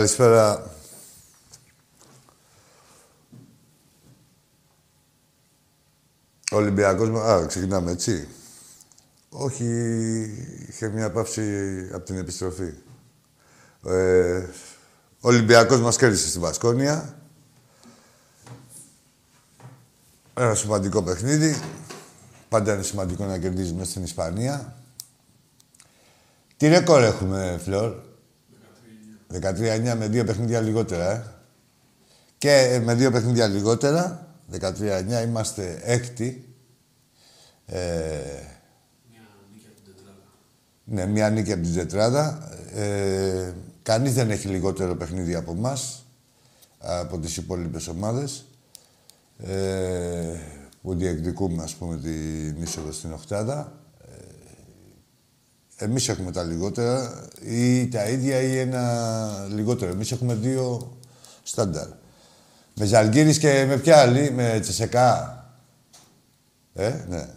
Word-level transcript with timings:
Καλησπέρα. 0.00 0.70
Ολυμπιακός... 6.50 7.08
Α, 7.08 7.46
ξεκινάμε 7.46 7.90
έτσι. 7.90 8.28
Όχι, 9.28 9.64
είχε 10.68 10.88
μια 10.88 11.10
παύση 11.10 11.42
από 11.92 12.04
την 12.04 12.18
επιστροφή. 12.18 12.72
Ε, 13.86 14.38
ο 15.20 15.28
Ολυμπιακός 15.28 15.80
μας 15.80 15.96
κέρδισε 15.96 16.28
στη 16.28 16.38
Βασκόνια. 16.38 17.18
Ένα 20.34 20.54
σημαντικό 20.54 21.02
παιχνίδι. 21.02 21.60
Πάντα 22.48 22.74
είναι 22.74 22.82
σημαντικό 22.82 23.24
να 23.24 23.38
κερδίζουμε 23.38 23.84
στην 23.84 24.02
Ισπανία. 24.02 24.76
Τι 26.56 26.68
ρεκόρ 26.68 27.02
έχουμε, 27.02 27.60
Φλόρ; 27.64 27.94
13-9 29.32 29.94
με 29.98 30.08
δύο 30.08 30.24
παιχνίδια 30.24 30.60
λιγότερα, 30.60 31.10
ε. 31.10 31.24
Και 32.38 32.50
ε, 32.50 32.78
με 32.78 32.94
δύο 32.94 33.10
παιχνίδια 33.10 33.46
λιγότερα, 33.46 34.26
13-9, 34.60 35.24
είμαστε 35.24 35.80
έκτη. 35.82 36.54
Ε, 37.66 37.78
ναι, 40.84 41.06
μια 41.06 41.30
νίκη 41.30 41.52
από 41.52 41.62
την 41.62 41.74
τετράδα. 41.74 42.52
Ε, 42.74 43.52
κανείς 43.82 44.14
δεν 44.14 44.30
έχει 44.30 44.48
λιγότερο 44.48 44.94
παιχνίδι 44.94 45.34
από 45.34 45.52
εμάς 45.52 46.04
από 46.78 47.18
τις 47.18 47.36
υπόλοιπες 47.36 47.88
ομάδες 47.88 48.44
ε, 49.38 50.38
που 50.82 50.94
διεκδικούμε, 50.94 51.62
ας 51.62 51.74
πούμε, 51.74 51.96
την 51.96 52.62
είσοδο 52.62 52.92
στην 52.92 53.12
Οχτάδα. 53.12 53.79
Ε, 55.80 55.84
εμείς 55.84 56.08
έχουμε 56.08 56.32
τα 56.32 56.42
λιγότερα 56.42 57.24
ή 57.40 57.88
τα 57.88 58.08
ίδια 58.08 58.40
ή 58.40 58.58
ένα 58.58 59.46
λιγότερο. 59.48 59.90
Εμείς 59.90 60.12
έχουμε 60.12 60.34
δύο 60.34 60.96
στάνταρ. 61.42 61.86
Με 62.74 62.84
Ζαλγκύρης 62.84 63.38
και 63.38 63.64
με 63.68 63.76
ποια 63.76 63.98
άλλη, 63.98 64.30
με 64.30 64.58
Τσεσεκά. 64.60 65.38
Ε, 66.74 67.04
ναι. 67.08 67.28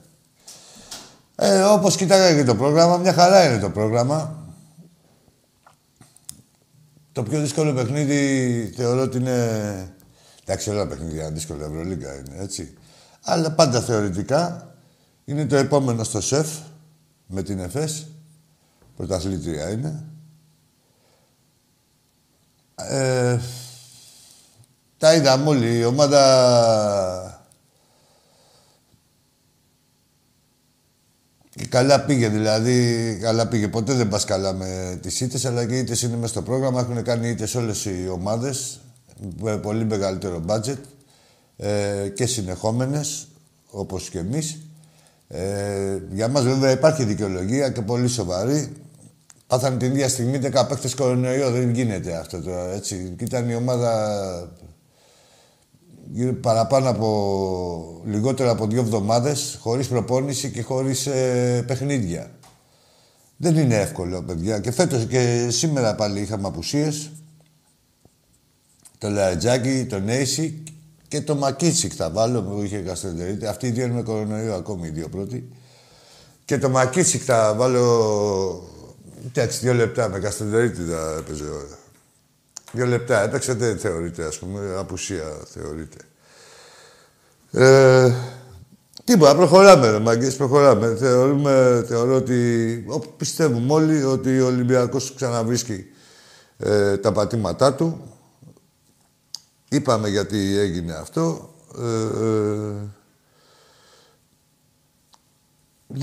Ε, 1.36 1.62
όπως 1.62 1.96
κοιτάγα 1.96 2.36
και 2.36 2.44
το 2.44 2.56
πρόγραμμα, 2.56 2.98
μια 2.98 3.14
χαρά 3.14 3.46
είναι 3.50 3.59
το 3.59 3.70
πρόγραμμα. 3.70 4.38
Το 7.12 7.24
πιο 7.24 7.40
δύσκολο 7.40 7.74
παιχνίδι 7.74 8.74
θεωρώ 8.75 9.02
ότι 9.02 9.18
είναι... 9.18 9.94
Εντάξει, 10.46 10.70
όλα 10.70 10.88
παιχνίδια 10.88 11.24
είναι 11.24 11.34
δύσκολα, 11.34 11.66
Ευρωλίγκα 11.66 12.14
είναι, 12.14 12.36
έτσι. 12.40 12.78
Αλλά 13.22 13.52
πάντα 13.52 13.81
θεωρητικά 13.81 14.74
είναι 15.25 15.46
το 15.46 15.56
επόμενο 15.56 16.04
στο 16.04 16.22
ΣΕΦ 16.22 16.48
με 17.25 17.44
την 17.44 17.60
ΕΦΕΣ. 17.60 18.08
Πρωταθλήτρια 18.96 19.70
είναι. 19.70 20.04
Ε, 22.76 23.40
τα 24.98 25.14
είδαμε 25.14 25.50
όλοι. 25.50 25.78
Η 25.78 25.86
ομάδα 25.86 26.22
Και 31.56 31.66
καλά 31.66 32.02
πήγε, 32.02 32.28
δηλαδή, 32.28 33.18
καλά 33.22 33.48
πήγε. 33.48 33.68
Ποτέ 33.68 33.94
δεν 33.94 34.08
πας 34.08 34.26
καλά 34.26 34.54
με 34.54 35.00
τις 35.02 35.22
ήττες, 35.22 35.46
αλλά 35.46 35.66
και 35.66 35.75
οι 35.75 35.80
ήττες 35.80 36.02
είναι 36.02 36.16
μέσα 36.16 36.28
στο 36.28 36.42
πρόγραμμα. 36.42 36.80
Έχουν 36.80 37.04
κάνει 37.04 37.30
ήττες 37.30 37.56
όλες 37.56 37.86
οι 37.86 38.10
ομάδες 38.12 38.80
με 39.40 39.58
πολύ 39.58 39.86
μεγαλύτερο 39.86 40.40
μπάτζετ 40.40 40.86
ε, 41.58 42.10
και 42.16 42.25
συνεχόμενες, 42.25 43.28
όπως 43.70 44.10
και 44.10 44.20
εμείς. 44.20 44.60
Ε, 45.28 45.98
για 46.12 46.28
μας 46.28 46.44
βέβαια 46.44 46.72
υπάρχει 46.72 47.04
δικαιολογία 47.04 47.70
και 47.70 47.81
πολύ 47.81 48.08
σοβαρή. 48.08 48.83
Πάθανε 49.53 49.78
την 49.78 49.91
ίδια 49.91 50.09
στιγμή 50.09 50.40
10 50.41 50.66
παίχτε 50.68 50.90
κορονοϊό. 50.96 51.52
Δεν 51.52 51.69
γίνεται 51.69 52.16
αυτό 52.16 52.41
τώρα. 52.41 52.72
Έτσι. 52.72 53.14
Και 53.18 53.24
ήταν 53.24 53.50
η 53.50 53.56
ομάδα 53.56 54.52
παραπάνω 56.41 56.90
από 56.90 58.02
λιγότερο 58.06 58.52
από 58.52 58.68
δύο 58.68 58.81
εβδομάδες 58.81 59.58
χωρίς 59.62 59.88
προπόνηση 59.88 60.51
και 60.51 60.62
χωρίς 60.62 61.06
ε, 61.06 61.63
παιχνίδια. 61.68 62.31
Δεν 63.38 63.57
είναι 63.57 63.75
εύκολο, 63.75 64.24
παιδιά. 64.24 64.60
Και 64.60 64.72
φέτος 64.72 65.06
και 65.06 65.48
σήμερα 65.50 65.95
πάλι 65.95 66.22
είχαμε 66.22 66.48
απουσίες. 66.48 67.12
Το 68.98 69.10
Λαρατζάκι, 69.10 69.86
το 69.89 70.00
Νέισι 70.00 70.63
και 71.07 71.22
το 71.22 71.36
Μακίτσικ 71.36 71.92
θα 71.95 72.10
βάλω 72.10 72.42
που 72.42 72.62
είχε 72.62 72.78
καστεντερίτη. 72.78 73.45
Αυτοί 73.45 73.68
οι 73.68 73.72
δύο 73.72 73.86
είναι 73.86 73.94
με 73.94 74.01
κορονοϊό 74.01 74.54
ακόμη 74.54 74.88
οι 74.88 74.92
δύο 74.92 75.10
πρώτοι. 75.10 75.50
Και 76.45 76.57
το 76.57 76.69
Μακίτσικ 76.69 77.22
θα 77.25 77.54
βάλω... 77.54 78.72
Εντάξει, 79.25 79.60
δύο 79.60 79.74
λεπτά 79.74 80.10
με 80.10 80.20
καστεντερίτη 80.20 80.81
θα 80.81 81.16
έπαιζε 81.20 81.44
ώρα. 81.44 81.78
Δύο 82.72 82.86
λεπτά 82.86 83.22
έπαιξε, 83.22 83.54
δεν 83.54 83.78
θεωρείται, 83.78 84.25
ας 84.25 84.40
πούμε, 84.40 84.75
απουσία 84.78 85.38
θεωρείται. 85.46 85.98
Ε, 87.52 88.14
τίποτα, 89.04 89.36
προχωράμε, 89.36 89.90
ρε 89.90 90.00
μάγκες, 90.00 90.36
προχωράμε. 90.36 90.96
Θεωρούμε, 90.96 91.84
θεωρώ 91.88 92.16
ότι, 92.16 92.86
πιστεύουμε 93.18 93.74
όλοι 93.74 94.04
ότι 94.04 94.40
ο 94.40 94.46
Ολυμπιακός 94.46 95.14
ξαναβρίσκει 95.16 95.86
ε, 96.58 96.98
τα 96.98 97.12
πατήματά 97.12 97.74
του. 97.74 98.02
Είπαμε 99.69 100.10
γιατί 100.10 100.58
έγινε 100.58 100.94
αυτό. 100.94 101.54
Ε, 101.81 102.26
ε, 102.26 102.74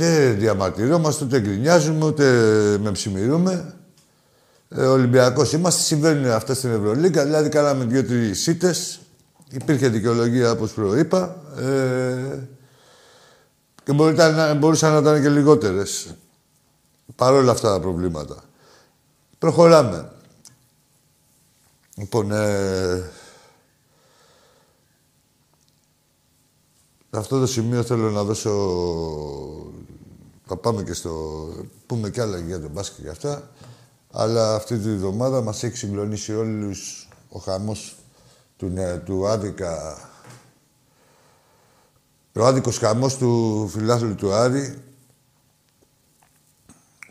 δεν 0.01 0.39
διαμαρτυρόμαστε, 0.39 1.25
ούτε 1.25 1.41
γκρινιάζουμε, 1.41 2.05
ούτε 2.05 2.25
με 2.83 2.91
ψημιρούμε 2.91 3.75
ε, 4.69 4.87
Ολυμπιακός 4.87 5.53
είμαστε. 5.53 5.83
Συμβαίνουν 5.83 6.31
αυτά 6.31 6.55
στην 6.55 6.71
Ευρωλίγκα. 6.71 7.25
Δηλαδή, 7.25 7.49
κάναμε 7.49 7.85
δύο-τρεις 7.85 8.43
σίτες. 8.43 9.01
Υπήρχε 9.51 9.89
δικαιολογία, 9.89 10.51
όπως 10.51 10.73
προείπα. 10.73 11.37
Ε, 11.59 12.39
και 13.85 13.93
να, 13.93 14.55
μπορούσαν 14.55 14.93
να 14.93 14.99
ήταν 14.99 15.23
και 15.23 15.29
λιγότερες. 15.29 16.15
Παρόλα 17.17 17.51
αυτά 17.53 17.73
τα 17.73 17.81
προβλήματα. 17.81 18.37
Προχωράμε. 19.39 20.13
Λοιπόν, 21.97 22.33
ε, 22.33 23.11
αυτό 27.11 27.41
το 27.41 27.47
σημείο 27.47 27.83
θέλω 27.83 28.11
να 28.11 28.23
δώσω... 28.23 28.51
Θα 30.51 30.59
πάμε 30.59 30.83
και 30.83 30.93
στο... 30.93 31.49
Πούμε 31.87 32.11
κι 32.11 32.21
άλλα 32.21 32.39
για 32.39 32.61
τον 32.61 32.71
μπάσκετ 32.71 33.05
και 33.05 33.11
αυτά. 33.11 33.51
Αλλά 34.11 34.55
αυτή 34.55 34.79
τη 34.79 34.95
βδομάδα 34.97 35.41
μας 35.43 35.63
έχει 35.63 35.77
συγκλονίσει 35.77 36.35
όλους 36.35 37.09
ο 37.29 37.39
χαμός 37.39 37.97
του, 38.57 38.73
του 39.05 39.27
άδικα... 39.27 39.97
Ο 42.33 42.47
άδικος 42.47 42.79
χαμός 42.79 43.17
του 43.17 43.69
φιλάθλου 43.69 44.15
του 44.15 44.33
Άρη 44.33 44.83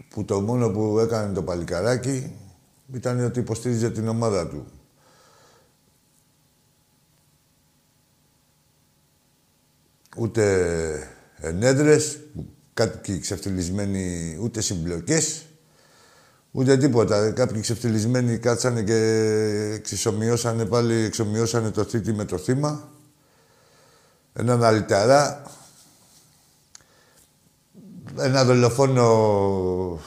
που 0.10 0.26
το 0.26 0.42
μόνο 0.42 0.70
που 0.70 1.00
έκανε 1.00 1.34
το 1.34 1.44
παλικαράκι 1.44 2.36
ήταν 2.94 3.26
ότι 3.26 3.40
υποστήριζε 3.40 3.90
την 3.90 4.08
ομάδα 4.08 4.48
του. 4.48 4.66
Ούτε 10.18 11.18
ενέδρες, 11.36 12.20
κάτι 12.88 13.20
ξεφτυλισμένοι, 13.20 14.38
ούτε 14.42 14.62
συμπλοκές, 14.62 15.44
Ούτε 16.52 16.78
τίποτα. 16.78 17.32
Κάποιοι 17.32 17.62
ξεφτυλισμένοι 17.62 18.38
κάτσανε 18.38 18.82
και 18.84 18.96
εξισομοιώσανε 19.76 20.66
πάλι, 20.66 20.94
εξομοιώσανε 20.94 21.72
το 21.72 21.84
θήτη 21.84 22.14
με 22.14 22.26
το 22.26 22.38
θύμα. 22.38 22.90
Έναν 24.34 24.64
αλυταρά. 24.64 25.44
Ένα 28.18 28.44
δολοφόνο... 28.46 30.00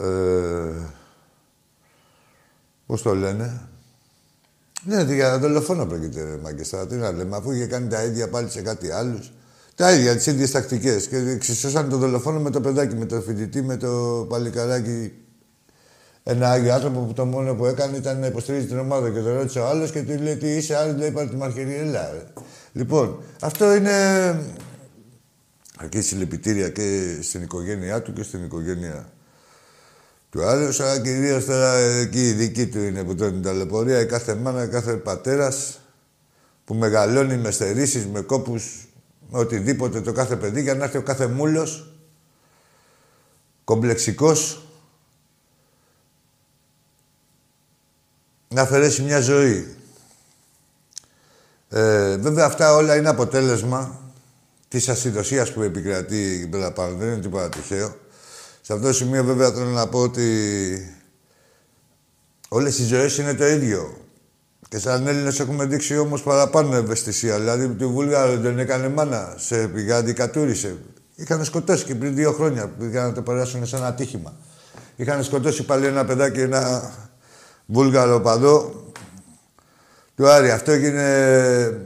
Ε, 0.00 0.72
πώς 2.86 3.02
το 3.02 3.14
λένε; 3.14 3.68
Ναι, 4.82 5.02
για 5.02 5.38
δολοφόνο 5.38 5.86
πρόκειται, 5.86 6.22
ρε 6.22 6.36
Μαγκεστά. 6.36 6.86
Τι 6.86 6.94
να 6.94 7.12
λέμε, 7.12 7.36
αφού 7.36 7.52
είχε 7.52 7.66
κάνει 7.66 7.88
τα 7.88 8.04
ίδια 8.04 8.28
πάλι 8.28 8.50
σε 8.50 8.62
κάτι 8.62 8.90
άλλους. 8.90 9.32
Τα 9.78 9.92
ίδια, 9.92 10.16
τις 10.16 10.26
ίδιες 10.26 10.50
τακτικές. 10.50 11.06
Και 11.08 11.16
εξισώσαν 11.16 11.88
τον 11.88 11.98
δολοφόνο 11.98 12.40
με 12.40 12.50
το 12.50 12.60
παιδάκι, 12.60 12.94
με 12.94 13.04
το 13.04 13.20
φοιτητή, 13.20 13.62
με 13.62 13.76
το 13.76 14.26
παλικαράκι. 14.28 15.12
Ένα 16.22 16.50
άγιο 16.50 16.74
άνθρωπο 16.74 17.00
που 17.00 17.12
το 17.12 17.24
μόνο 17.24 17.54
που 17.54 17.66
έκανε 17.66 17.96
ήταν 17.96 18.18
να 18.18 18.26
υποστηρίζει 18.26 18.66
την 18.66 18.78
ομάδα 18.78 19.10
και 19.10 19.20
το 19.20 19.32
ρώτησε 19.32 19.58
ο 19.58 19.66
άλλος 19.66 19.90
και 19.90 20.02
του 20.02 20.22
λέει: 20.22 20.36
Τι 20.36 20.48
είσαι, 20.48 20.76
άλλο 20.76 20.96
λέει: 20.96 21.10
Πάρε 21.10 21.28
τη 21.28 21.36
μαρχερία, 21.36 22.12
Λοιπόν, 22.72 23.22
αυτό 23.40 23.74
είναι. 23.74 23.92
Αρκεί 25.76 26.00
συλληπιτήρια 26.00 26.68
και 26.68 27.18
στην 27.22 27.42
οικογένειά 27.42 28.02
του 28.02 28.12
και 28.12 28.22
στην 28.22 28.44
οικογένεια 28.44 29.12
του 30.30 30.44
άλλου. 30.44 30.74
Αλλά 30.78 31.00
κυρίως 31.00 31.44
τώρα 31.44 31.74
εκεί 31.76 32.28
η 32.28 32.32
δική 32.32 32.66
του 32.66 32.78
είναι 32.78 33.04
που 33.04 33.14
τον 33.14 33.42
ταλαιπωρία. 33.42 34.00
Η 34.00 34.06
κάθε 34.06 34.34
μάνα, 34.34 34.66
κάθε 34.66 34.92
πατέρας 34.92 35.80
που 36.64 36.74
μεγαλώνει 36.74 37.36
με 37.36 37.50
στερήσεις, 37.50 38.06
με 38.06 38.20
κόπους 38.20 38.87
με 39.30 39.38
οτιδήποτε 39.38 40.00
το 40.00 40.12
κάθε 40.12 40.36
παιδί 40.36 40.62
για 40.62 40.74
να 40.74 40.84
έρθει 40.84 40.96
ο 40.96 41.02
κάθε 41.02 41.26
μούλος 41.26 41.92
κομπλεξικός 43.64 44.62
να 48.48 48.62
αφαιρέσει 48.62 49.02
μια 49.02 49.20
ζωή. 49.20 49.76
Ε, 51.68 52.16
βέβαια 52.16 52.46
αυτά 52.46 52.74
όλα 52.74 52.96
είναι 52.96 53.08
αποτέλεσμα 53.08 54.00
της 54.68 54.88
ασυδοσίας 54.88 55.52
που 55.52 55.62
επικρατεί 55.62 56.16
εκεί 56.16 56.48
πέρα 56.48 56.72
πάνω. 56.72 56.96
Δεν 56.96 57.08
είναι 57.08 57.20
τίποτα 57.20 57.48
τυχαίο. 57.48 57.96
Σε 58.60 58.72
αυτό 58.72 58.86
το 58.86 58.92
σημείο 58.92 59.24
βέβαια 59.24 59.52
θέλω 59.52 59.70
να 59.70 59.88
πω 59.88 59.98
ότι 59.98 60.98
όλες 62.48 62.78
οι 62.78 62.84
ζωές 62.84 63.18
είναι 63.18 63.34
το 63.34 63.46
ίδιο. 63.46 64.07
Και 64.68 64.78
σαν 64.78 65.06
Έλληνες 65.06 65.40
έχουμε 65.40 65.64
δείξει 65.64 65.98
όμως 65.98 66.22
παραπάνω 66.22 66.76
ευαισθησία. 66.76 67.38
Δηλαδή, 67.38 67.68
τη 67.68 67.86
Βούλγαρο 67.86 68.36
δεν 68.36 68.58
έκανε 68.58 68.88
μάνα. 68.88 69.34
Σε 69.36 69.68
πηγάδι 69.68 70.12
κατούρισε. 70.12 70.76
Είχαν 71.14 71.44
σκοτώσει 71.44 71.84
και 71.84 71.94
πριν 71.94 72.14
δύο 72.14 72.32
χρόνια. 72.32 72.70
Πήγαν 72.78 73.06
να 73.06 73.12
το 73.12 73.22
περάσουν 73.22 73.66
σε 73.66 73.76
ένα 73.76 73.86
ατύχημα. 73.86 74.34
Είχαν 74.96 75.24
σκοτώσει 75.24 75.64
πάλι 75.64 75.86
ένα 75.86 76.04
παιδάκι, 76.04 76.40
ένα 76.40 76.92
Βούλγαρο 77.66 78.20
οπαδό 78.20 78.84
του 80.16 80.28
Άρη. 80.28 80.50
Αυτό 80.50 80.70
έγινε 80.70 81.80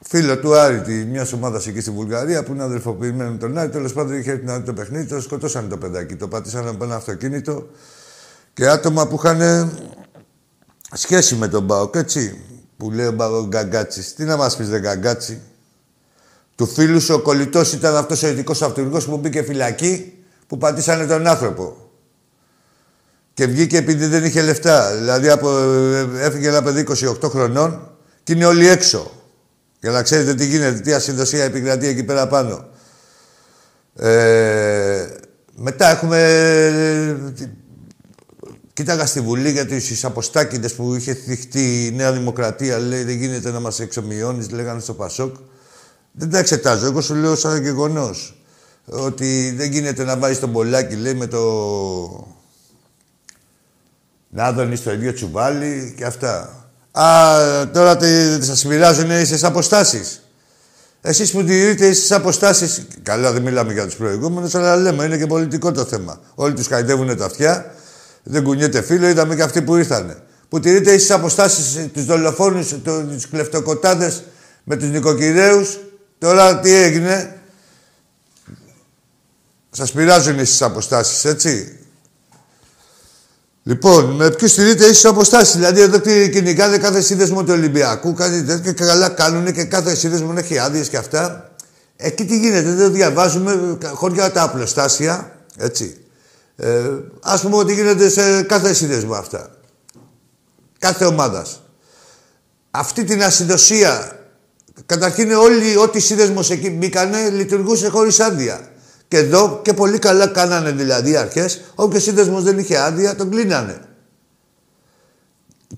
φίλο 0.00 0.38
του 0.38 0.54
Άρη, 0.54 0.80
τη 0.80 0.92
μιας 0.92 1.32
ομάδας 1.32 1.66
εκεί 1.66 1.80
στη 1.80 1.90
Βουλγαρία 1.90 2.42
που 2.42 2.52
είναι 2.52 2.62
αδερφοποιημένο 2.62 3.30
με 3.30 3.36
τον 3.38 3.58
Άρη. 3.58 3.68
Τέλος 3.70 3.92
πάντων 3.92 4.18
είχε 4.18 4.36
την 4.36 4.64
το 4.64 4.72
παιχνίδι, 4.72 5.06
το 5.06 5.20
σκοτώσαν 5.20 5.68
το 5.68 5.76
παιδάκι. 5.76 6.16
Το 6.16 6.28
πατήσανε 6.28 6.68
από 6.68 6.84
ένα 6.84 6.94
αυτοκίνητο 6.94 7.66
και 8.52 8.68
άτομα 8.68 9.06
που 9.06 9.14
είχαν 9.14 9.70
σχέση 10.92 11.34
με 11.34 11.48
τον 11.48 11.62
ΠΑΟΚ, 11.62 11.94
έτσι. 11.94 12.40
Που 12.76 12.90
λέει 12.90 13.06
ο 13.06 13.12
ΠΑΟΚ 13.12 13.48
Γκαγκάτσι. 13.48 14.14
Τι 14.14 14.24
να 14.24 14.36
μας 14.36 14.56
πεις, 14.56 14.68
δεν 14.68 14.80
Γκαγκάτσι. 14.80 15.40
Του 16.54 16.66
φίλου 16.66 17.00
σου 17.00 17.14
ο 17.14 17.20
κολλητός 17.20 17.72
ήταν 17.72 17.96
αυτός 17.96 18.22
ο 18.22 18.28
ειδικός 18.28 18.62
αυτοκίνητο 18.62 19.10
που 19.10 19.16
μπήκε 19.16 19.42
φυλακή 19.42 20.12
που 20.46 20.58
πατήσανε 20.58 21.06
τον 21.06 21.26
άνθρωπο. 21.26 21.76
Και 23.34 23.46
βγήκε 23.46 23.76
επειδή 23.76 24.06
δεν 24.06 24.24
είχε 24.24 24.42
λεφτά. 24.42 24.96
Δηλαδή 24.96 25.28
από, 25.28 25.48
έφυγε 26.18 26.48
ένα 26.48 26.62
παιδί 26.62 26.86
28 27.22 27.30
χρονών 27.30 27.90
και 28.22 28.32
είναι 28.32 28.44
όλοι 28.44 28.68
έξω. 28.68 29.10
Για 29.80 29.90
να 29.90 30.02
ξέρετε 30.02 30.34
τι 30.34 30.46
γίνεται, 30.46 30.80
τι 30.80 30.92
ασυνδοσία 30.92 31.44
επικρατεί 31.44 31.86
εκεί 31.86 32.04
πέρα 32.04 32.26
πάνω. 32.26 32.68
Ε, 33.96 35.06
μετά 35.54 35.90
έχουμε... 35.90 36.18
Κοίταγα 38.78 39.06
στη 39.06 39.20
Βουλή 39.20 39.50
για 39.50 39.66
τις 39.66 40.04
αποστάκηδες 40.04 40.74
που 40.74 40.94
είχε 40.94 41.14
θυχτεί 41.14 41.86
η 41.86 41.90
Νέα 41.90 42.12
Δημοκρατία. 42.12 42.78
Λέει 42.78 43.02
δεν 43.02 43.16
γίνεται 43.16 43.50
να 43.50 43.60
μας 43.60 43.80
εξομοιώνεις, 43.80 44.50
λέγανε 44.50 44.80
στο 44.80 44.94
Πασόκ. 44.94 45.36
Δεν 46.12 46.30
τα 46.30 46.38
εξετάζω. 46.38 46.86
Εγώ 46.86 47.00
σου 47.00 47.14
λέω 47.14 47.36
σαν 47.36 47.62
γεγονός 47.62 48.42
ότι 48.84 49.54
δεν 49.56 49.70
γίνεται 49.70 50.04
να 50.04 50.16
βάζεις 50.16 50.40
τον 50.40 50.52
Πολάκη, 50.52 50.94
λέει, 50.94 51.14
με 51.14 51.26
το... 51.26 51.40
Να 54.28 54.52
δώνει 54.52 54.78
το 54.78 54.92
ίδιο 54.92 55.12
τσουβάλι 55.12 55.94
και 55.96 56.04
αυτά. 56.04 56.66
Α, 56.90 57.70
τώρα 57.70 57.98
σας 58.40 58.64
μοιράζουν 58.64 59.10
ίσε 59.10 59.46
αποστάσεις. 59.46 60.22
Εσείς 61.00 61.30
που 61.30 61.44
τηρείτε 61.44 61.86
ίσε 61.86 62.14
αποστάσεις. 62.14 62.86
Καλά, 63.02 63.32
δεν 63.32 63.42
μιλάμε 63.42 63.72
για 63.72 63.84
τους 63.84 63.96
προηγούμενους, 63.96 64.54
αλλά 64.54 64.76
λέμε 64.76 65.04
είναι 65.04 65.18
και 65.18 65.26
πολιτικό 65.26 65.72
το 65.72 65.84
θέμα. 65.84 66.20
Όλοι 66.34 66.54
τους 66.54 66.66
χαϊδεύουν 66.66 67.16
τα 67.16 67.24
αυτιά, 67.24 67.72
δεν 68.30 68.42
κουνιέται 68.42 68.82
φίλο, 68.82 69.08
είδαμε 69.08 69.34
και 69.34 69.42
αυτοί 69.42 69.62
που 69.62 69.76
ήρθανε. 69.76 70.16
Που 70.48 70.60
τηρείτε 70.60 70.92
ίσε 70.92 71.12
αποστάσεις 71.14 71.90
τους 71.92 72.04
δολοφόνους, 72.04 72.68
του 72.68 73.20
κλεφτοκοτάδες 73.30 74.22
με 74.64 74.76
τους 74.76 74.88
νοικοκυρέους. 74.88 75.78
Τώρα 76.18 76.60
τι 76.60 76.74
έγινε; 76.74 77.40
Σας 79.70 79.92
πειράζουν 79.92 80.38
ίσε 80.38 80.64
αποστάσεις, 80.64 81.24
έτσι; 81.24 81.78
Λοιπόν, 83.62 84.04
με 84.04 84.30
ποιους 84.30 84.50
στηρείτε 84.50 84.86
ίσε 84.86 85.08
αποστάσεις; 85.08 85.54
Δηλαδή, 85.54 85.80
εδώ 85.80 85.98
κυνηγάνε 86.30 86.78
κάθε 86.78 87.00
σύνδεσμο 87.00 87.44
του 87.44 87.52
Ολυμπιακού, 87.52 88.14
κάτι 88.14 88.44
τέτοιο 88.44 88.72
και 88.72 88.84
καλά 88.84 89.08
κάνουν 89.08 89.52
και 89.52 89.64
κάθε 89.64 89.94
σύνδεσμο 89.94 90.34
έχει 90.36 90.58
άδειες 90.58 90.88
και 90.88 90.96
αυτά. 90.96 91.52
Εκεί 91.96 92.24
τι 92.24 92.38
γίνεται, 92.38 92.72
δεν 92.72 92.92
διαβάζουμε 92.92 93.78
χωριά 93.92 94.32
τα 94.32 94.42
απλοστάσια, 94.42 95.36
έτσι. 95.56 96.07
Ε, 96.60 96.90
Α 97.20 97.40
πούμε 97.40 97.56
ότι 97.56 97.74
γίνεται 97.74 98.08
σε 98.08 98.42
κάθε 98.42 98.72
σύνδεσμο 98.72 99.14
αυτά. 99.14 99.50
Κάθε 100.78 101.04
ομάδας. 101.04 101.62
Αυτή 102.70 103.04
την 103.04 103.22
ασυνδοσία, 103.22 104.18
καταρχήν 104.86 105.32
όλοι, 105.32 105.76
ό,τι 105.76 106.00
σύνδεσμος 106.00 106.50
εκεί 106.50 106.70
μπήκανε, 106.70 107.28
λειτουργούσε 107.28 107.88
χωρίς 107.88 108.20
άδεια. 108.20 108.68
Και 109.08 109.16
εδώ 109.16 109.60
και 109.64 109.72
πολύ 109.72 109.98
καλά 109.98 110.26
κάνανε 110.26 110.70
δηλαδή 110.70 111.16
αρχές. 111.16 111.60
Όποιος 111.74 112.02
σύνδεσμος 112.02 112.42
δεν 112.42 112.58
είχε 112.58 112.78
άδεια, 112.78 113.14
τον 113.14 113.30
κλείνανε. 113.30 113.80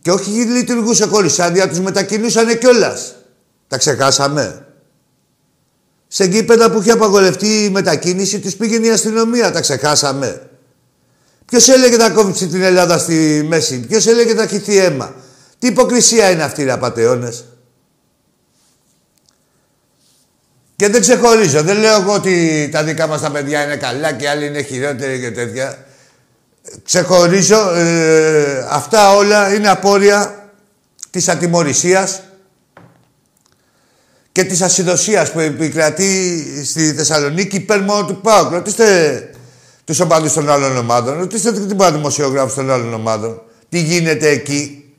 Και 0.03 0.11
όχι 0.11 0.31
λειτουργούσε 0.31 1.07
χωρίς 1.07 1.39
άδεια, 1.39 1.69
τους 1.69 1.81
μετακινούσαν 1.81 2.59
κιόλας. 2.59 3.15
Τα 3.69 3.79
ξεχάσαμε. 3.79 4.67
Σε 6.09 6.25
γήπεδα 6.25 6.71
που 6.71 6.81
είχε 6.81 6.91
απαγορευτεί 6.91 7.65
η 7.65 7.71
μετακίνηση, 7.71 8.41
τους 8.41 8.57
πήγαινε 8.57 8.87
η 8.87 8.91
αστυνομία. 8.91 9.53
Τα 9.53 9.61
ξεχάσαμε. 9.61 10.50
Ποιος 11.51 11.69
έλεγε 11.69 11.97
να 11.97 12.11
κόψει 12.11 12.47
την 12.47 12.63
Ελλάδα 12.63 12.99
στη 12.99 13.45
μέση, 13.49 13.81
Ποιος 13.81 14.07
έλεγε 14.07 14.35
να 14.35 14.47
χυθεί 14.47 14.79
αίμα; 14.79 15.15
Τι 15.59 15.67
υποκρισία 15.67 16.31
είναι 16.31 16.43
αυτή, 16.43 16.65
ρε 16.65 16.73
απαταιώνες; 16.73 17.45
Και 20.77 20.89
δεν 20.89 21.01
ξεχωρίζω. 21.01 21.63
Δεν 21.63 21.79
λέω 21.79 22.01
εγώ 22.01 22.13
ότι 22.13 22.69
τα 22.73 22.85
δικά 22.85 23.07
μας 23.07 23.21
τα 23.21 23.31
παιδιά 23.31 23.65
είναι 23.65 23.77
καλά 23.77 24.13
και 24.13 24.29
άλλοι 24.29 24.47
είναι 24.47 24.63
χειρότεροι 24.63 25.21
και 25.21 25.31
τέτοια. 25.31 25.85
Ξεχωρίζω. 26.85 27.75
Ε, 27.75 28.67
αυτά 28.71 29.15
όλα 29.15 29.55
είναι 29.55 29.69
απόρρια 29.69 30.51
της 31.11 31.29
ατιμορρησίας 31.29 32.23
και 34.33 34.45
της 34.45 34.63
ασυδοσίας 34.63 35.33
που 35.33 35.41
επικρατεί 35.41 36.45
στη 36.65 36.93
Θεσσαλονίκη 36.93 37.57
υπέρ 37.57 37.83
μόνο 37.83 38.07
του 38.07 38.21
ΠΑΟΚ. 38.21 38.53
Ρωτήστε 38.53 39.30
τους 39.85 40.01
οπαδούς 40.01 40.33
των 40.33 40.51
άλλων 40.51 40.77
ομάδων. 40.77 41.19
Ρωτήστε 41.19 41.53
την 41.53 41.77
πάντα 41.77 41.97
δημοσιογράφους 41.97 42.55
των 42.55 42.71
άλλων 42.71 42.95
ομάδων. 42.95 43.43
Τι 43.69 43.81
γίνεται 43.81 44.29
εκεί. 44.29 44.95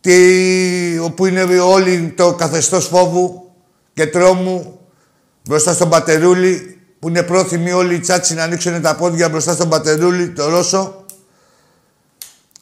Τι, 0.00 0.98
όπου 0.98 1.26
είναι 1.26 1.42
όλοι 1.60 2.12
το 2.16 2.34
καθεστώς 2.34 2.86
φόβου 2.86 3.52
και 3.94 4.06
τρόμου 4.06 4.78
μπροστά 5.48 5.72
στον 5.72 5.88
Πατερούλη 5.88 6.78
που 6.98 7.08
είναι 7.08 7.22
πρόθυμοι 7.22 7.72
όλοι 7.72 7.94
οι 7.94 8.00
τσάτσι 8.00 8.34
να 8.34 8.42
ανοίξουν 8.42 8.82
τα 8.82 8.96
πόδια 8.96 9.28
μπροστά 9.28 9.52
στον 9.52 9.68
Πατερούλη, 9.68 10.28
το 10.28 10.48
Ρώσο. 10.48 11.04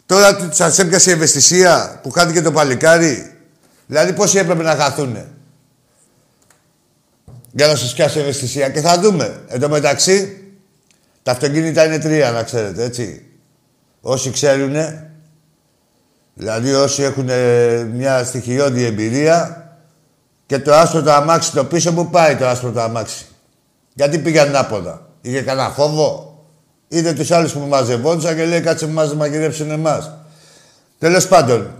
Τώρα 0.07 0.50
σας 0.52 0.78
έπιασε 0.78 1.11
η 1.11 1.12
ευαισθησία 1.12 2.00
που 2.02 2.11
χάθηκε 2.11 2.43
το 2.43 2.52
παλικάρι. 2.52 3.37
Δηλαδή 3.87 4.12
πόσοι 4.12 4.38
έπρεπε 4.38 4.62
να 4.62 4.76
χαθούνε; 4.76 5.28
Για 7.50 7.66
να 7.66 7.76
σας 7.76 7.95
πιάσει 7.95 8.19
η 8.19 8.21
ευαισθησία. 8.21 8.69
Και 8.69 8.81
θα 8.81 9.00
δούμε. 9.00 9.45
Εν 9.49 9.61
τω 9.61 9.69
μεταξύ, 9.69 10.46
τα 11.26 11.33
αυτοκίνητα 11.33 11.85
είναι 11.85 11.99
τρία, 11.99 12.30
να 12.30 12.42
ξέρετε, 12.42 12.85
έτσι. 12.85 13.26
Όσοι 14.00 14.30
ξέρουνε, 14.30 15.11
δηλαδή 16.35 16.73
όσοι 16.73 17.02
έχουν 17.02 17.30
μια 17.95 18.25
στοιχειώδη 18.25 18.85
εμπειρία, 18.85 19.71
και 20.47 20.59
το 20.59 20.75
άστρο 20.75 21.02
το 21.02 21.12
αμάξι 21.12 21.52
το 21.52 21.64
πίσω 21.64 21.92
που 21.92 22.11
πάει 22.11 22.37
το 22.37 22.47
άστρο 22.47 22.71
το 22.71 22.80
αμάξι. 22.80 23.26
Γιατί 23.95 24.18
πήγαν 24.18 24.56
άποδα. 24.56 25.09
Είχε 25.21 25.42
κανένα 25.42 25.71
φόβο; 25.71 26.38
Είδε 26.88 27.12
τους 27.12 27.30
άλλους 27.30 27.52
που 27.52 27.61
μαζευόντουσαν 27.61 28.37
και 28.37 28.45
λέει 28.45 28.61
κάτσε 28.61 28.87
που 28.87 28.92
μας 28.92 29.14
μαγειρέψουν 29.14 29.71
εμάς. 29.71 30.11
Τέλος 30.99 31.28
πάντων, 31.28 31.71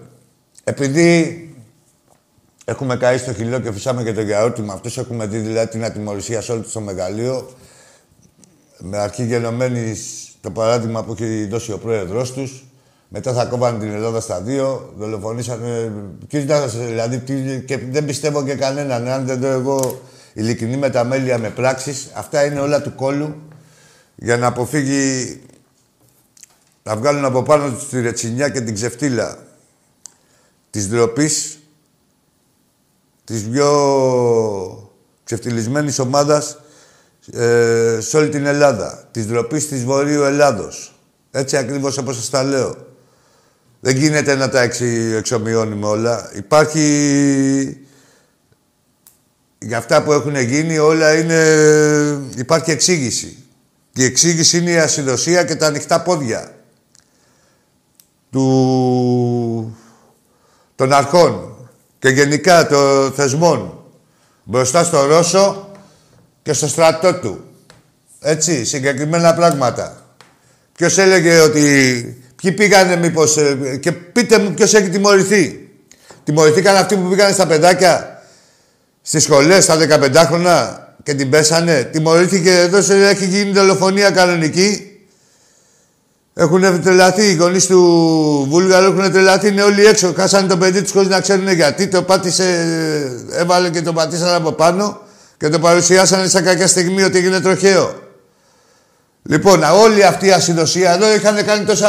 επειδή 0.65 1.41
έχουμε 2.65 2.97
καεί 2.97 3.19
στο 3.19 3.33
χειλό 3.33 3.61
και 3.61 3.73
φυσάμε 3.73 4.03
και 4.03 4.13
το 4.13 4.21
γιαούρτι 4.21 4.63
με 4.63 4.73
αυτούς, 4.73 4.99
έχουμε 4.99 5.27
δει 5.27 5.39
δηλαδή 5.39 5.69
την 5.69 5.85
ατιμορρησία 5.85 6.41
σε 6.41 6.53
όλο 6.53 6.65
το 6.73 6.81
μεγαλείο. 6.81 7.49
Με 8.89 8.99
αρχή 8.99 9.25
γενομένη 9.25 9.97
το 10.41 10.51
παράδειγμα 10.51 11.05
που 11.05 11.13
έχει 11.13 11.47
δώσει 11.47 11.73
ο 11.73 11.79
πρόεδρό 11.79 12.23
τους, 12.23 12.65
μετά 13.09 13.33
θα 13.33 13.45
κόβανε 13.45 13.79
την 13.79 13.93
Ελλάδα 13.93 14.21
στα 14.21 14.41
δύο, 14.41 14.95
δολοφονήσανε. 14.99 15.93
Κοίτα, 16.27 16.67
δηλαδή, 16.67 17.23
και 17.67 17.79
δεν 17.79 18.05
πιστεύω 18.05 18.45
και 18.45 18.55
κανέναν. 18.55 19.09
Αν 19.09 19.27
δεν 19.27 19.41
δω 19.41 19.47
εγώ 19.47 20.01
ειλικρινή 20.33 20.77
μεταμέλεια 20.77 21.39
με 21.39 21.51
πράξεις, 21.51 22.11
αυτά 22.15 22.45
είναι 22.45 22.61
όλα 22.61 22.83
του 22.83 22.95
κόλου 22.95 23.35
για 24.15 24.37
να 24.37 24.47
αποφύγει 24.47 25.41
να 26.83 26.97
βγάλουν 26.97 27.25
από 27.25 27.43
πάνω 27.43 27.71
τους 27.71 27.89
τη 27.89 28.01
ρετσινιά 28.01 28.49
και 28.49 28.61
την 28.61 28.75
ξεφτύλα 28.75 29.39
της 30.71 30.89
ντροπής 30.89 31.59
της 33.25 33.43
πιο 33.43 33.71
ξεφτυλισμένης 35.25 35.99
ομάδας 35.99 36.61
ε, 37.33 37.99
σε 38.01 38.17
όλη 38.17 38.29
την 38.29 38.47
Ελλάδα. 38.47 39.09
Της 39.11 39.27
ντροπή 39.27 39.59
της 39.59 39.85
Βορείου 39.85 40.23
Ελλάδος. 40.23 40.95
Έτσι 41.31 41.57
ακριβώς 41.57 41.99
όπως 41.99 42.17
σας 42.17 42.31
τα 42.31 42.43
λέω. 42.43 42.77
Δεν 43.81 43.97
γίνεται 43.97 44.35
να 44.35 44.49
τα 44.49 44.61
εξομοιώνουμε 45.17 45.87
όλα. 45.87 46.31
Υπάρχει... 46.35 47.81
Για 49.59 49.79
αυτά 49.79 50.03
που 50.03 50.13
έχουν 50.13 50.37
γίνει 50.37 50.79
όλα 50.79 51.19
είναι... 51.19 51.43
Υπάρχει 52.37 52.71
εξήγηση. 52.71 53.37
Και 53.93 54.03
η 54.03 54.05
εξήγηση 54.05 54.59
είναι 54.59 54.71
η 54.71 54.79
ασυνδοσία 54.79 55.45
και 55.45 55.57
τα 55.57 55.67
ανοιχτά 55.67 56.03
πόδια. 56.03 56.55
του, 58.31 59.77
των 60.75 60.93
αρχών 60.93 61.57
και 61.99 62.09
γενικά 62.09 62.67
των 62.67 63.13
θεσμών 63.13 63.85
μπροστά 64.45 64.85
στο 64.85 65.05
Ρώσο 65.07 65.66
και 66.47 66.53
στο 66.53 66.69
στρατό 66.69 67.15
του. 67.15 67.45
Έτσι, 68.21 68.65
συγκεκριμένα 68.65 69.35
πράγματα. 69.35 69.97
Ποιος 70.77 70.99
έλεγε 70.99 71.41
ότι... 71.41 71.63
Ποιοι 72.37 72.53
πήγανε 72.53 72.97
μήπως... 72.97 73.37
Ε, 73.37 73.77
και 73.81 73.93
πείτε 73.93 74.39
μου 74.39 74.55
ποιος 74.55 74.75
έχει 74.75 74.89
τιμωρηθεί. 74.89 75.69
Τιμωρηθήκαν 76.25 76.77
αυτοί 76.77 76.97
που 76.97 77.09
πήγανε 77.09 77.33
στα 77.33 77.47
παιδάκια 77.47 78.23
στις 79.03 79.23
σχολές, 79.23 79.65
στα 79.65 79.77
15 79.77 80.15
χρόνια 80.27 80.87
και 81.03 81.15
την 81.15 81.31
πέσανε. 81.31 81.83
Τιμωρήθηκε 81.93 82.51
εδώ, 82.51 82.95
έχει 82.95 83.27
γίνει 83.27 83.53
δολοφονία 83.53 84.11
κανονική. 84.11 85.01
Έχουν 86.35 86.83
τρελαθεί 86.83 87.23
οι 87.23 87.35
γονείς 87.35 87.67
του 87.67 87.81
Βούλγαρου, 88.51 88.87
έχουν 88.87 89.13
τρελαθεί, 89.13 89.49
είναι 89.49 89.63
όλοι 89.63 89.85
έξω. 89.85 90.13
Χάσανε 90.17 90.49
το 90.49 90.57
παιδί 90.57 90.83
τους 90.83 90.93
χωρίς 90.93 91.09
να 91.09 91.21
ξέρουν 91.21 91.53
γιατί. 91.53 91.89
Το 91.89 92.03
πάτησε, 92.03 92.45
έβαλε 93.33 93.71
και 93.71 93.83
το 93.83 93.93
πατήσανε 93.93 94.37
από 94.37 94.53
πάνω 94.53 95.05
και 95.39 95.49
το 95.49 95.59
παρουσιάσανε 95.59 96.29
σαν 96.29 96.45
κακιά 96.45 96.67
στιγμή 96.67 97.03
ότι 97.03 97.19
έγινε 97.19 97.41
τροχαίο. 97.41 98.05
Λοιπόν, 99.23 99.63
όλη 99.63 100.05
αυτή 100.05 100.27
η 100.27 100.33
ασυνδοσία 100.33 100.93
εδώ 100.93 101.15
είχαν 101.15 101.45
κάνει 101.45 101.65
τόσα 101.65 101.89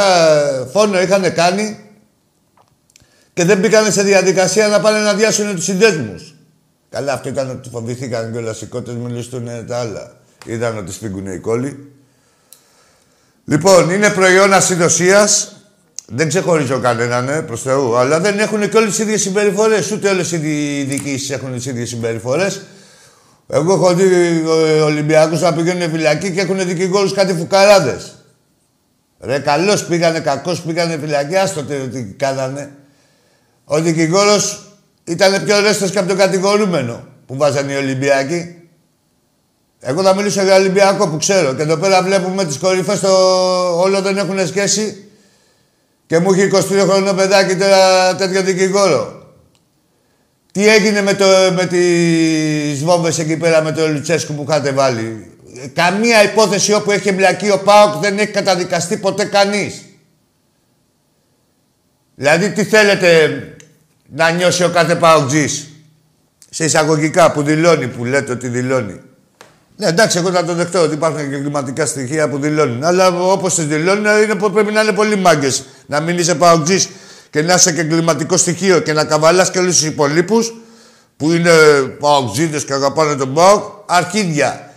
φόνο, 0.72 1.00
είχαν 1.00 1.34
κάνει 1.34 1.78
και 3.32 3.44
δεν 3.44 3.58
μπήκαν 3.58 3.92
σε 3.92 4.02
διαδικασία 4.02 4.68
να 4.68 4.80
πάνε 4.80 4.98
να 4.98 5.14
διάσουν 5.14 5.54
τους 5.54 5.64
συνδέσμους. 5.64 6.34
Καλά, 6.90 7.12
αυτό 7.12 7.28
ήταν 7.28 7.50
ότι 7.50 7.68
φοβηθήκαν 7.68 8.32
και 8.32 8.64
οι 8.64 8.66
κότες 8.66 8.94
μιλήσουν 8.94 9.66
τα 9.66 9.78
άλλα. 9.78 10.16
Είδαν 10.44 10.78
ότι 10.78 10.92
σφίγγουν 10.92 11.26
οι 11.26 11.38
κόλλοι. 11.38 11.92
Λοιπόν, 13.44 13.90
είναι 13.90 14.10
προϊόν 14.10 14.52
ασυνδοσία. 14.52 15.28
Δεν 16.06 16.28
ξεχωρίζω 16.28 16.78
κανέναν, 16.78 17.24
ναι, 17.24 17.42
προς 17.42 17.62
Θεού. 17.62 17.96
Αλλά 17.96 18.20
δεν 18.20 18.38
έχουν 18.38 18.68
και 18.68 18.76
όλες 18.76 18.96
τι 18.96 19.02
ίδιες 19.02 19.20
συμπεριφορές. 19.20 19.90
Ούτε 19.90 20.08
όλες 20.08 20.32
οι 20.32 20.36
διοικήσεις 20.88 21.30
έχουν 21.30 21.54
τις 21.54 21.66
ίδιες 21.66 21.88
συμπεριφορές. 21.88 22.60
Εγώ 23.50 23.72
έχω 23.72 23.94
δει 23.94 24.04
ε, 24.46 24.80
Ολυμπιακούς 24.80 25.40
να 25.40 25.52
πηγαίνουν 25.52 25.90
φυλακή 25.90 26.30
και 26.30 26.40
έχουν 26.40 26.66
δικηγόρους 26.66 27.12
κάτι 27.12 27.34
φουκαράδες. 27.34 28.12
Ρε, 29.20 29.38
καλώ 29.38 29.78
πήγανε, 29.88 30.20
κακώ 30.20 30.56
πήγανε 30.66 30.98
φυλακή, 30.98 31.36
άστο 31.36 31.62
τι 31.62 32.04
κάνανε. 32.04 32.70
Ο 33.64 33.80
δικηγόρος 33.80 34.62
ήταν 35.04 35.44
πιο 35.44 35.60
ρέστος 35.60 35.90
και 35.90 35.98
από 35.98 36.08
τον 36.08 36.16
κατηγορούμενο 36.16 37.06
που 37.26 37.36
βάζανε 37.36 37.72
οι 37.72 37.76
Ολυμπιακοί. 37.76 38.62
Εγώ 39.80 40.02
θα 40.02 40.14
μιλήσω 40.14 40.42
για 40.42 40.56
Ολυμπιακό 40.56 41.08
που 41.08 41.16
ξέρω. 41.16 41.54
Και 41.54 41.62
εδώ 41.62 41.76
πέρα 41.76 42.02
βλέπουμε 42.02 42.44
τις 42.44 42.58
κορυφές 42.58 43.00
το 43.00 43.10
όλο 43.80 44.00
δεν 44.00 44.16
έχουν 44.16 44.46
σχέση. 44.46 45.10
Και 46.06 46.18
μου 46.18 46.32
έχει 46.32 46.50
23 46.54 46.60
χρονών 46.88 47.16
παιδάκι 47.16 47.56
τώρα 47.56 48.14
τέτοιο 48.14 48.42
δικηγόρο. 48.42 49.17
Τι 50.58 50.68
έγινε 50.68 51.02
με, 51.02 51.14
το, 51.14 51.26
με 51.54 51.66
τις 51.66 52.84
βόμβες 52.84 53.18
εκεί 53.18 53.36
πέρα 53.36 53.62
με 53.62 53.72
το 53.72 53.88
Λουτσέσκου 53.88 54.34
που 54.34 54.44
είχατε 54.48 54.72
βάλει; 54.72 55.30
Καμία 55.72 56.22
υπόθεση 56.22 56.72
όπου 56.72 56.90
έχει 56.90 57.08
εμπλακεί 57.08 57.50
ο 57.50 57.58
ΠΑΟΚ 57.58 57.94
δεν 57.94 58.18
έχει 58.18 58.30
καταδικαστεί 58.30 58.96
ποτέ 58.96 59.24
κανείς. 59.24 59.84
Δηλαδή 62.14 62.50
τι 62.50 62.64
θέλετε 62.64 63.40
να 64.08 64.30
νιώσει 64.30 64.64
ο 64.64 64.68
κάθε 64.68 64.94
ΠΑΟΚτζής. 64.94 65.68
Σε 66.50 66.64
εισαγωγικά 66.64 67.32
που 67.32 67.42
δηλώνει, 67.42 67.86
που 67.86 68.04
λέτε 68.04 68.32
ότι 68.32 68.48
δηλώνει. 68.48 69.00
Ναι, 69.76 69.86
εντάξει, 69.86 70.18
εγώ 70.18 70.30
θα 70.30 70.44
το 70.44 70.54
δεχτώ 70.54 70.82
ότι 70.82 70.94
υπάρχουν 70.94 71.30
και 71.30 71.36
κλιματικά 71.36 71.86
στοιχεία 71.86 72.28
που 72.28 72.38
δηλώνουν. 72.38 72.84
Αλλά 72.84 73.20
όπως 73.20 73.54
τις 73.54 73.66
δηλώνουν, 73.66 74.04
είναι, 74.22 74.34
πρέπει 74.34 74.72
να 74.72 74.80
είναι 74.80 74.92
πολύ 74.92 75.16
μάγκες. 75.16 75.64
Να 75.86 76.00
μην 76.00 76.18
είσαι 76.18 76.34
παουτζή 76.34 76.88
και 77.30 77.42
να 77.42 77.54
είσαι 77.54 77.72
και 77.72 77.84
κλιματικό 77.84 78.36
στοιχείο 78.36 78.80
και 78.80 78.92
να 78.92 79.04
καβαλάς 79.04 79.50
και 79.50 79.58
όλους 79.58 79.76
τους 79.76 79.86
υπολείπους 79.86 80.52
που 81.16 81.32
είναι 81.32 81.50
παουτζίδε 82.00 82.60
και 82.60 82.72
αγαπάνε 82.72 83.14
τον 83.14 83.34
παοκ, 83.34 83.62
αρχίδια. 83.86 84.72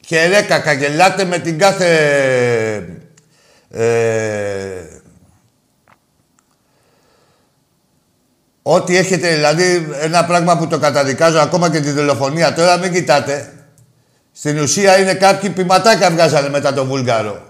Και 0.00 0.26
ρε 0.26 0.42
κακαγελάτε 0.42 1.24
με 1.24 1.38
την 1.38 1.58
κάθε. 1.58 1.88
Ε, 3.70 4.90
Ό,τι 8.62 8.96
έχετε, 8.96 9.34
δηλαδή, 9.34 9.88
ένα 10.00 10.24
πράγμα 10.24 10.58
που 10.58 10.66
το 10.66 10.78
καταδικάζω 10.78 11.38
ακόμα 11.38 11.70
και 11.70 11.80
τη 11.80 11.90
δολοφονία 11.90 12.54
τώρα, 12.54 12.76
μην 12.76 12.92
κοιτάτε. 12.92 13.52
Στην 14.32 14.58
ουσία 14.58 14.98
είναι 14.98 15.14
κάποιοι 15.14 15.50
πηματάκια 15.50 16.10
βγάζανε 16.10 16.48
μετά 16.48 16.72
τον 16.72 16.86
Βούλγαρο. 16.86 17.49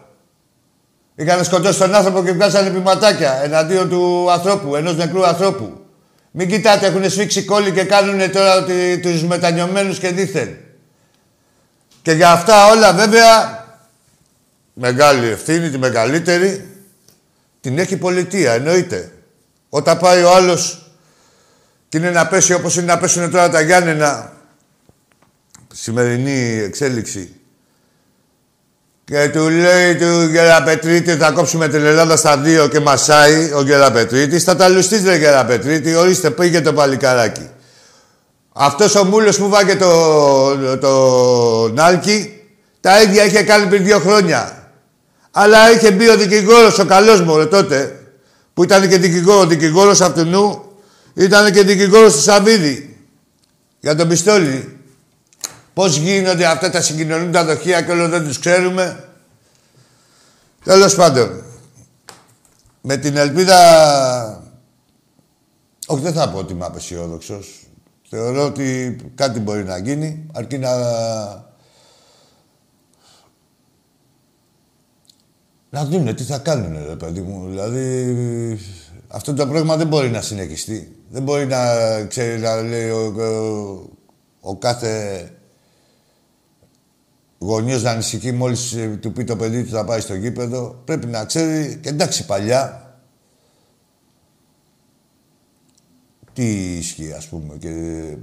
Είχαν 1.21 1.45
σκοτώσει 1.45 1.79
τον 1.79 1.95
άνθρωπο 1.95 2.25
και 2.25 2.33
βγάζανε 2.33 2.71
πηματάκια 2.71 3.41
εναντίον 3.43 3.89
του 3.89 4.31
ανθρώπου, 4.31 4.77
ενός 4.77 4.97
νεκρού 4.97 5.27
ανθρώπου. 5.27 5.85
Μην 6.31 6.49
κοιτάτε, 6.49 6.87
έχουν 6.87 7.11
σφίξει 7.11 7.45
κόλλη 7.45 7.73
και 7.73 7.85
κάνουν 7.85 8.33
τώρα 8.33 8.65
τους 9.03 9.23
μετανιωμένους 9.25 9.99
και 9.99 10.09
δίθεν. 10.09 10.57
Και 12.03 12.12
για 12.12 12.31
αυτά 12.31 12.67
όλα 12.67 12.93
βέβαια, 12.93 13.65
μεγάλη 14.73 15.27
ευθύνη, 15.27 15.71
τη 15.71 15.79
μεγαλύτερη, 15.79 16.69
την 17.61 17.79
έχει 17.79 17.95
η 17.95 17.97
πολιτεία, 17.97 18.53
εννοείται. 18.53 19.12
Όταν 19.69 19.99
πάει 19.99 20.23
ο 20.23 20.35
άλλος 20.35 20.93
και 21.89 21.99
είναι 21.99 22.11
να 22.11 22.27
πέσει 22.27 22.53
όπως 22.53 22.77
είναι 22.77 22.87
να 22.87 22.99
πέσουν 22.99 23.31
τώρα 23.31 23.50
τα 23.50 23.61
Γιάννενα 23.61 24.33
σημερινή 25.73 26.59
εξέλιξη. 26.59 27.39
Και 29.11 29.29
του 29.29 29.49
λέει 29.49 29.97
του 29.97 30.29
Γεραπετρίτη 30.31 31.17
θα 31.17 31.31
κόψουμε 31.31 31.69
την 31.69 31.85
Ελλάδα 31.85 32.17
στα 32.17 32.38
δύο 32.38 32.69
και 32.69 32.81
μασάει 32.81 33.52
ο 33.52 33.62
Γεραπετρίτης. 33.62 34.45
Θα 34.45 34.57
τα 34.57 34.69
λουστείς 34.69 35.05
ρε 35.05 35.17
Γεραπετρίτη, 35.17 35.95
ορίστε 35.95 36.31
πήγε 36.31 36.61
το 36.61 36.73
παλικάράκι. 36.73 37.49
Αυτός 38.52 38.95
ο 38.95 39.05
μούλος 39.05 39.38
που 39.38 39.49
βάγε 39.49 39.76
το, 39.76 40.76
το, 40.76 41.73
Νάλκι, 41.75 42.40
τα 42.81 43.02
ίδια 43.02 43.25
είχε 43.25 43.43
κάνει 43.43 43.67
πριν 43.67 43.85
δύο 43.85 43.99
χρόνια. 43.99 44.71
Αλλά 45.31 45.73
είχε 45.73 45.90
μπει 45.90 46.09
ο 46.09 46.17
δικηγόρος, 46.17 46.79
ο 46.79 46.85
καλός 46.85 47.21
μου 47.21 47.47
τότε, 47.47 48.00
που 48.55 48.62
ήταν 48.62 48.88
και 48.88 48.99
δικηγόρο, 48.99 49.47
δικηγόρος 49.47 50.00
αυτού 50.00 50.25
νου, 50.25 50.64
ήταν 51.14 51.52
και 51.52 51.62
δικηγόρος 51.62 52.12
του 52.12 52.21
Σαββίδη. 52.21 52.97
Για 53.81 53.95
τον 53.97 54.09
πιστόλι. 54.09 54.79
Πώς 55.75 55.97
γίνονται 55.97 56.47
αυτά 56.47 56.71
τα 56.71 56.83
συγκοινωνούν 56.83 57.33
τα 57.33 57.45
δοχεία 57.45 57.83
και 57.83 57.91
όλο 57.91 58.09
δεν 58.09 58.25
τους 58.25 58.39
ξέρουμε. 58.39 59.09
Τέλος 60.65 60.95
πάντων. 60.95 61.43
Με 62.81 62.97
την 62.97 63.17
ελπίδα... 63.17 63.59
Όχι, 65.87 66.03
δεν 66.03 66.12
θα 66.12 66.31
πω 66.31 66.39
ότι 66.39 66.53
είμαι 66.53 66.65
απεσιόδοξος. 66.65 67.67
Θεωρώ 68.09 68.45
ότι 68.45 68.97
κάτι 69.15 69.41
μπορεί 69.41 69.65
να 69.65 69.79
γίνει, 69.79 70.27
αρκεί 70.33 70.59
να... 70.59 70.71
Να 75.71 75.85
δούμε 75.85 76.12
τι 76.12 76.23
θα 76.23 76.39
κάνουν, 76.39 76.87
ρε 76.89 76.97
παιδί 76.97 77.21
μου. 77.21 77.49
Δηλαδή, 77.49 78.59
αυτό 79.09 79.35
το 79.35 79.47
πράγμα 79.47 79.77
δεν 79.77 79.87
μπορεί 79.87 80.11
να 80.11 80.21
συνεχιστεί. 80.21 80.97
Δεν 81.11 81.23
μπορεί 81.23 81.47
να, 81.47 81.65
ξέρει, 82.05 82.41
να 82.41 82.62
λέει 82.62 82.91
ο, 82.91 83.05
ο, 83.07 84.50
ο 84.50 84.57
κάθε 84.57 85.25
γονιός 87.42 87.82
να 87.82 87.90
ανησυχεί 87.90 88.32
μόλις 88.32 88.73
ε, 88.73 88.99
του 89.00 89.12
πει 89.12 89.25
το 89.25 89.37
παιδί 89.37 89.64
του 89.64 89.70
θα 89.70 89.85
πάει 89.85 90.00
στο 90.00 90.14
γήπεδο. 90.14 90.82
Πρέπει 90.85 91.06
να 91.06 91.25
ξέρει 91.25 91.78
και 91.82 91.88
εντάξει 91.88 92.26
παλιά. 92.26 92.85
Τι 96.32 96.76
ισχύει, 96.76 97.12
ας 97.16 97.26
πούμε, 97.26 97.56
και 97.59 97.68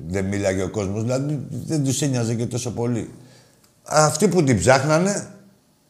δεν 0.07 0.25
μίλαγε 0.25 0.63
ο 0.63 0.69
κόσμος. 0.69 1.03
Δηλαδή 1.03 1.39
δεν 1.50 1.83
τους 1.83 2.01
ένοιαζε 2.01 2.33
και 2.33 2.45
τόσο 2.45 2.71
πολύ. 2.71 3.13
Αυτοί 3.83 4.27
που 4.27 4.43
την 4.43 4.59
ψάχνανε, 4.59 5.27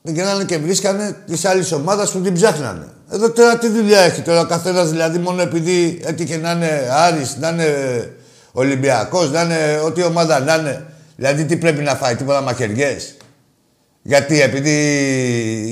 γίνανε 0.01 0.43
και 0.43 0.57
βρίσκανε 0.57 1.17
της 1.27 1.45
άλλης 1.45 1.71
ομάδας 1.71 2.11
που 2.11 2.19
την 2.19 2.33
ψάχνανε. 2.33 2.87
Εδώ 3.11 3.31
τώρα 3.31 3.57
τι 3.57 3.67
δουλειά 3.69 3.99
έχει 3.99 4.21
τώρα 4.21 4.41
ο 4.41 4.45
καθένας 4.45 4.89
δηλαδή 4.89 5.17
μόνο 5.17 5.41
επειδή 5.41 6.01
έτυχε 6.03 6.37
να 6.37 6.51
είναι 6.51 6.87
Άρης, 6.91 7.37
να 7.37 7.49
είναι 7.49 7.67
Ολυμπιακός, 8.51 9.31
να 9.31 9.41
είναι 9.41 9.79
ό,τι 9.85 10.03
ομάδα 10.03 10.39
να 10.39 10.55
είναι. 10.55 10.85
Δηλαδή 11.15 11.45
τι 11.45 11.57
πρέπει 11.57 11.83
να 11.83 11.95
φάει, 11.95 12.15
τίποτα 12.15 12.41
μαχαιριές. 12.41 13.16
Γιατί 14.07 14.41
επειδή 14.41 14.75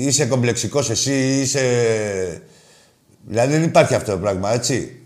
είσαι 0.06 0.26
κομπλεξικός 0.26 0.90
εσύ, 0.90 1.40
είσαι... 1.40 1.62
Δηλαδή 3.26 3.52
δεν 3.52 3.62
υπάρχει 3.62 3.94
αυτό 3.94 4.12
το 4.12 4.18
πράγμα, 4.18 4.52
έτσι. 4.52 5.00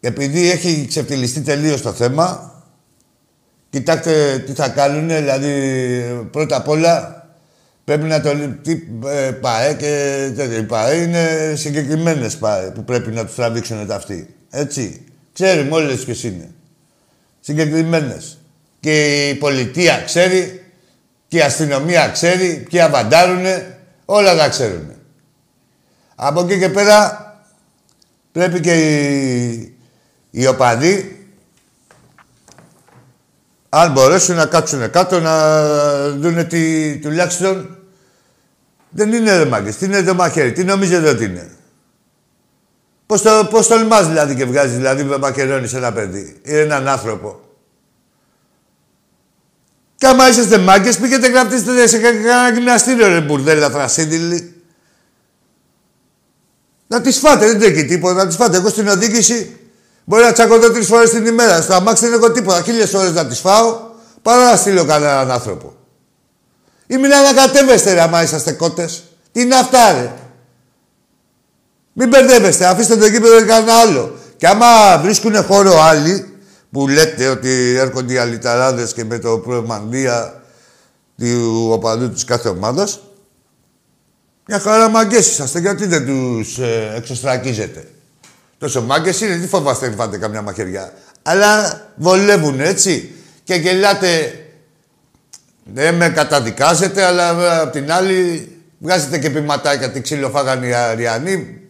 Επειδή 0.00 0.50
έχει 0.50 0.86
ξεφτυλιστεί 0.88 1.40
τελείως 1.40 1.82
το 1.82 1.92
θέμα, 1.92 2.54
κοιτάξτε 3.70 4.38
τι 4.46 4.52
θα 4.52 4.68
κάνουν, 4.68 5.08
δηλαδή 5.08 5.52
πρώτα 6.30 6.56
απ' 6.56 6.68
όλα 6.68 7.26
πρέπει 7.84 8.04
να 8.04 8.20
το... 8.20 8.30
Τι 8.62 8.72
ε, 9.06 9.30
ΠΑΕ 9.30 9.74
και 9.74 10.32
τέτοια. 10.36 10.66
ΠΑΕ 10.66 11.02
είναι 11.02 11.54
συγκεκριμένες 11.56 12.36
ΠΑΕ 12.36 12.70
που 12.70 12.84
πρέπει 12.84 13.10
να 13.10 13.24
τους 13.26 13.34
τραβήξουν 13.34 13.86
τα 13.86 13.94
αυτοί. 13.94 14.34
Έτσι. 14.50 15.04
Ξέρουμε 15.32 15.74
όλες 15.74 16.04
ποιες 16.04 16.22
είναι. 16.22 16.50
Συγκεκριμένες. 17.40 18.38
Και 18.80 19.28
η 19.28 19.34
πολιτεία 19.34 20.02
ξέρει 20.04 20.61
και 21.32 21.38
η 21.38 21.42
αστυνομία 21.42 22.08
ξέρει, 22.08 22.66
ποιοι 22.70 22.80
αβαντάρουνε, 22.80 23.78
όλα 24.04 24.36
τα 24.36 24.48
ξέρουν. 24.48 24.92
Από 26.14 26.40
εκεί 26.40 26.58
και 26.58 26.68
πέρα 26.68 27.26
πρέπει 28.32 28.60
και 28.60 28.72
οι, 28.72 29.76
οι 30.30 30.46
οπαδοί 30.46 31.26
αν 33.68 33.92
μπορέσουν 33.92 34.36
να 34.36 34.46
κάτσουν 34.46 34.90
κάτω 34.90 35.20
να 35.20 35.68
δουν 36.10 36.46
τι 36.46 36.96
τουλάχιστον 36.98 37.78
δεν 38.90 39.12
είναι 39.12 39.36
ρε 39.36 39.44
μάγκες. 39.44 39.76
Τι 39.76 39.84
είναι 39.84 40.02
το 40.02 40.14
μαχαίρι, 40.14 40.52
τι 40.52 40.64
νομίζετε 40.64 41.08
ότι 41.08 41.24
είναι; 41.24 41.50
Πώς, 43.06 43.22
το, 43.22 43.48
πώς 43.50 43.66
τολμάς 43.66 44.06
δηλαδή 44.06 44.34
και 44.34 44.44
βγάζεις 44.44 44.76
δηλαδή 44.76 45.04
με 45.04 45.18
μακερόνι 45.18 45.66
σε 45.66 45.76
ένα 45.76 45.92
παιδί 45.92 46.40
ή 46.42 46.58
έναν 46.58 46.88
άνθρωπο. 46.88 47.40
Και 50.02 50.08
άμα 50.08 50.28
είσαστε 50.28 50.58
μάγκες 50.58 50.96
πήγαινε 50.96 51.28
γραφτείτε 51.28 51.86
σε 51.86 51.98
κανένα 51.98 52.50
γυμναστήριο 52.50 53.08
ρε 53.08 53.20
μπουρδέλα 53.20 53.70
θρασίδηλη. 53.70 54.62
Να 56.86 57.00
τις 57.00 57.18
φάτε, 57.18 57.46
δεν 57.46 57.58
τρέχει 57.58 57.84
τίποτα, 57.84 58.14
να 58.14 58.26
τις 58.26 58.36
φάτε. 58.36 58.56
Εγώ 58.56 58.68
στην 58.68 58.88
οδήγηση 58.88 59.56
μπορεί 60.04 60.22
να 60.22 60.32
τσακωθώ 60.32 60.70
τρεις 60.70 60.86
φορές 60.86 61.10
την 61.10 61.26
ημέρα. 61.26 61.62
Στο 61.62 61.74
αμάξι 61.74 62.08
δεν 62.08 62.14
έχω 62.14 62.30
τίποτα. 62.30 62.62
Χίλιες 62.62 62.94
ώρες 62.94 63.12
να 63.12 63.26
τις 63.26 63.38
φάω 63.38 63.80
παρά 64.22 64.50
να 64.50 64.56
στείλω 64.56 64.84
κανέναν 64.84 65.30
άνθρωπο. 65.30 65.74
Ή 66.86 66.96
μην 66.96 67.14
ανακατεύεστε 67.14 67.92
ρε 67.92 68.00
άμα 68.00 68.22
είσαστε 68.22 68.52
κότες. 68.52 69.02
Τι 69.32 69.40
είναι 69.40 69.54
αυτά 69.54 69.92
ρε; 69.92 70.12
Μην 71.92 72.08
μπερδεύεστε, 72.08 72.66
αφήστε 72.66 72.96
το 72.96 73.06
γήπεδο 73.06 73.36
για 73.36 73.46
κανένα 73.46 73.74
άλλο. 73.74 74.18
Και 74.36 74.46
άμα 74.46 74.98
βρίσκουν 74.98 75.42
χώρο 75.42 75.82
άλλοι, 75.82 76.31
που 76.72 76.88
λέτε 76.88 77.28
ότι 77.28 77.74
έρχονται 77.76 78.12
οι 78.12 78.16
αλυταράδες 78.16 78.92
και 78.92 79.04
με 79.04 79.18
το 79.18 79.38
προμανδία 79.38 80.42
του 81.18 81.68
οπαδού 81.70 82.10
της 82.10 82.24
κάθε 82.24 82.48
ομάδας, 82.48 83.00
μια 84.46 84.58
χαρά 84.58 84.88
μαγκές 84.88 85.30
είσαστε, 85.30 85.58
γιατί 85.58 85.86
δεν 85.86 86.06
τους 86.06 86.58
ε, 86.58 86.92
εξωστρακίζετε; 86.96 87.88
Τόσο 88.58 88.82
μάγκες 88.82 89.20
είναι, 89.20 89.36
τι 89.36 89.46
φοβάστε 89.46 89.88
να 89.88 89.96
φάτε 89.96 90.18
καμιά 90.18 90.42
μαχαιριά; 90.42 90.92
Αλλά 91.22 91.80
βολεύουν 91.96 92.60
έτσι. 92.60 93.14
Και 93.44 93.54
γελάτε, 93.54 94.32
δεν 95.64 95.94
με 95.94 96.08
καταδικάζετε, 96.08 97.04
αλλά 97.04 97.60
απ' 97.60 97.72
την 97.72 97.92
άλλη 97.92 98.48
βγάζετε 98.78 99.18
και 99.18 99.30
πηματάκια 99.30 99.90
τι 99.90 100.00
ξύλο 100.00 100.30
φάγανε 100.30 100.66
οι 100.66 100.74
Αριανοί, 100.74 101.60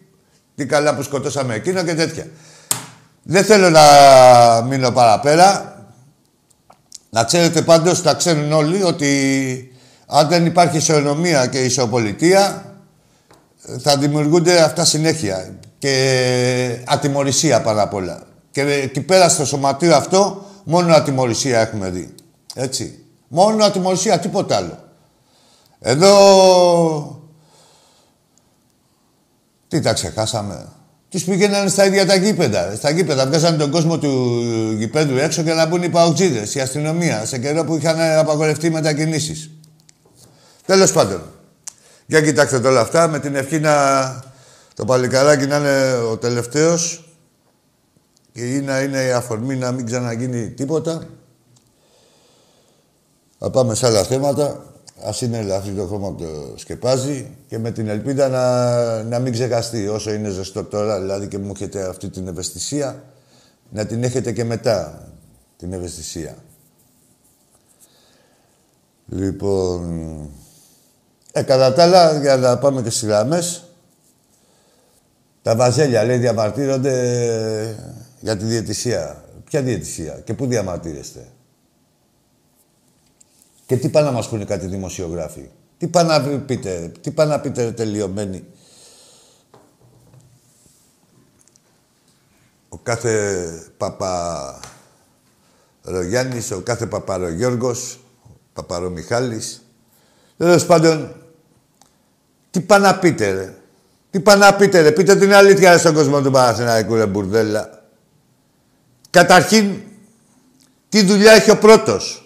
τι 0.54 0.66
καλά 0.66 0.94
που 0.94 1.02
σκοτώσαμε 1.02 1.54
εκείνο 1.54 1.82
και 1.82 1.94
τέτοια. 1.94 2.26
Δεν 3.22 3.44
θέλω 3.44 3.70
να 3.70 3.82
μείνω 4.62 4.90
παραπέρα. 4.90 5.76
Να 7.10 7.24
ξέρετε 7.24 7.62
πάντως, 7.62 8.02
τα 8.02 8.14
ξέρουν 8.14 8.52
όλοι, 8.52 8.82
ότι 8.82 9.72
αν 10.06 10.28
δεν 10.28 10.46
υπάρχει 10.46 10.76
ισονομία 10.76 11.46
και 11.46 11.64
ισοπολιτεία, 11.64 12.64
θα 13.80 13.96
δημιουργούνται 13.96 14.62
αυτά 14.62 14.84
συνέχεια. 14.84 15.58
Και 15.78 16.84
ατιμορρησία 16.86 17.62
πάρα 17.62 17.82
απ' 17.82 17.94
όλα. 17.94 18.22
Και 18.50 18.60
εκεί 18.62 19.00
πέρα 19.00 19.28
στο 19.28 19.44
σωματείο 19.44 19.96
αυτό, 19.96 20.46
μόνο 20.64 20.94
ατιμορρησία 20.94 21.60
έχουμε 21.60 21.90
δει. 21.90 22.14
Έτσι. 22.54 23.04
Μόνο 23.28 23.64
ατιμορρησία, 23.64 24.18
τίποτα 24.18 24.56
άλλο. 24.56 24.78
Εδώ... 25.80 27.20
Τι 29.68 29.80
τα 29.80 29.92
ξεχάσαμε. 29.92 30.68
Του 31.12 31.20
πήγαιναν 31.24 31.68
στα 31.68 31.86
ίδια 31.86 32.06
τα 32.06 32.14
γήπεδα. 32.14 32.74
Στα 32.76 32.90
γήπεδα 32.90 33.26
βγάζανε 33.26 33.56
τον 33.56 33.70
κόσμο 33.70 33.98
του 33.98 34.40
γηπέδου 34.76 35.16
έξω 35.16 35.42
και 35.42 35.52
να 35.52 35.66
μπουν 35.66 35.82
οι 35.82 35.88
παουτζίδε, 35.88 36.48
η 36.54 36.60
αστυνομία, 36.60 37.24
σε 37.24 37.38
καιρό 37.38 37.64
που 37.64 37.76
είχαν 37.76 38.00
απαγορευτεί 38.00 38.70
μετακινήσεις. 38.70 39.50
Τέλος 40.66 40.92
πάντων. 40.92 41.22
Για 42.06 42.20
κοιτάξτε 42.20 42.56
όλα 42.56 42.80
αυτά 42.80 43.08
με 43.08 43.18
την 43.18 43.34
ευχή 43.34 43.58
να 43.58 43.74
το 44.74 44.84
παλικαράκι 44.84 45.46
να 45.46 45.56
είναι 45.56 45.94
ο 46.10 46.16
τελευταίος 46.16 47.08
και 48.32 48.40
ή 48.40 48.60
να 48.60 48.80
είναι 48.80 49.04
η 49.04 49.10
αφορμή 49.10 49.56
να 49.56 49.72
μην 49.72 49.86
ξαναγίνει 49.86 50.50
τίποτα. 50.50 51.02
Θα 53.38 53.50
πάμε 53.50 53.74
σε 53.74 53.86
άλλα 53.86 54.02
θέματα. 54.02 54.71
Α 55.04 55.14
είναι 55.20 55.54
αυτή 55.54 55.70
το 55.70 55.86
χώμα 55.86 56.12
που 56.12 56.22
το 56.22 56.54
σκεπάζει 56.56 57.36
και 57.48 57.58
με 57.58 57.70
την 57.70 57.88
ελπίδα 57.88 58.28
να, 58.28 59.02
να 59.02 59.18
μην 59.18 59.32
ξεχαστεί 59.32 59.88
όσο 59.88 60.12
είναι 60.12 60.28
ζεστό 60.28 60.64
τώρα, 60.64 61.00
δηλαδή 61.00 61.26
και 61.28 61.38
μου 61.38 61.52
έχετε 61.54 61.88
αυτή 61.88 62.10
την 62.10 62.28
ευαισθησία, 62.28 63.02
να 63.70 63.86
την 63.86 64.04
έχετε 64.04 64.32
και 64.32 64.44
μετά 64.44 65.08
την 65.56 65.72
ευαισθησία. 65.72 66.36
Λοιπόν, 69.06 70.30
ε, 71.32 71.42
κατά 71.42 71.72
τα 71.72 71.82
άλλα, 71.82 72.18
για 72.18 72.36
να 72.36 72.58
πάμε 72.58 72.82
και 72.82 72.90
στις 72.90 73.08
γραμμές, 73.08 73.64
τα 75.42 75.56
βαζέλια, 75.56 76.04
λέει, 76.04 76.18
διαμαρτύρονται 76.18 77.76
για 78.20 78.36
τη 78.36 78.44
διαιτησία. 78.44 79.24
Ποια 79.44 79.62
διαιτησία 79.62 80.20
και 80.24 80.34
πού 80.34 80.46
διαμαρτύρεστε; 80.46 81.26
Και 83.72 83.78
τι 83.78 83.88
πάνε 83.88 84.06
να 84.06 84.12
μας 84.12 84.28
πούνε 84.28 84.44
κάτι 84.44 84.66
δημοσιογράφοι; 84.66 85.50
Τι 85.78 85.86
πάνε 85.88 86.18
να 86.18 86.38
πείτε, 86.38 86.92
τι 87.00 87.10
πάνε 87.10 87.30
να 87.30 87.40
πείτε 87.40 87.72
τελειωμένοι; 87.72 88.44
Ο 92.68 92.78
κάθε 92.78 93.72
Παπα 93.76 94.60
Ρογιάννης, 95.82 96.50
ο 96.50 96.60
κάθε 96.60 96.86
Παπαρογιώργος, 96.86 98.00
Παπαρομιχάλης. 98.52 99.66
Τέλος 100.36 100.66
πάντων, 100.66 101.14
τι 102.50 102.60
πάνε 102.60 102.86
να 102.86 102.98
πείτε, 102.98 103.30
ρε; 103.30 103.54
Τι 104.10 104.20
πάνε 104.20 104.44
να 104.44 104.54
πείτε, 104.54 104.80
ρε; 104.80 104.92
Πείτε 104.92 105.16
την 105.16 105.34
αλήθεια 105.34 105.78
στον 105.78 105.94
κόσμο 105.94 106.22
του 106.22 106.30
Παναθηναϊκού, 106.30 106.94
ρε 106.94 107.06
μπουρδέλα. 107.06 107.82
Καταρχήν, 109.10 109.80
τι 110.88 111.04
δουλειά 111.04 111.32
έχει 111.32 111.50
ο 111.50 111.58
πρώτος; 111.58 112.21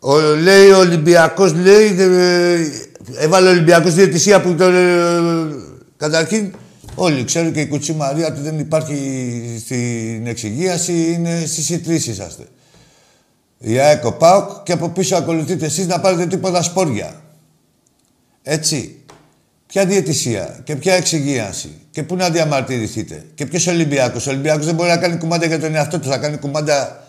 Ο, 0.00 0.18
λέει 0.20 0.70
ο 0.70 0.78
Ολυμπιακός, 0.78 1.54
λέει, 1.54 1.96
έβαλε 3.18 3.48
ο 3.48 3.50
Ολυμπιακός 3.50 3.94
διαιτησία 3.94 4.40
που 4.40 4.54
τον... 4.54 4.74
Ε, 4.74 5.54
καταρχήν, 5.96 6.54
όλοι 6.94 7.24
ξέρουν 7.24 7.52
και 7.52 7.60
η 7.60 7.66
Κουτσή 7.66 7.92
Μαρία 7.92 8.26
ότι 8.26 8.40
δεν 8.40 8.58
υπάρχει 8.58 8.94
στην 9.64 10.26
εξυγίαση, 10.26 11.12
είναι 11.12 11.44
στις 11.46 11.70
ιτρήσεις 11.70 12.12
είσαστε. 12.12 12.44
Η 13.58 13.78
ΑΕΚΟ 13.78 14.12
ΠΑΟΚ 14.12 14.62
και 14.62 14.72
από 14.72 14.88
πίσω 14.88 15.16
ακολουθείτε 15.16 15.66
εσείς 15.66 15.86
να 15.86 16.00
πάρετε 16.00 16.26
τίποτα 16.26 16.62
σπόρια. 16.62 17.22
Έτσι. 18.42 18.92
Ποια 19.66 19.86
διαιτησία 19.86 20.60
και 20.64 20.76
ποια 20.76 20.94
εξυγίαση 20.94 21.70
και 21.90 22.02
πού 22.02 22.16
να 22.16 22.30
διαμαρτυρηθείτε. 22.30 23.24
Και 23.34 23.46
ποιος 23.46 23.66
Ολυμπιακός. 23.66 24.26
Ο 24.26 24.30
Ολυμπιακός 24.30 24.66
δεν 24.66 24.74
μπορεί 24.74 24.88
να 24.88 24.96
κάνει 24.96 25.16
κουμάντα 25.16 25.46
για 25.46 25.60
τον 25.60 25.74
εαυτό 25.74 25.98
του, 25.98 26.08
θα 26.08 26.18
κάνει 26.18 26.36
κουμάντα 26.36 27.07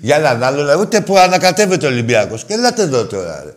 για 0.00 0.16
έναν 0.16 0.42
άλλον, 0.42 0.80
ούτε 0.80 1.00
που 1.00 1.18
ανακατεύεται 1.18 1.86
ο 1.86 1.88
Ολυμπιακός. 1.88 2.44
Και 2.44 2.54
ελάτε 2.54 2.82
εδώ 2.82 3.04
τώρα, 3.06 3.42
ρε. 3.44 3.54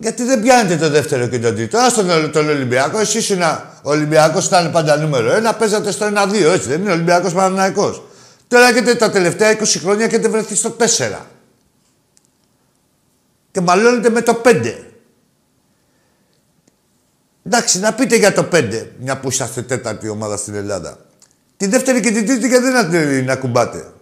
Γιατί 0.00 0.24
δεν 0.24 0.40
πιάνετε 0.42 0.76
το 0.76 0.88
δεύτερο 0.90 1.26
και 1.26 1.38
το 1.38 1.52
τρίτο. 1.52 1.78
Άστο 1.78 2.04
τον, 2.04 2.32
τον 2.32 2.48
Ολυμπιακό. 2.48 2.98
Εσύ 2.98 3.18
ήσουν 3.18 3.42
ο 3.42 3.90
Ολυμπιακός, 3.90 4.46
ήταν 4.46 4.70
πάντα 4.70 4.96
νούμερο 4.96 5.32
ένα. 5.32 5.54
Παίζατε 5.54 5.90
στο 5.90 6.06
1-2, 6.06 6.32
έτσι 6.34 6.68
δεν 6.68 6.80
είναι; 6.80 6.92
Ολυμπιακός 6.92 7.32
Παναναναϊκό. 7.32 8.08
Τώρα 8.48 8.68
έχετε 8.68 8.94
τα 8.94 9.10
τελευταία 9.10 9.58
20 9.58 9.64
χρόνια 9.64 10.06
και 10.06 10.14
έχετε 10.14 10.28
βρεθεί 10.28 10.54
στο 10.54 10.76
4. 10.78 10.84
Και 13.50 13.60
μαλώνετε 13.60 14.10
με 14.10 14.22
το 14.22 14.40
5. 14.44 14.74
Εντάξει, 17.46 17.78
να 17.78 17.94
πείτε 17.94 18.16
για 18.16 18.32
το 18.32 18.48
5, 18.52 18.86
μια 18.98 19.20
που 19.20 19.28
είσαστε 19.28 19.62
τέταρτη 19.62 20.08
ομάδα 20.08 20.36
στην 20.36 20.54
Ελλάδα. 20.54 20.98
Τη 21.58 21.66
δεύτερη 21.66 22.00
και 22.00 22.10
την 22.10 22.26
τρίτη 22.26 22.48
και 22.48 22.58
δεν 22.58 22.72
να, 22.72 23.22
να 23.22 23.36
κουμπάτε. 23.36 23.92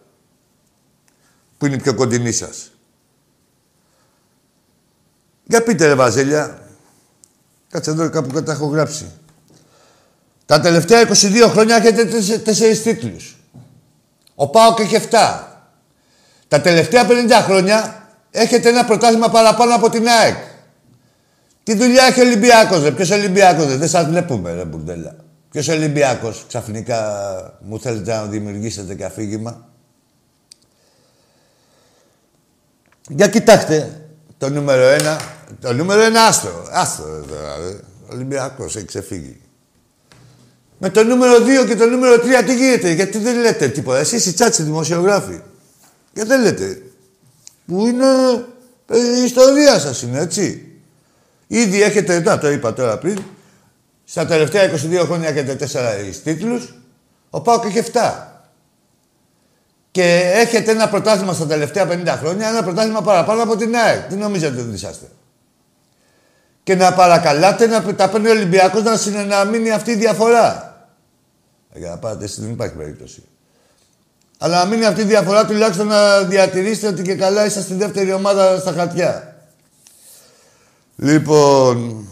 Που 1.59 1.67
είναι 1.67 1.75
η 1.75 1.79
πιο 1.79 1.95
κοντινή 1.95 2.33
σας. 2.33 2.71
Για 5.45 5.63
πείτε 5.63 5.87
ρε 5.87 5.95
Βαζέλια. 5.95 6.59
Κάτσε 7.71 7.91
εδώ 7.91 8.11
κάπου 8.11 8.43
τα 8.43 8.53
έχω 8.53 8.67
γράψει. 8.67 9.13
Τα 10.47 10.61
τελευταία 10.61 11.09
22 11.09 11.49
χρόνια 11.49 11.77
έχετε 11.77 12.05
τέσσερις 12.39 12.83
τίτλους. 12.83 13.37
Ο 14.35 14.49
Πάοκ 14.49 14.79
έχει 14.79 14.97
7. 15.11 15.43
Τα 16.49 16.61
τελευταία 16.61 17.07
50 17.09 17.31
χρόνια 17.43 18.09
έχετε 18.31 18.69
ένα 18.69 18.85
πρωτάθλημα 18.85 19.31
παραπάνω 19.31 19.75
από 19.75 19.91
την 19.91 20.09
ΑΕΚ. 20.09 20.37
Τι 21.63 21.75
δουλειά 21.77 22.05
έχει 22.05 22.21
ο 22.21 22.25
Ολυμπιάκος, 22.25 22.83
ρε; 22.83 22.93
Ποιος 22.93 23.11
Ολυμπιάκος, 23.11 23.67
ρε; 23.67 23.77
Δεν 23.77 23.89
σας 23.89 24.07
βλέπουμε, 24.07 24.55
ρε 24.55 24.65
μπουρδέλα. 24.65 25.26
Ποιος 25.57 25.69
Ολυμπιακός 25.69 26.45
ξαφνικά 26.49 27.59
μου 27.61 27.81
θέλετε 27.81 28.13
να 28.13 28.25
δημιουργήσετε 28.25 28.95
και 28.95 29.05
αφήγημα; 29.05 29.69
Για 33.09 33.29
κοιτάξτε 33.29 34.07
το 34.39 34.49
νούμερο 34.49 34.83
ένα. 34.83 35.21
Το 35.61 35.73
νούμερο 35.73 36.01
ένα 36.01 36.25
άστρο. 36.25 36.67
Άστρο 36.71 37.25
δηλαδή. 37.27 37.81
Ο 38.09 38.13
Ολυμπιακός 38.13 38.77
έχει 38.77 38.85
ξεφύγει. 38.85 39.41
Με 40.79 40.91
το 40.91 41.05
νούμερο 41.05 41.37
2 41.63 41.67
και 41.67 41.77
το 41.77 41.87
νούμερο 41.87 42.15
3 42.15 42.45
τι 42.47 42.55
γίνεται, 42.55 42.91
γιατί 42.91 43.19
δεν 43.19 43.41
λέτε 43.41 43.69
τίποτα. 43.69 43.99
Εσείς 43.99 44.27
οι 44.27 44.33
τσάτσι 44.33 44.63
δημοσιογράφοι. 44.63 45.41
Γιατί 46.13 46.29
δεν 46.29 46.43
λέτε. 46.43 46.83
Που 47.67 47.87
είναι 47.87 48.07
η 49.19 49.23
ιστορία 49.25 49.79
σας 49.79 50.03
είναι, 50.03 50.21
έτσι. 50.21 50.73
Ήδη 51.47 51.83
έχετε, 51.83 52.21
να 52.21 52.39
το 52.39 52.51
είπα 52.51 52.73
τώρα 52.73 52.99
πριν, 52.99 53.19
στα 54.09 54.27
τελευταία 54.27 54.71
22 54.73 55.03
χρόνια 55.05 55.29
έχετε 55.29 55.69
4 56.13 56.21
τίτλους, 56.25 56.75
ο 57.31 57.41
Πάοκ 57.41 57.65
έχει 57.65 57.83
7. 57.93 58.37
Και 59.91 60.33
έχετε 60.35 60.71
ένα 60.71 60.89
πρωτάθλημα 60.89 61.33
στα 61.33 61.47
τελευταία 61.47 61.89
50 61.89 62.07
χρόνια, 62.07 62.49
ένα 62.49 62.63
πρωτάθλημα 62.63 63.03
παραπάνω 63.03 63.43
από 63.43 63.57
την 63.57 63.77
ΑΕΚ. 63.77 64.09
Τι 64.09 64.15
νομίζετε 64.15 64.61
ότι 64.61 64.75
είσαστε; 64.75 65.07
Και 66.63 66.75
να 66.75 66.93
παρακαλάτε 66.93 67.67
να 67.67 67.95
τα 67.95 68.09
παίρνει 68.09 68.29
ο 68.29 68.31
Ολυμπιακός 68.31 68.83
να, 68.83 69.25
να 69.25 69.45
μείνει 69.45 69.71
αυτή 69.71 69.91
η 69.91 69.95
διαφορά. 69.95 70.77
Για 71.75 71.91
να 71.91 71.99
πάτε 71.99 72.27
δεν 72.37 72.51
υπάρχει 72.51 72.75
περίπτωση. 72.75 73.23
Αλλά 74.39 74.59
να 74.59 74.71
μείνει 74.71 74.85
αυτή 74.85 75.01
η 75.01 75.05
διαφορά 75.05 75.47
τουλάχιστον 75.47 75.87
να 75.87 76.23
διατηρήσετε 76.23 76.87
ότι 76.87 77.03
και 77.03 77.15
καλά 77.15 77.45
είσαστε 77.45 77.61
στη 77.61 77.75
δεύτερη 77.75 78.13
ομάδα 78.13 78.59
στα 78.59 78.73
χαρτιά. 78.73 79.37
Λοιπόν, 80.97 82.07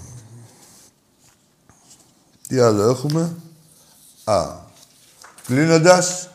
τι 2.54 2.60
άλλο 2.60 2.82
έχουμε; 2.82 3.36
Α, 4.24 4.56
κλείνοντας, 5.46 6.30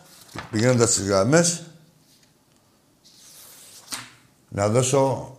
πηγαίνοντας 0.51 0.91
στις 0.91 1.08
γραμμές, 1.08 1.63
να 4.49 4.69
δώσω, 4.69 5.38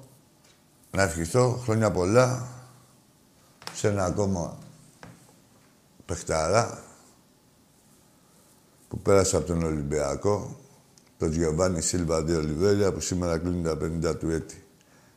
να 0.91 1.03
ευχηθώ 1.03 1.61
χρόνια 1.63 1.91
πολλά 1.91 2.49
σε 3.75 3.89
ένα 3.89 4.05
ακόμα 4.05 4.59
παιχταρά 6.07 6.83
που 8.89 8.99
πέρασε 8.99 9.37
από 9.37 9.47
τον 9.47 9.63
Ολυμπιακό, 9.63 10.61
τον 11.19 11.33
Γιωβάνι 11.33 11.81
Σίλβα 11.81 12.23
Δι 12.23 12.35
Ολιβέρια, 12.35 12.93
που 12.93 13.01
σήμερα 13.01 13.39
κλείνει 13.39 13.63
τα 13.63 13.77
50 14.13 14.19
του 14.19 14.31
έτη. 14.31 14.65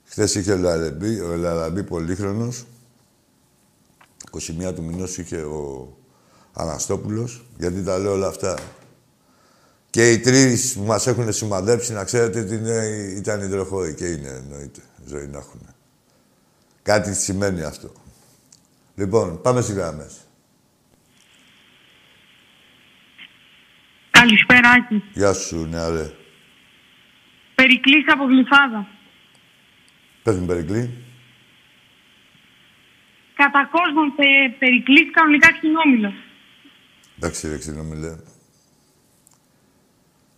Χθες 0.06 0.36
είχε 0.36 0.52
ο 0.52 0.58
Λαραμπή, 0.58 1.20
ο 1.20 1.36
Λαραμπή 1.36 1.84
πολύχρονος. 1.84 2.66
21 4.40 4.74
του 4.76 4.84
μηνός 4.84 5.18
είχε 5.18 5.38
ο 5.38 5.94
Αναστόπουλος, 6.54 7.46
γιατί 7.58 7.84
τα 7.84 7.98
λέω 7.98 8.12
όλα 8.12 8.28
αυτά. 8.28 8.58
Και 9.90 10.12
οι 10.12 10.20
τρεις 10.20 10.74
που 10.74 10.84
μας 10.84 11.08
έχουν 11.08 11.34
σημαδέψει, 11.34 11.94
να 11.94 12.04
ξέρετε 12.04 12.40
ότι 12.40 12.56
είναι, 12.56 12.86
ήταν 13.18 13.42
υδροχώροι 13.42 13.96
και 13.96 14.06
είναι 14.06 14.30
εννοείται. 14.30 14.82
Ζωή 15.06 15.28
να 15.28 15.38
έχουν. 15.38 15.62
Κάτι 16.82 17.14
σημαίνει 17.14 17.64
αυτό. 17.64 17.92
Λοιπόν, 18.96 19.42
πάμε 19.42 19.62
στις 19.62 19.76
γράμμε. 19.76 20.10
Καλησπέρα, 24.12 24.70
Άκη. 24.70 25.04
Γεια 25.14 25.34
σου, 25.34 25.66
νεαρέ. 25.66 26.12
Περικλής 27.56 28.04
από 28.08 28.24
Γλυφάδα. 28.24 28.88
Πες 30.24 30.36
μου, 30.36 30.46
Περικλή. 30.46 31.03
Κατά 33.36 33.70
κόσμον 33.72 34.16
πε, 34.16 34.56
Περικλής 34.60 35.12
κανονικά 35.12 35.52
ξυνόμιλο. 35.58 36.14
Εντάξει, 37.18 37.48
ρε 37.48 37.58
ξυνόμιλε. 37.58 38.16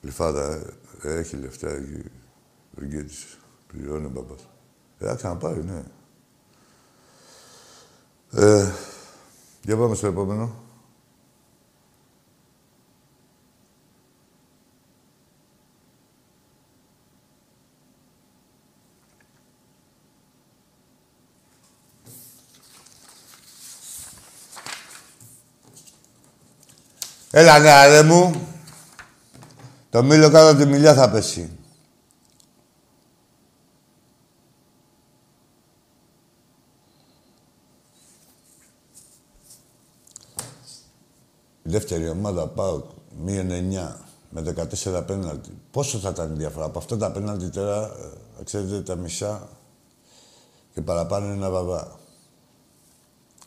Γλυφάδα, 0.01 0.73
ε, 1.01 1.19
έχει 1.19 1.35
λεφτά, 1.35 1.69
έχει 1.69 2.03
Βουργίτης. 2.71 3.37
Πληρώνει 3.67 4.05
ο 4.05 4.09
μπαμπάς. 4.09 4.49
Ε, 4.97 5.05
θα 5.05 5.15
ξαναπάρει, 5.15 5.63
ναι. 5.63 5.83
Ε, 8.31 8.71
για 9.61 9.77
πάμε 9.77 9.95
στο 9.95 10.07
επόμενο. 10.07 10.64
Έλα, 27.37 27.59
ναι, 27.59 27.69
αρέ 27.69 28.03
μου. 28.03 28.47
Το 29.89 30.03
μήλο 30.03 30.29
κάτω 30.29 30.49
από 30.49 30.59
τη 30.59 30.65
μιλιά 30.65 30.93
θα 30.93 31.09
πέσει. 31.09 31.51
Η 41.63 41.69
δεύτερη 41.69 42.09
ομάδα 42.09 42.47
πάω 42.47 42.83
μείον 43.23 43.49
9 43.49 43.95
με 44.29 44.53
14 44.85 45.03
πέναλτι. 45.07 45.57
Πόσο 45.71 45.97
θα 45.97 46.09
ήταν 46.09 46.33
η 46.33 46.37
διαφορά; 46.37 46.65
Από 46.65 46.79
αυτά 46.79 46.97
τα 46.97 47.11
πέναλτι 47.11 47.49
τώρα, 47.49 47.91
ε, 48.39 48.43
ξέρετε, 48.43 48.81
τα 48.81 48.95
μισά 48.95 49.49
και 50.73 50.81
παραπάνω 50.81 51.25
είναι 51.25 51.35
ένα 51.35 51.49
βαβά. 51.49 51.99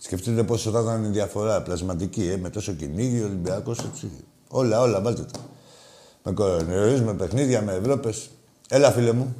Σκεφτείτε 0.08 0.44
πόσο 0.44 0.70
θα 0.70 0.80
ήταν 0.80 1.04
η 1.04 1.08
διαφορά, 1.08 1.62
πλασματική, 1.62 2.28
ε, 2.28 2.36
με 2.36 2.50
τόσο 2.50 2.72
κυνήγι, 2.72 3.22
Ολυμπιακός, 3.22 3.78
έτσι. 3.78 4.10
Όλα, 4.48 4.80
όλα, 4.80 5.00
βάλτε 5.00 5.22
τα. 5.22 5.38
Με 6.22 6.32
κορονοϊούς, 6.32 7.00
με 7.00 7.14
παιχνίδια, 7.14 7.62
με 7.62 7.72
Ευρώπες. 7.72 8.30
Έλα, 8.68 8.92
φίλε 8.92 9.12
μου. 9.12 9.36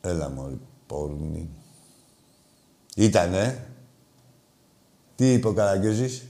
Έλα, 0.00 0.28
μόλι, 0.28 0.60
πόρνη. 0.86 1.50
Ήτανε. 2.96 3.70
Τι 5.14 5.32
είπε 5.32 5.48
ο 5.48 5.52
Καραγκιόζης; 5.52 6.26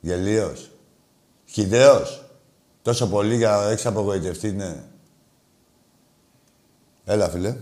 Γελίος. 0.00 0.70
Χιδαίος. 1.46 2.24
Τόσο 2.82 3.08
πολύ 3.08 3.36
για 3.36 3.50
να 3.50 3.70
έχεις 3.70 3.86
απογοητευτεί, 3.86 4.52
ναι. 4.52 4.91
Έλα, 7.04 7.28
φίλε. 7.28 7.56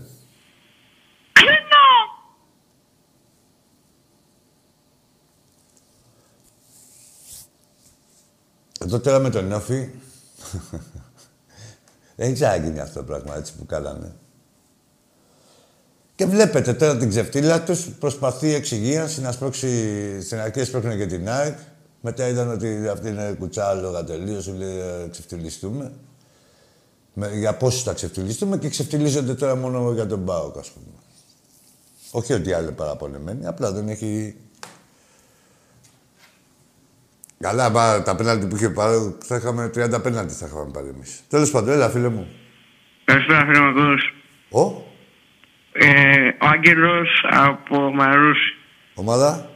Κλείνω! 1.31 1.85
Εδώ 8.79 8.99
τώρα 8.99 9.19
με 9.19 9.29
τον 9.29 9.47
Νόφι... 9.47 9.89
Δεν 12.15 12.33
ξαναγίνει 12.33 12.79
αυτό 12.79 12.99
το 12.99 13.05
πράγμα 13.05 13.35
έτσι 13.37 13.53
που 13.55 13.65
κάνανε. 13.65 14.15
Και 16.15 16.25
βλέπετε 16.25 16.73
τώρα 16.73 16.97
την 16.97 17.09
ξεφτύλα 17.09 17.63
τους, 17.63 17.89
προσπαθεί 17.99 18.53
εξυγίανση 18.53 19.21
να 19.21 19.31
σπρώξει 19.31 20.21
στην 20.21 20.39
αρχή 20.39 20.63
σπρώχνει 20.63 20.97
και 20.97 21.05
την 21.05 21.29
ΑΕΚ. 21.29 21.57
Μετά 22.01 22.27
είδαν 22.27 22.51
ότι 22.51 22.87
αυτή 22.87 23.09
είναι 23.09 23.35
κουτσάλογα 23.39 24.03
τελείως, 24.03 24.47
λέει 24.47 24.79
«Ε, 24.79 25.07
ξεφτυλιστούμε. 25.11 25.91
Με, 27.13 27.31
για 27.33 27.53
πόσους 27.57 27.83
θα 27.83 27.93
ξεφτυλιστούμε 27.93 28.57
και 28.57 28.69
ξεφτυλίζονται 28.69 29.33
τώρα 29.33 29.55
μόνο 29.55 29.91
για 29.91 30.07
τον 30.07 30.25
Πάοκ, 30.25 30.57
ας 30.57 30.71
πούμε. 30.71 30.85
Όχι 32.11 32.33
ότι 32.33 32.53
άλλοι 32.53 32.71
παραπονεμένοι, 32.71 33.47
απλά 33.47 33.71
δεν 33.71 33.87
έχει. 33.89 34.35
Καλά, 37.39 37.69
μα, 37.69 38.01
τα 38.03 38.15
πέναλτι 38.15 38.45
που 38.47 38.55
είχε 38.55 38.69
πάρει, 38.69 39.15
θα 39.23 39.35
είχαμε 39.35 39.71
30 39.75 39.99
πέναλτι 40.03 40.33
θα 40.33 40.45
είχαμε 40.45 40.71
πάρει 40.71 40.87
εμείς. 40.87 41.21
Τέλος 41.29 41.51
πάντων, 41.51 41.69
έλα, 41.73 41.89
φίλε 41.89 42.09
μου. 42.09 42.27
Καλησπέρα, 43.05 43.45
φίλε 43.45 43.59
Μακός. 43.59 44.13
Ο, 44.49 44.83
Ε, 45.73 46.27
ο 46.27 46.47
Άγγελος 46.47 47.09
από 47.29 47.91
Μαρούσι. 47.93 48.55
ομάδα, 48.93 49.49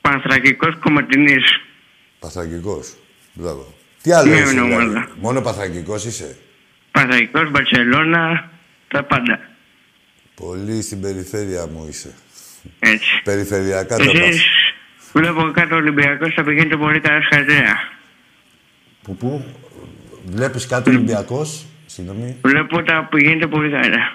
Πανθρακικός 0.00 0.78
Κομματινής. 0.80 1.44
Παθρακικός. 2.18 2.94
Μπράβο. 3.32 3.74
Τι 4.02 4.12
άλλο 4.12 4.30
Ναι, 4.30 4.36
είσαι, 4.40 4.52
είναι 4.52 4.62
δηλαδή. 4.62 4.72
ομάδα. 4.84 5.08
Μόνο 5.20 5.40
παθρακικός 5.40 6.04
είσαι; 6.04 6.36
Πανθρακικός, 6.94 7.50
Μπαρσελώνα, 7.50 8.50
τα 8.88 9.02
πάντα. 9.02 9.40
Πολύ 10.34 10.82
στην 10.82 11.00
περιφέρεια 11.00 11.66
μου 11.66 11.86
είσαι. 11.90 12.12
Έτσι. 12.78 13.20
Περιφερειακά 13.24 13.96
το 13.96 14.02
Εσείς 14.02 14.20
πας. 14.20 14.40
βλέπω 15.12 15.50
κάτω 15.50 15.74
Ολυμπιακός 15.74 16.34
θα 16.34 16.44
πηγαίνετε 16.44 16.76
πολύ 16.76 17.00
καλά 17.00 17.20
συγχαρητήρια. 17.20 17.76
Που 19.02 19.16
πού, 19.16 19.44
βλέπεις 20.24 20.66
κάτω 20.66 20.90
Ολυμπιακός, 20.90 21.64
συγγνώμη. 21.86 22.36
Βλέπω 22.42 22.82
τα 22.82 23.08
πηγαίνετε 23.10 23.46
πολύ 23.46 23.70
καλά. 23.70 24.12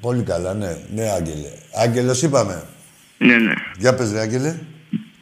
Πολύ 0.00 0.22
καλά, 0.22 0.54
ναι. 0.54 0.76
Ναι, 0.94 1.10
Άγγελε. 1.10 1.48
Άγγελος 1.82 2.22
είπαμε. 2.22 2.62
Ναι, 3.18 3.36
ναι. 3.36 3.54
Για 3.78 3.94
πες, 3.94 4.12
ρε, 4.12 4.20
Άγγελε. 4.20 4.54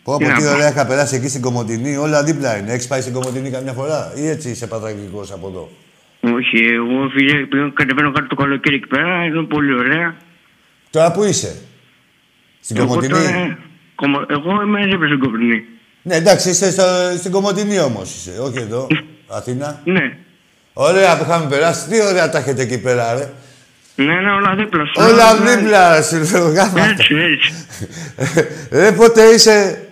Πω, 0.02 0.16
Τι 0.16 0.24
πω, 0.24 0.30
να 0.30 0.36
τι 0.36 0.42
πω. 0.44 0.50
ωραία 0.50 0.68
είχα 0.68 0.86
περάσει 0.86 1.16
εκεί 1.16 1.28
στην 1.28 1.40
Κομωτινή. 1.40 1.96
Όλα 1.96 2.24
δίπλα 2.24 2.58
είναι. 2.58 2.72
Έχεις 2.72 2.86
πάει 2.86 3.00
στην 3.00 3.12
Κομωτινή 3.12 3.50
καμιά 3.50 3.72
φορά; 3.72 4.12
Ή 4.16 4.28
έτσι 4.28 4.50
είσαι 4.50 4.66
παθρακικός 4.66 5.32
από 5.32 5.48
εδώ; 5.48 5.70
Όχι, 6.34 6.56
εγώ 6.72 7.08
φίλε, 7.14 7.46
πήγα- 7.46 7.70
κατεβαίνω 7.74 8.12
κάτω 8.12 8.26
το 8.26 8.34
καλοκαίρι 8.34 8.74
εκεί 8.76 8.86
πέρα, 8.86 9.24
είναι 9.24 9.42
πολύ 9.42 9.74
ωραία. 9.74 10.14
Τώρα 10.90 11.12
που 11.12 11.24
είσαι; 11.24 11.56
Στην 12.60 12.76
Εγώ 12.76 12.86
Κομωτινή; 12.86 13.12
τώρα- 13.12 13.58
κομμα- 13.94 14.26
Εγώ 14.28 14.62
είμαι 14.62 14.86
δίπλα 14.86 15.06
στην 15.06 15.18
Κομωτινή. 15.18 15.64
Ναι, 16.02 16.14
εντάξει, 16.14 16.48
είσαι 16.50 16.70
στο, 16.70 16.82
στην 17.18 17.30
Κομωτινή 17.30 17.78
όμως 17.80 18.14
είσαι. 18.14 18.38
Όχι 18.40 18.58
εδώ. 18.58 18.86
Αθήνα. 19.28 19.80
Ναι. 19.84 20.16
Ωραία 20.72 21.16
που 21.18 21.24
είχαμε 21.28 21.48
περάσει. 21.48 21.88
Τι 21.88 22.02
ωραία 22.02 22.30
τα 22.30 22.38
έχετε 22.38 22.62
εκεί 22.62 22.80
πέρα, 22.80 23.14
ρε. 23.14 23.32
Ναι, 24.04 24.14
ναι, 24.20 24.30
όλα 24.30 24.54
δίπλα. 24.54 24.84
σου. 24.84 24.92
Όλα 24.96 25.36
δίπλα, 25.36 26.02
σου 26.02 26.16
λέω. 26.32 26.48
γάμα 26.52 26.72
τα. 26.72 26.84
Έτσι, 26.84 27.14
έτσι. 27.14 27.52
Ρε, 28.80 28.92
πότε 28.92 29.22
είσαι... 29.24 29.85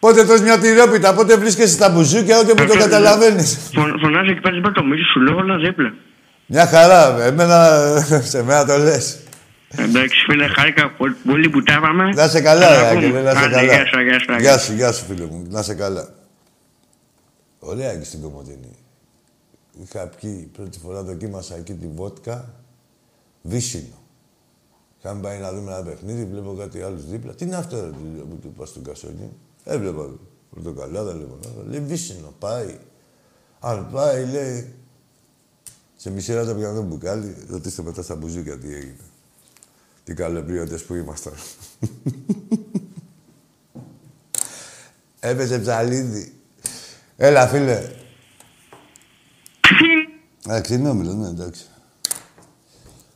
Πότε 0.00 0.24
τρως 0.24 0.40
μια 0.40 0.58
τυρόπιτα, 0.58 1.14
πότε 1.14 1.36
βρίσκεσαι 1.36 1.72
στα 1.72 1.90
μπουζούκια, 1.90 2.38
ούτε 2.40 2.54
που 2.54 2.66
το 2.66 2.78
καταλαβαίνεις. 2.78 3.58
Φων, 3.74 3.98
φωνάζει 4.00 4.30
εκεί 4.30 4.40
πέρα 4.40 4.50
στην 4.54 4.62
πρωτομήλη, 4.62 5.04
σου 5.12 5.20
λέω 5.20 5.36
όλα 5.36 5.56
δίπλα. 5.58 5.94
Μια 6.46 6.66
χαρά, 6.66 7.22
εμένα, 7.24 7.68
σε 8.32 8.42
μένα 8.42 8.64
το 8.66 8.76
λες. 8.76 9.18
Εντάξει, 9.76 10.24
φίλε, 10.30 10.46
χάρηκα 10.46 10.90
πολύ- 10.90 11.16
πολύ 11.26 11.48
που 11.50 11.62
τα 11.62 11.74
είπαμε. 11.74 12.12
Να 12.12 12.28
σε 12.28 12.40
καλά, 12.40 12.66
Θα 12.66 12.74
ρε 12.74 12.80
τα 12.82 12.88
Άγγελε, 12.88 13.06
πούμε. 13.08 13.22
να 13.22 13.30
σε 13.30 13.38
Άντε, 13.38 13.50
καλά. 13.54 13.62
Γεια 13.62 13.86
σου, 13.86 14.00
γεια 14.00 14.18
σου. 14.18 14.36
Γεια 14.40 14.58
σου, 14.58 14.72
γεια 14.74 14.92
σου, 14.92 15.04
φίλε 15.04 15.24
μου. 15.24 15.46
Να 15.48 15.62
σε 15.62 15.74
καλά. 15.74 16.08
Ωραία 17.58 17.90
εκεί 17.92 18.04
στην 18.04 18.20
Κομωτινή. 18.22 18.76
Είχα 19.82 20.10
πιει 20.20 20.50
πρώτη 20.56 20.78
φορά, 20.78 21.02
δοκίμασα 21.02 21.56
εκεί 21.56 21.74
τη 21.74 21.86
βότκα, 21.94 22.54
βύσινο. 23.42 24.02
Είχαμε 24.98 25.20
πάει 25.20 25.38
να 25.38 25.52
δούμε 25.52 25.72
ένα 25.72 25.82
παιχνίδι, 25.82 26.24
βλέπω 26.30 26.56
κάτι 26.58 26.82
άλλο 26.82 26.96
δίπλα. 27.10 27.34
Τι 27.34 27.44
είναι 27.44 27.56
αυτό, 27.56 27.76
ρε, 27.76 27.86
του- 27.86 28.26
που 28.30 28.38
του 28.42 28.52
είπα 28.54 28.66
στον 28.66 28.82
Κασόνι; 28.84 29.32
Έβλεπα 29.70 30.18
πορτοκαλάδα, 30.50 31.14
λεμονάδα. 31.14 31.62
Λέει 31.66 31.80
βύσινο, 31.80 32.34
πάει. 32.38 32.78
Αν 33.60 33.90
πάει, 33.92 34.26
λέει. 34.26 34.74
Σε 35.96 36.10
μισή 36.10 36.32
ώρα 36.32 36.44
το 36.44 36.54
πήγαμε 36.54 36.78
το 36.78 36.82
μπουκάλι, 36.82 37.36
ρωτήστε 37.48 37.82
μετά 37.82 38.02
στα 38.02 38.14
μπουζούκια 38.14 38.58
τι 38.58 38.74
έγινε. 38.74 39.04
Τι 40.04 40.14
καλοπλήρωτες 40.14 40.84
που 40.84 40.94
ήμασταν. 40.94 41.32
Έπαιζε 45.20 45.58
ψαλίδι. 45.58 46.32
Έλα, 47.16 47.48
φίλε. 47.48 47.90
Εντάξει, 50.46 50.74
είναι 50.74 50.88
όμιλος, 50.88 51.14
ναι, 51.14 51.28
εντάξει. 51.28 51.66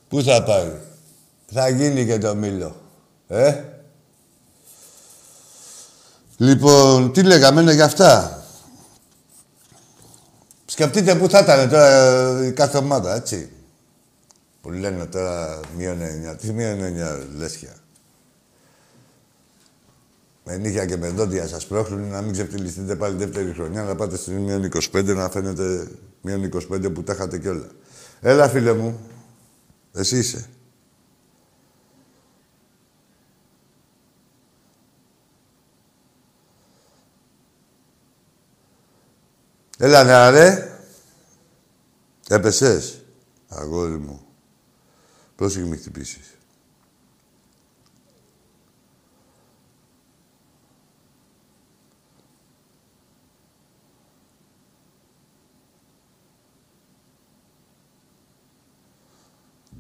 Πού 0.09 0.23
θα 0.23 0.43
πάει; 0.43 0.73
Θα 1.47 1.69
γίνει 1.69 2.07
και 2.07 2.19
το 2.19 2.35
μήλο. 2.35 2.77
Ε; 3.29 3.65
Λοιπόν, 6.37 7.13
τι 7.13 7.23
λέγαμε, 7.23 7.61
είναι 7.61 7.75
για 7.75 7.85
αυτά. 7.85 8.43
Σκεφτείτε 10.67 11.15
πού 11.15 11.29
θα 11.29 11.39
ήταν 11.39 11.69
τώρα 11.69 11.89
ε, 12.39 12.47
η 12.47 12.53
κάθε 12.53 12.79
ομάδα, 12.79 13.15
έτσι. 13.15 13.51
Που 14.61 14.71
λένε 14.71 15.07
τώρα 15.07 15.61
μείον 15.77 15.99
9. 16.33 16.37
Τι 16.39 16.53
μείον 16.53 16.79
9 16.81 17.27
λέσχια. 17.37 17.77
Με 20.45 20.57
νύχια 20.57 20.87
και 20.87 20.97
με 20.97 21.09
δόντια 21.09 21.47
σας 21.47 21.67
πρόχνουν 21.67 22.09
να 22.09 22.23
μην 22.23 22.33
ξεφτυλιστείτε 22.33 22.97
πάλι 22.97 23.17
δεύτερη 23.17 23.53
χρονιά, 23.53 23.83
να 23.83 23.95
πάτε 23.95 24.17
στην 24.17 24.37
μείον 24.37 24.71
25, 24.93 25.05
να 25.05 25.29
φαίνεται 25.29 25.89
μείον 26.21 26.51
25 26.73 26.93
που 26.95 27.03
τα 27.03 27.13
είχατε 27.13 27.39
κιόλα. 27.39 27.67
Έλα, 28.21 28.49
φίλε 28.49 28.73
μου. 28.73 29.01
Εσύ 29.95 30.19
είσαι. 30.19 30.49
Έλα, 39.83 40.05
νεαρέ. 40.05 40.79
Έπεσες. 42.29 43.05
Αγόρι 43.49 43.99
μου. 43.99 44.27
Πρόσεχε 45.37 45.65
μη 45.65 45.77
χτυπήσεις. 45.77 46.37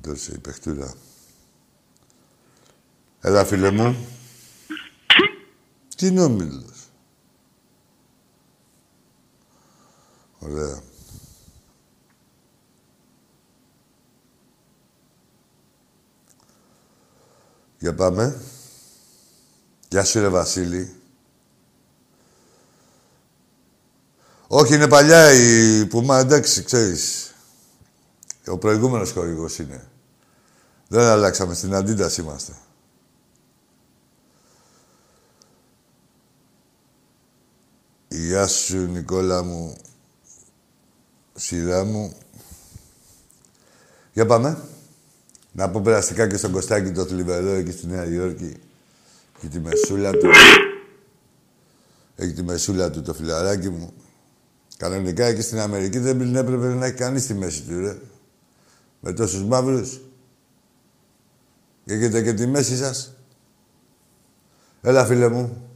Δώσε 0.02 0.32
η 0.32 0.38
παιχτούρα. 0.38 0.94
Έλα, 3.20 3.44
φίλε 3.44 3.70
μου. 3.70 4.06
Τι 5.96 6.06
είναι 6.06 6.22
ο 6.22 6.28
Μήλος. 6.28 6.81
Ωραία. 10.44 10.83
Για 17.78 17.94
πάμε. 17.94 18.40
Γεια 19.88 20.05
σου, 20.05 20.20
ρε 20.20 20.28
Βασίλη. 20.28 20.94
Όχι, 24.46 24.74
είναι 24.74 24.88
παλιά 24.88 25.33
η 25.33 25.87
Πουμά, 25.87 26.18
εντάξει, 26.18 26.62
ξέρεις. 26.62 27.35
Ο 28.46 28.59
προηγούμενος 28.59 29.12
χορηγός 29.12 29.59
είναι. 29.59 29.90
Δεν 30.88 31.07
αλλάξαμε, 31.07 31.55
στην 31.55 31.74
αντίταση 31.74 32.20
είμαστε. 32.20 32.52
Γεια 38.09 38.46
σου, 38.46 38.76
Νικόλα 38.76 39.42
μου. 39.42 39.76
Σειρά 41.34 41.84
μου. 41.84 42.14
Για 44.12 44.26
πάμε. 44.26 44.58
Να 45.52 45.70
πω 45.70 45.80
περαστικά 45.80 46.28
και 46.28 46.36
στον 46.36 46.52
Κωστάκη 46.52 46.90
το 46.90 47.04
θλιβερό 47.04 47.50
εκεί 47.50 47.70
στη 47.70 47.86
Νέα 47.86 48.06
Υόρκη. 48.06 48.56
Και 49.40 49.46
τη 49.46 49.60
μεσούλα 49.60 50.10
του. 50.10 50.30
Έχει 52.16 52.32
τη 52.32 52.42
μεσούλα 52.42 52.90
του 52.90 53.02
το 53.02 53.14
φιλαράκι 53.14 53.68
μου. 53.68 53.92
Κανονικά 54.76 55.24
εκεί 55.24 55.42
στην 55.42 55.58
Αμερική 55.58 55.98
δεν 55.98 56.36
έπρεπε 56.36 56.74
να 56.74 56.86
έχει 56.86 56.94
κανείς 56.94 57.22
στη 57.22 57.34
μέση 57.34 57.62
του, 57.62 57.80
ρε. 57.80 57.98
Με 59.00 59.12
τόσους 59.12 59.44
μαύρους. 59.44 60.00
Και 61.84 61.94
έχετε 61.94 62.22
και 62.22 62.32
τη 62.32 62.46
μέση 62.46 62.76
σας. 62.76 63.16
Έλα, 64.82 65.04
φίλε 65.04 65.28
μου. 65.28 65.71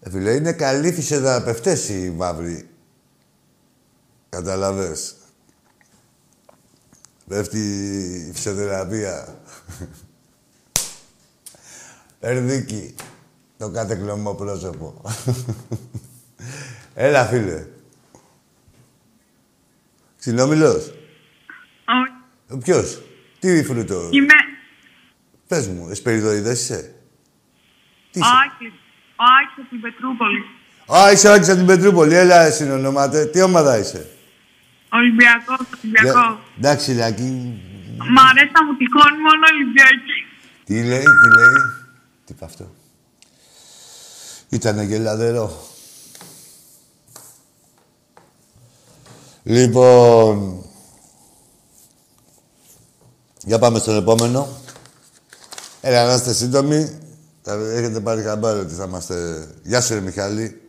Φίλε, 0.00 0.34
είναι 0.34 0.52
καλοί 0.52 0.92
φυσιοθεραπευτές 0.92 1.88
οι 1.88 2.10
μαύροι. 2.10 2.68
Καταλαβες. 4.28 5.16
Πέφτει 7.28 7.58
η 8.28 8.32
φυσιοθεραπεία. 8.32 9.40
Ερδίκη. 12.20 12.94
Το 13.58 13.70
κατεκλωμό 13.70 14.34
πρόσωπο. 14.34 15.02
Έλα, 16.94 17.26
φίλε. 17.26 17.66
Συνόμιλος. 20.16 20.92
Όχι. 21.86 22.58
Ποιος; 22.58 23.02
Τι 23.38 23.64
φρούτο; 23.64 24.08
Είμαι 24.12 24.34
Πες 25.48 25.68
μου, 25.68 25.88
εσπεριδοειδές 25.90 26.60
είσαι; 26.62 26.94
Τι 28.10 28.18
είσαι; 28.18 28.72
Άκη. 29.18 29.24
Ο 29.24 29.24
Άκης 29.40 29.58
από 29.58 29.68
την 29.68 29.80
Πετρούπολη. 29.80 30.40
Α, 30.98 31.12
είσαι 31.12 31.28
ο 31.28 31.32
Άκης 31.32 31.48
από 31.48 31.56
την 31.56 31.66
Πετρούπολη. 31.66 32.14
Έλα, 32.14 32.50
συνονομάτε. 32.50 33.24
Τι 33.26 33.42
ομάδα 33.42 33.78
είσαι; 33.78 34.08
Ολυμπιακός, 34.92 35.58
Ολυμπιακός. 35.82 36.38
Δε- 36.56 36.66
Εντάξει, 36.68 36.94
Λάκη. 36.94 37.22
Μ' 38.14 38.18
αρέσει 38.30 38.50
να 38.52 38.64
μου 38.64 38.76
τυχώνει 38.76 39.18
μόνο 39.26 39.42
Ολυμπιακής. 39.52 40.22
Τι 40.64 40.74
λέει, 40.74 41.02
τι 41.22 41.28
λέει. 41.38 41.62
Τι 42.24 42.32
είπε 42.32 42.44
αυτό; 42.44 42.70
Ήτανε 44.48 44.82
γελαδερό. 44.82 45.62
Λοιπόν... 49.42 50.62
Για 53.44 53.58
πάμε 53.58 53.78
στον 53.78 53.96
επόμενο. 53.96 54.48
Έλα, 55.80 56.06
να 56.06 56.14
είστε 56.14 56.32
σύντομοι. 56.32 56.98
Θα 57.50 57.54
έχετε 57.54 58.00
πάρει 58.00 58.22
χαμπάρι 58.22 58.58
ότι 58.58 58.74
θα 58.74 58.84
είμαστε... 58.84 59.46
Γεια 59.62 59.80
σου, 59.80 59.94
ρε 59.94 60.00
Μιχάλη. 60.00 60.60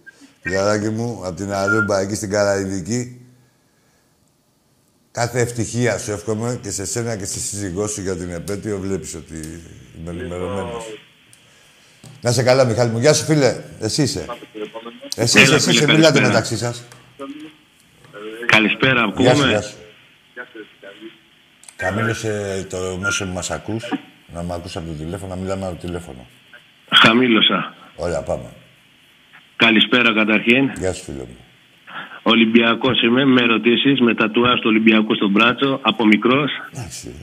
Φιλαράκι 0.41 0.89
μου, 0.89 1.21
από 1.25 1.35
την 1.35 1.51
Αρούμπα, 1.53 1.99
εκεί 1.99 2.15
στην 2.15 2.29
Καραϊδική. 2.29 3.21
Κάθε 5.11 5.39
ευτυχία 5.39 5.97
σου 5.97 6.11
εύχομαι 6.11 6.59
και 6.61 6.71
σε 6.71 6.85
σένα 6.85 7.15
και 7.15 7.25
στη 7.25 7.39
σύζυγό 7.39 7.87
σου 7.87 8.01
για 8.01 8.15
την 8.15 8.29
επέτειο. 8.29 8.77
Βλέπεις 8.79 9.15
ότι 9.15 9.61
είμαι 9.99 10.11
ενημερωμένος. 10.11 10.83
Να 12.21 12.31
σε 12.31 12.43
καλά, 12.43 12.65
Μιχάλη 12.65 12.91
μου. 12.91 12.99
Γεια 12.99 13.13
σου, 13.13 13.23
φίλε. 13.25 13.63
Εσύ 13.79 14.01
είσαι. 14.01 14.25
Εσύ 15.15 15.39
είσαι, 15.39 15.47
Έλα, 15.47 15.55
εσύ 15.55 15.69
φίλε, 15.69 15.77
είσαι. 15.77 15.85
Μιλάτε 15.85 16.19
καλησπέρα. 16.19 16.27
μεταξύ 16.27 16.57
σας. 16.57 16.83
Καλησπέρα, 18.45 19.13
Γεια 19.17 19.33
σου, 19.35 19.41
ακούμε. 19.41 19.49
γεια 19.49 19.61
σου. 19.61 19.75
Καμήλωσε 21.75 22.65
το 22.69 22.97
μέσο 23.01 23.25
που 23.25 23.33
μας 23.33 23.51
ακούς; 23.51 23.83
Να 24.33 24.43
με 24.43 24.53
ακούς 24.53 24.75
από 24.77 24.87
το 24.87 24.93
τηλέφωνο, 24.93 25.35
να 25.35 25.41
μιλάμε 25.41 25.65
από 25.65 25.75
το 25.75 25.85
τηλέφωνο. 25.85 26.27
Χαμήλωσα. 26.91 27.73
Ωραία, 27.95 28.21
πάμε. 28.21 28.49
Καλησπέρα 29.55 30.13
καταρχήν. 30.13 30.71
Γεια 30.79 30.93
σου, 30.93 31.03
φίλε 31.03 31.17
μου. 31.17 31.37
Ολυμπιακός 32.23 33.01
είμαι, 33.01 33.25
με 33.25 33.41
ερωτήσει 33.41 34.03
με 34.03 34.13
τατουάζ 34.15 34.53
του 34.59 34.65
Ολυμπιακού 34.73 35.15
στον 35.15 35.29
μπράτσο 35.29 35.79
από 35.81 36.05
μικρός 36.05 36.51
Εντάξει. 36.75 37.15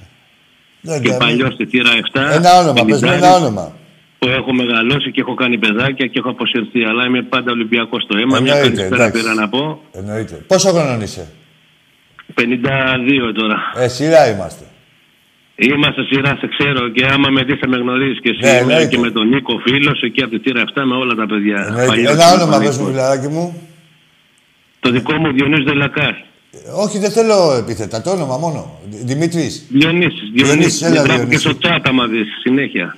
Δεν 0.80 1.02
και 1.02 1.08
δεν- 1.08 1.18
παλιός 1.18 1.52
στη 1.54 1.66
θύρα 1.66 1.90
7. 1.96 2.20
Ένα 2.32 2.58
όνομα, 2.58 2.72
πες 2.72 2.82
μου 2.82 2.88
πενηντάρης, 3.00 3.22
ένα 3.24 3.34
όνομα. 3.36 3.72
Που 4.18 4.28
έχω 4.28 4.52
μεγαλώσει 4.52 5.10
και 5.10 5.20
έχω 5.20 5.34
κάνει 5.34 5.58
παιδάκια 5.58 6.06
και 6.06 6.18
έχω 6.18 6.30
αποσυρθεί. 6.30 6.84
Αλλά 6.84 7.04
είμαι 7.06 7.22
πάντα 7.22 7.52
Ολυμπιακός 7.52 8.02
στο 8.02 8.16
αίμα. 8.18 8.40
Μια 8.40 8.52
Εννοείται, 8.54 8.76
καλησπέρα 8.76 9.04
εντάξει. 9.04 9.22
πήρα 9.22 9.34
να 9.34 9.48
πω. 9.48 9.80
Εννοείται. 9.92 10.34
Πόσο 10.34 10.68
χρόνο 10.70 11.02
είσαι; 11.02 11.28
52 12.34 13.32
τώρα. 13.34 13.56
Ε, 13.76 13.88
σειρά 13.88 14.30
είμαστε. 14.30 14.64
Είμαστε 15.58 16.02
σειρά, 16.04 16.36
σε 16.40 16.46
ξέρω 16.58 16.88
και 16.88 17.06
άμα 17.06 17.28
με 17.30 17.42
δεις 17.44 17.58
θα 17.60 17.68
με 17.68 17.76
γνωρίζεις 17.76 18.20
και 18.20 18.28
εσύ. 18.30 18.40
Ναι, 18.40 18.48
Είμαι 18.50 18.58
εννοείται. 18.58 18.86
και 18.86 18.98
με 18.98 19.10
τον 19.10 19.28
Νίκο 19.28 19.58
φίλος 19.66 20.02
εκεί 20.02 20.22
από 20.22 20.30
τη 20.30 20.38
θύρα 20.38 20.60
7 20.74 20.82
με 20.84 20.94
όλα 20.96 21.14
τα 21.14 21.26
παιδιά. 21.26 21.64
Εννοείται. 21.66 21.86
Παλιός 21.86 22.12
Ένα 22.12 22.32
όνομα 22.32 22.58
Νίκος. 22.58 22.66
πες 22.76 22.78
μου, 22.78 22.86
φιλαράκι 22.90 23.28
μου. 23.28 23.68
Το 24.80 24.90
δικό 24.90 25.12
μου 25.14 25.32
Διονύσης 25.32 25.64
Δελακάρ. 25.64 26.10
Ε, 26.10 26.70
Όχι, 26.84 26.98
δεν 26.98 27.10
θέλω 27.10 27.52
επίθετα. 27.58 28.02
Το 28.02 28.10
όνομα 28.10 28.36
μόνο. 28.38 28.78
Δη- 28.88 29.04
Δημήτρης. 29.06 29.66
Διονύσης, 29.68 30.12
Διονύσης, 30.32 30.32
Διονύσης. 30.32 30.82
έλα, 30.82 30.90
Με 30.90 30.98
γράφω 30.98 31.18
και 31.18 31.36
Διονύση. 31.36 31.48
στο 31.48 31.58
chat 31.62 31.80
άμα 31.82 32.06
δεις, 32.06 32.26
συνέχεια. 32.42 32.96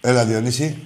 Έλα, 0.00 0.24
Διονύση. 0.24 0.76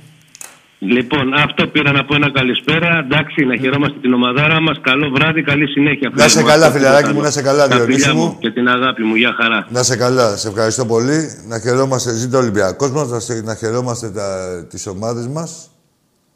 Λοιπόν, 0.90 1.34
αυτό 1.34 1.66
πήρα 1.66 1.92
να 1.92 2.04
πω 2.04 2.14
ένα 2.14 2.32
καλησπέρα. 2.32 2.98
Εντάξει, 2.98 3.44
να 3.44 3.56
χαιρόμαστε 3.56 3.98
την 4.00 4.12
ομαδάρα 4.12 4.60
μας. 4.60 4.80
Καλό 4.80 5.10
βράδυ, 5.10 5.42
καλή 5.42 5.66
συνέχεια. 5.68 6.10
Να 6.14 6.22
σε 6.22 6.28
φίλε 6.28 6.42
μου. 6.42 6.48
καλά, 6.48 6.66
Αυτό 6.66 6.78
φιλαράκι 6.78 7.02
θέλω. 7.04 7.14
μου, 7.16 7.22
να 7.22 7.30
σε 7.30 7.42
καλά, 7.42 7.68
Τα 7.68 7.76
Διονύση 7.76 7.98
φιλιά 8.00 8.14
μου. 8.14 8.36
Και 8.40 8.50
την 8.50 8.68
αγάπη 8.68 9.02
μου, 9.02 9.14
για 9.14 9.32
χαρά. 9.40 9.66
Να 9.70 9.82
σε 9.82 9.96
καλά. 9.96 10.36
Σε 10.36 10.48
ευχαριστώ 10.48 10.86
πολύ. 10.86 11.42
Να 11.46 11.58
χαιρόμαστε. 11.60 12.12
Ζήτω 12.14 12.36
ο 12.36 12.40
Ολυμπιακός 12.40 12.90
μας. 12.90 13.08
Να, 13.08 13.20
σε- 13.20 13.42
να 13.42 13.54
χαιρόμαστε 13.54 14.10
τα, 14.10 14.48
τις 14.70 14.86
ομάδες 14.86 15.26
μας. 15.26 15.70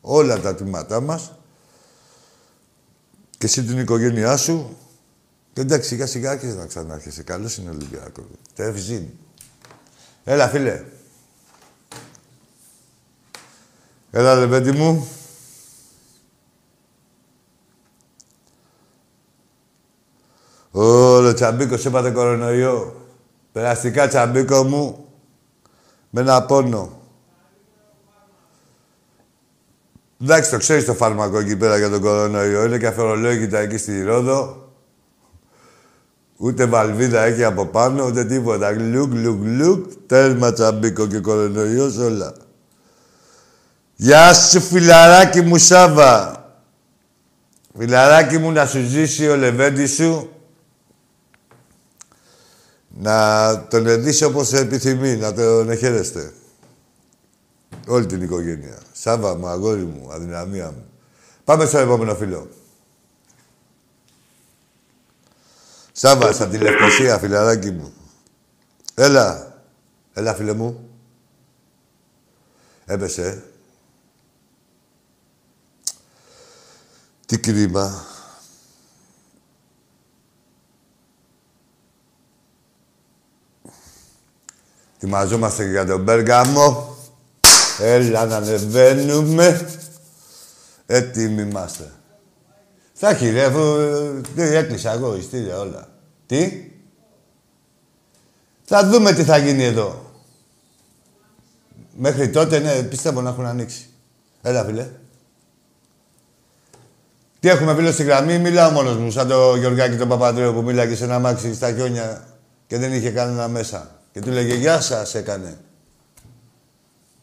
Όλα 0.00 0.40
τα 0.40 0.54
τμήματά 0.54 1.00
μας. 1.00 1.32
Και 3.38 3.46
εσύ 3.46 3.62
την 3.64 3.78
οικογένειά 3.78 4.36
σου. 4.36 4.76
Και 5.52 5.60
εντάξει, 5.60 5.88
σιγά 5.88 6.06
σιγά 6.06 6.30
άρχισε 6.30 6.54
να 6.56 6.66
ξανάρχεσαι. 6.66 7.22
Καλός 7.22 7.56
είναι 7.56 7.70
ο 7.70 7.72
Ολυμπιακός. 7.72 8.24
Τεύζιν. 8.54 9.02
Έλα, 10.24 10.48
φίλε. 10.48 10.82
Έλα, 14.16 14.34
λεβέντη 14.34 14.72
μου. 14.72 15.08
Ω, 20.70 21.16
ο 21.16 21.34
Τσαμπίκος 21.34 21.86
έπαθε 21.86 22.10
κορονοϊό. 22.10 23.06
Περαστικά, 23.52 24.08
Τσαμπίκο 24.08 24.64
μου. 24.64 25.06
Με 26.10 26.20
ένα 26.20 26.42
πόνο. 26.42 27.00
Εντάξει, 30.22 30.50
το 30.50 30.56
ξέρεις 30.56 30.84
το 30.84 30.94
φάρμακο 30.94 31.38
εκεί 31.38 31.56
πέρα 31.56 31.78
για 31.78 31.90
τον 31.90 32.00
κορονοϊό. 32.00 32.64
Είναι 32.64 32.78
και 32.78 32.86
αφαιρολόγητα 32.86 33.58
εκεί 33.58 33.76
στη 33.76 34.02
Ρόδο. 34.02 34.70
Ούτε 36.36 36.66
βαλβίδα 36.66 37.22
έχει 37.22 37.44
από 37.44 37.66
πάνω, 37.66 38.06
ούτε 38.06 38.24
τίποτα. 38.24 38.72
Γλουκ, 38.72 39.12
γλουκ, 39.12 39.42
γλουκ. 39.42 39.92
Τέρμα 40.06 40.52
τσαμπίκο 40.52 41.06
και 41.06 41.18
κορονοϊός 41.18 41.96
όλα. 41.96 42.45
Γεια 43.98 44.34
σου, 44.34 44.60
φιλαράκι 44.60 45.40
μου, 45.40 45.56
Σάβα. 45.56 46.44
Φιλαράκι 47.78 48.38
μου, 48.38 48.50
να 48.50 48.66
σου 48.66 48.80
ζήσει 48.86 49.28
ο 49.28 49.36
Λεβέντης 49.36 49.94
σου. 49.94 50.30
Να 52.88 53.66
τον 53.66 53.86
ενδύσει 53.86 54.24
όπως 54.24 54.52
επιθυμεί, 54.52 55.16
να 55.16 55.32
τον 55.32 55.70
εχαίρεστε. 55.70 56.32
Όλη 57.86 58.06
την 58.06 58.22
οικογένεια. 58.22 58.78
Σάβα 58.92 59.36
μου, 59.36 59.46
αγόρι 59.46 59.84
μου, 59.84 60.12
αδυναμία 60.12 60.70
μου. 60.70 60.84
Πάμε 61.44 61.64
στο 61.64 61.78
επόμενο 61.78 62.14
φίλο. 62.14 62.48
Σάβα, 65.92 66.32
στα 66.32 66.48
τηλεφωνία, 66.48 67.18
φιλαράκι 67.18 67.70
μου. 67.70 67.92
Έλα. 68.94 69.54
Έλα, 70.12 70.34
φίλε 70.34 70.52
μου. 70.52 70.88
Έπεσε. 72.84 73.42
Τι 77.26 77.38
κρίμα. 77.38 78.04
Ετοιμαζόμαστε 84.96 85.70
για 85.70 85.86
τον 85.86 86.04
Πέργαμο. 86.04 86.96
Έλα 87.80 88.24
να 88.24 88.36
ανεβαίνουμε. 88.36 89.70
Έτοιμοι 90.86 91.42
είμαστε. 91.42 91.92
Θα 92.92 93.08
έχει 93.08 93.30
ρε, 93.30 93.44
αφού 93.44 93.76
τι, 94.34 94.42
έκλεισα 94.42 94.92
εγώ 94.92 95.16
ειστήρια 95.16 95.58
όλα. 95.58 95.88
Τι; 96.26 96.70
Θα 98.64 98.86
δούμε 98.88 99.12
τι 99.12 99.24
θα 99.24 99.36
γίνει 99.36 99.64
εδώ. 99.64 100.12
Μέχρι 101.96 102.30
τότε, 102.30 102.58
ναι, 102.58 102.82
πιστεύω 102.82 103.20
να 103.20 103.30
έχουν 103.30 103.46
ανοίξει. 103.46 103.88
Έλα, 104.42 104.64
φίλε. 104.64 104.88
Τι 107.40 107.48
έχουμε 107.48 107.74
φίλος 107.74 107.94
στη 107.94 108.02
γραμμή, 108.02 108.38
μιλάω 108.38 108.70
μόνος 108.70 108.96
μου, 108.96 109.10
σαν 109.10 109.28
το 109.28 109.56
Γεωργάκη 109.56 109.96
τον 109.96 110.08
Παπαδρέο 110.08 110.52
που 110.52 110.62
μίλαγε 110.62 110.94
σε 110.94 111.04
ένα 111.04 111.18
μάξι 111.18 111.54
στα 111.54 111.72
χιόνια 111.72 112.26
και 112.66 112.78
δεν 112.78 112.92
είχε 112.92 113.10
κανένα 113.10 113.48
μέσα. 113.48 113.90
Και 114.12 114.20
του 114.20 114.30
λέγε 114.30 114.54
«Γεια 114.54 114.80
σας» 114.80 115.14
έκανε. 115.14 115.58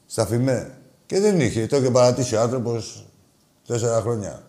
Στα 0.05 0.25
φημέ. 0.25 0.77
Και 1.05 1.19
δεν 1.19 1.39
είχε. 1.39 1.67
Το 1.67 1.77
είχε 1.77 1.89
παρατήσει 1.89 2.35
ο 2.35 2.41
άνθρωπος 2.41 3.05
τέσσερα 3.67 4.01
χρόνια. 4.01 4.43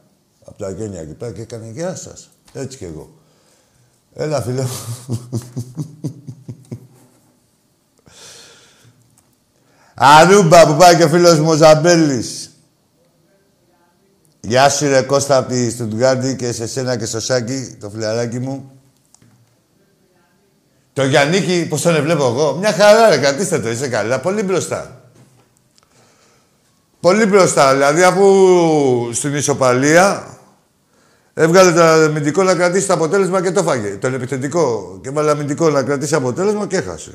Από 0.45 0.59
τα 0.59 0.75
χιόνια 0.77 1.01
εκεί 1.01 1.13
πέρα 1.13 1.33
και 1.33 1.41
έκανε 1.41 1.71
«Γεια 1.71 1.95
σας». 1.95 2.31
Έτσι 2.53 2.77
κι 2.77 2.85
εγώ. 2.85 3.11
Έλα, 4.15 4.43
φίλε 4.43 4.63
μου. 4.63 4.71
Αρούμπα 9.95 10.67
που 10.67 10.77
πάει 10.77 10.97
και 10.97 11.05
ο 11.05 11.09
φίλος 11.09 11.39
μου 11.39 11.49
ο 11.51 11.55
Ζαμπέλης. 11.55 12.44
Γεια 14.47 14.69
σου 14.69 14.89
ρε 14.89 15.03
Κώστα 15.03 15.37
από 15.37 15.49
τη 15.49 15.71
Στουτγκάρντι 15.71 16.37
και 16.37 16.53
σε 16.53 16.67
σένα 16.67 16.97
και 16.97 17.05
στο 17.05 17.21
Σάκη, 17.21 17.77
το 17.81 17.91
φιλαράκι 17.91 18.39
μου. 18.39 18.71
Το 20.93 21.05
Γιάννικη, 21.05 21.67
πώς 21.69 21.83
τον 21.83 22.03
βλέπω 22.03 22.27
εγώ; 22.27 22.55
Μια 22.55 22.73
χαρά 22.73 23.09
ρε, 23.09 23.19
κρατήστε 23.19 23.59
το, 23.59 23.71
είσαι 23.71 23.89
καλά. 23.89 24.21
Πολύ 24.21 24.43
μπροστά. 24.43 25.01
Πολύ 27.01 27.27
μπροστά, 27.27 27.73
δηλαδή 27.73 28.03
αφού 28.03 28.25
στην 29.13 29.35
ισοπαλία 29.35 30.27
έβγαλε 31.35 31.73
το 31.73 31.83
αμυντικό 31.83 32.43
να 32.43 32.55
κρατήσει 32.55 32.87
το 32.87 32.93
αποτέλεσμα 32.93 33.43
και 33.43 33.53
το 33.53 33.63
φάγε. 33.63 33.97
Το 33.97 34.07
επιθετικό 34.07 34.99
και 35.03 35.09
έβαλε 35.09 35.31
αμυντικό 35.31 35.71
να 35.71 35.83
κρατήσει 35.83 36.15
αποτέλεσμα 36.15 36.67
και 36.67 36.77
έχασε. 36.77 37.13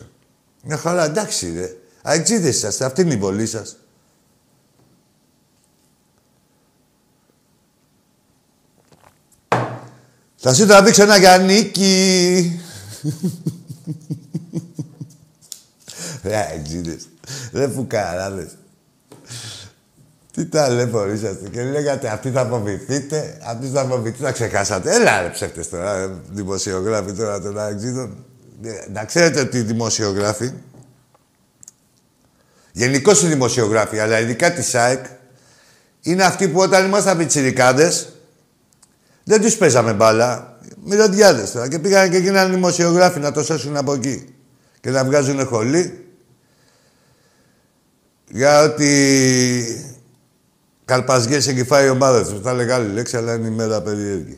Μια 0.63 0.77
χαρά, 0.77 1.05
εντάξει 1.05 1.53
ρε. 1.55 1.75
Αεξίδες 2.01 2.55
είσαστε, 2.55 2.85
αυτή 2.85 3.01
είναι 3.01 3.13
η 3.13 3.17
βολή 3.17 3.45
σας. 3.45 3.77
Θα 10.41 10.53
σου 10.53 10.65
τραβήξω 10.65 11.03
ένα 11.03 11.17
Γιάννικη. 11.17 12.61
Ρε 16.23 16.35
αεξίδες. 16.35 17.07
Ρε 17.53 17.69
φουκαράδες. 17.69 18.47
Τι 20.33 20.45
ταλαιπωρήσαστε. 20.45 21.49
Και 21.49 21.63
λέγατε 21.63 22.09
αυτοί 22.09 22.29
θα 22.31 22.45
φοβηθείτε, 22.45 23.37
αυτοί 23.45 23.67
θα 23.67 23.85
φοβηθείτε. 23.85 24.23
Να 24.23 24.31
ξεχάσατε. 24.31 24.95
Έλα 24.95 25.21
ρε 25.21 25.29
ψεύτες 25.29 25.69
τώρα, 25.69 25.95
ε, 25.97 26.09
δημοσιογράφοι 26.31 27.13
τώρα 27.13 27.41
των 27.41 27.59
αεξίδων. 27.59 28.25
Ε, 28.63 28.69
Να 28.91 29.05
ξέρετε 29.05 29.39
ότι 29.39 29.57
οι 29.57 29.61
δημοσιογράφοι, 29.61 30.51
γενικώς 32.71 33.23
οι 33.23 33.27
δημοσιογράφοι, 33.27 33.99
αλλά 33.99 34.19
ειδικά 34.19 34.53
της 34.53 34.67
ΣΑΕΚ, 34.67 35.05
είναι 36.01 36.23
αυτοί 36.23 36.47
που 36.47 36.59
όταν 36.59 36.85
ήμασταν 36.85 37.17
πιτσιρικάδες, 37.17 38.09
δεν 39.29 39.41
τους 39.41 39.57
παίζαμε 39.57 39.93
μπάλα. 39.93 40.57
Μυρωδιάδες 40.83 41.51
τώρα. 41.51 41.67
Και 41.67 41.79
πήγαν 41.79 42.09
και 42.11 42.17
γίνανε 42.17 42.53
δημοσιογράφοι 42.53 43.19
να 43.19 43.31
το 43.31 43.43
σώσουν 43.43 43.77
από 43.77 43.93
εκεί. 43.93 44.35
Και 44.81 44.89
να 44.89 45.05
βγάζουν 45.05 45.45
χολή. 45.45 46.05
Για 48.31 48.63
ότι 48.63 50.01
καλπαζιές 50.85 51.47
έχει 51.47 51.63
φάει 51.63 51.85
η 51.85 51.89
ομάδα 51.89 52.23
τους. 52.25 52.41
Θα 52.41 52.49
έλεγα 52.49 52.75
άλλη 52.75 52.93
λέξη, 52.93 53.17
αλλά 53.17 53.33
είναι 53.33 53.47
η 53.47 53.51
μέρα 53.51 53.81
περίεργη. 53.81 54.37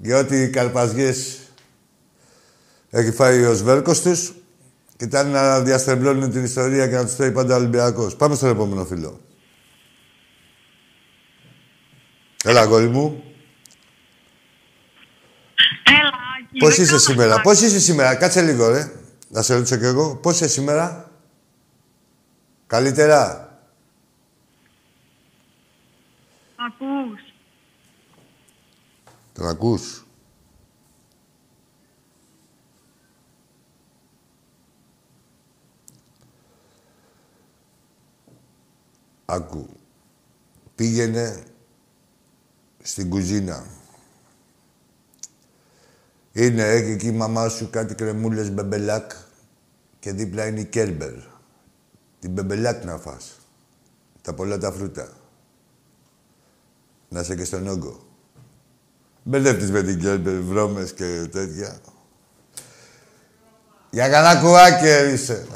Για 0.00 0.18
ότι 0.18 0.50
καλπαζιές 0.50 1.38
έχει 2.90 3.10
φάει 3.10 3.44
ο 3.44 3.54
Σβέρκος 3.54 4.00
τους 4.00 4.34
και 4.96 5.04
ήταν 5.04 5.30
να 5.30 5.60
διαστρεβλώνουν 5.60 6.30
την 6.30 6.44
ιστορία 6.44 6.88
και 6.88 6.94
να 6.94 7.04
τους 7.04 7.16
τρώει 7.16 7.32
πάντα 7.32 7.54
ο 7.54 7.58
Ολυμπιακός. 7.58 8.16
Πάμε 8.16 8.34
στον 8.34 8.48
επόμενο 8.48 8.84
φίλο. 8.84 9.20
Έλα, 12.44 12.60
αγόρι 12.60 12.88
μου. 12.88 13.22
Έλα, 15.84 16.18
Άκη. 16.38 16.58
Πώς 16.58 16.74
δεν 16.74 16.84
είσαι 16.84 16.92
κάνω 16.92 16.98
σήμερα, 17.02 17.30
κάτι. 17.30 17.42
πώς 17.42 17.60
είσαι 17.60 17.80
σήμερα; 17.80 18.14
Κάτσε 18.14 18.42
λίγο, 18.42 18.68
ρε. 18.68 18.92
Να 19.28 19.42
σε 19.42 19.54
ρωτήσω 19.54 19.76
κι 19.76 19.84
εγώ. 19.84 20.16
Πώς 20.16 20.34
είσαι 20.34 20.48
σήμερα; 20.48 21.10
Καλύτερα; 22.66 23.42
Ακούς. 26.56 27.20
Τον 29.32 29.46
ακούς; 29.48 30.02
Άκου. 39.24 39.68
Πήγαινε 40.74 41.42
στην 42.82 43.10
κουζίνα. 43.10 43.66
Είναι, 46.38 46.62
έχει 46.62 46.90
εκεί 46.90 47.06
η 47.06 47.12
μαμά 47.12 47.48
σου 47.48 47.70
κάτι 47.70 47.94
κρεμούλες 47.94 48.50
μπεμπελάκ. 48.50 49.10
Και 49.98 50.12
δίπλα 50.12 50.46
είναι 50.46 50.60
η 50.60 50.64
Κέρμπερ. 50.64 51.12
Την 52.20 52.30
μπεμπελάκ 52.30 52.84
να 52.84 52.96
φας. 52.96 53.38
Τα 54.22 54.34
πολλά 54.34 54.58
τα 54.58 54.72
φρούτα. 54.72 55.08
Να 57.08 57.20
είσαι 57.20 57.34
και 57.34 57.44
στον 57.44 57.68
όγκο. 57.68 58.06
Μπερδεύτης 59.22 59.70
με 59.70 59.82
την 59.82 60.00
Κέρμπερ, 60.00 60.40
βρώμες 60.40 60.92
και 60.92 61.28
τέτοια. 61.32 61.80
Για 63.90 64.08
καλά 64.08 64.36
κουάκερ 64.36 65.12
είσαι. 65.12 65.46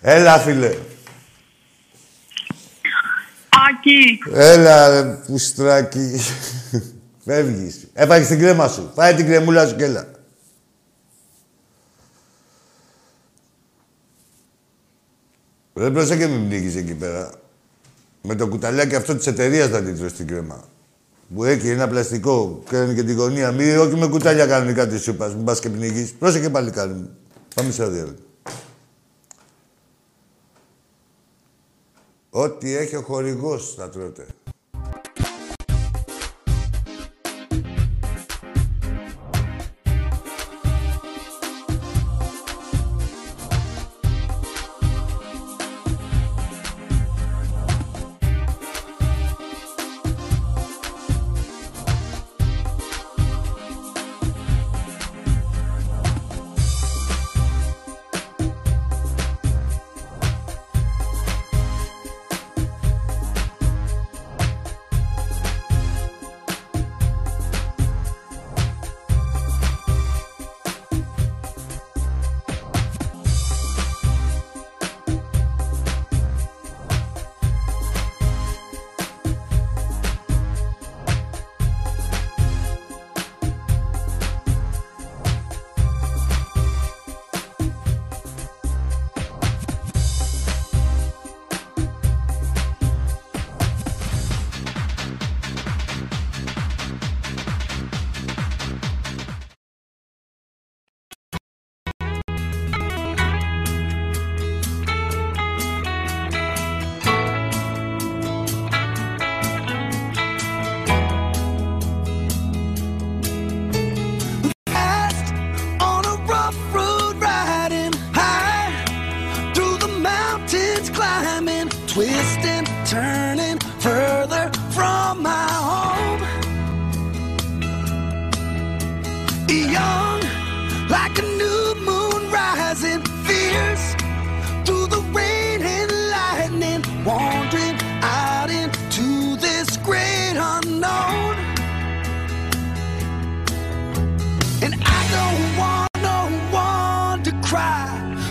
Έλα, 0.00 0.38
φίλε. 0.38 0.78
Άκη. 3.68 4.18
Έλα, 4.32 4.88
ρε, 4.88 5.02
πουστράκι. 5.26 6.20
Φεύγεις. 7.26 7.86
Έφαγες 7.92 8.26
την 8.26 8.38
κρέμα 8.38 8.68
σου. 8.68 8.90
Φάει 8.94 9.14
την 9.14 9.26
κρεμούλα 9.26 9.66
σου 9.66 9.76
και 9.76 9.84
έλα. 9.84 10.10
Δεν 15.72 15.92
πρόσεχε 15.92 16.26
μην 16.26 16.46
πνίγεις 16.46 16.76
εκεί 16.76 16.94
πέρα. 16.94 17.30
Με 18.22 18.34
το 18.34 18.48
κουταλιάκι 18.48 18.94
αυτό 18.94 19.16
της 19.16 19.26
εταιρείας 19.26 19.68
θα 19.68 19.82
την 19.82 19.98
τρως 19.98 20.12
την 20.12 20.26
κρέμα. 20.26 20.64
Που 21.34 21.44
έχει 21.44 21.68
ένα 21.68 21.88
πλαστικό, 21.88 22.62
κάνει 22.70 22.94
και 22.94 23.02
την 23.02 23.16
γωνία. 23.16 23.52
Μη, 23.52 23.76
όχι 23.76 23.96
με 23.96 24.08
κουτάλια 24.08 24.46
κανονικά 24.46 24.86
της 24.86 25.02
σούπας. 25.02 25.34
Μην 25.34 25.44
πας 25.44 25.60
και 25.60 25.70
πνιγεί. 25.70 26.12
Πρόσεχε 26.18 26.50
πάλι 26.50 26.70
κάνει. 26.70 27.10
Πάμε 27.54 27.70
σε 27.70 27.82
άδεια. 27.82 28.14
Ό,τι 32.30 32.76
έχει 32.76 32.96
ο 32.96 33.02
χορηγός 33.02 33.74
θα 33.76 33.88
τρώτε. 33.88 34.26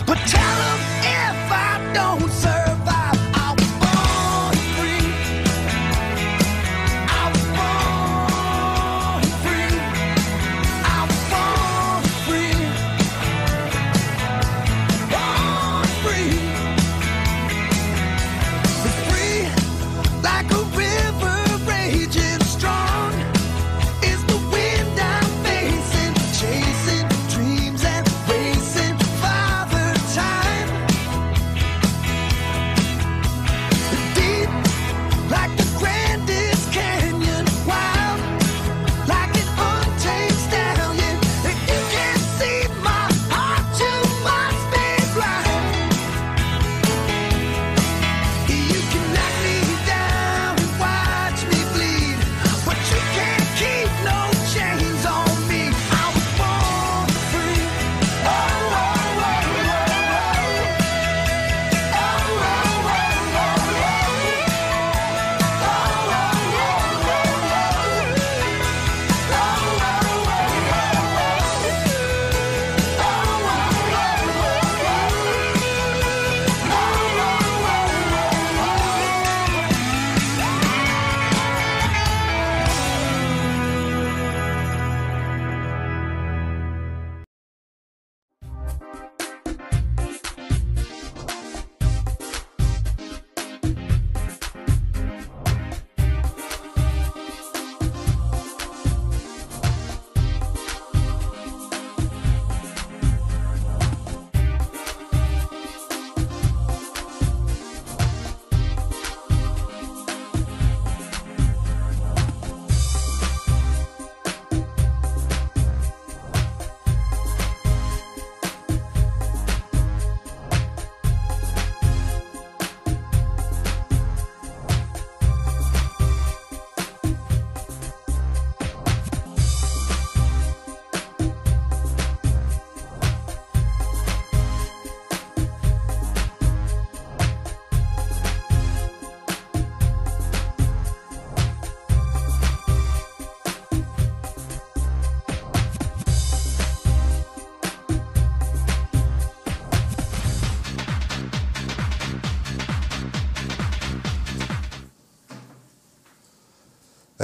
But 0.06 0.18
tell 0.18 0.56
them 0.56 0.80
if 1.02 1.52
I 1.52 1.90
don't 1.92 2.25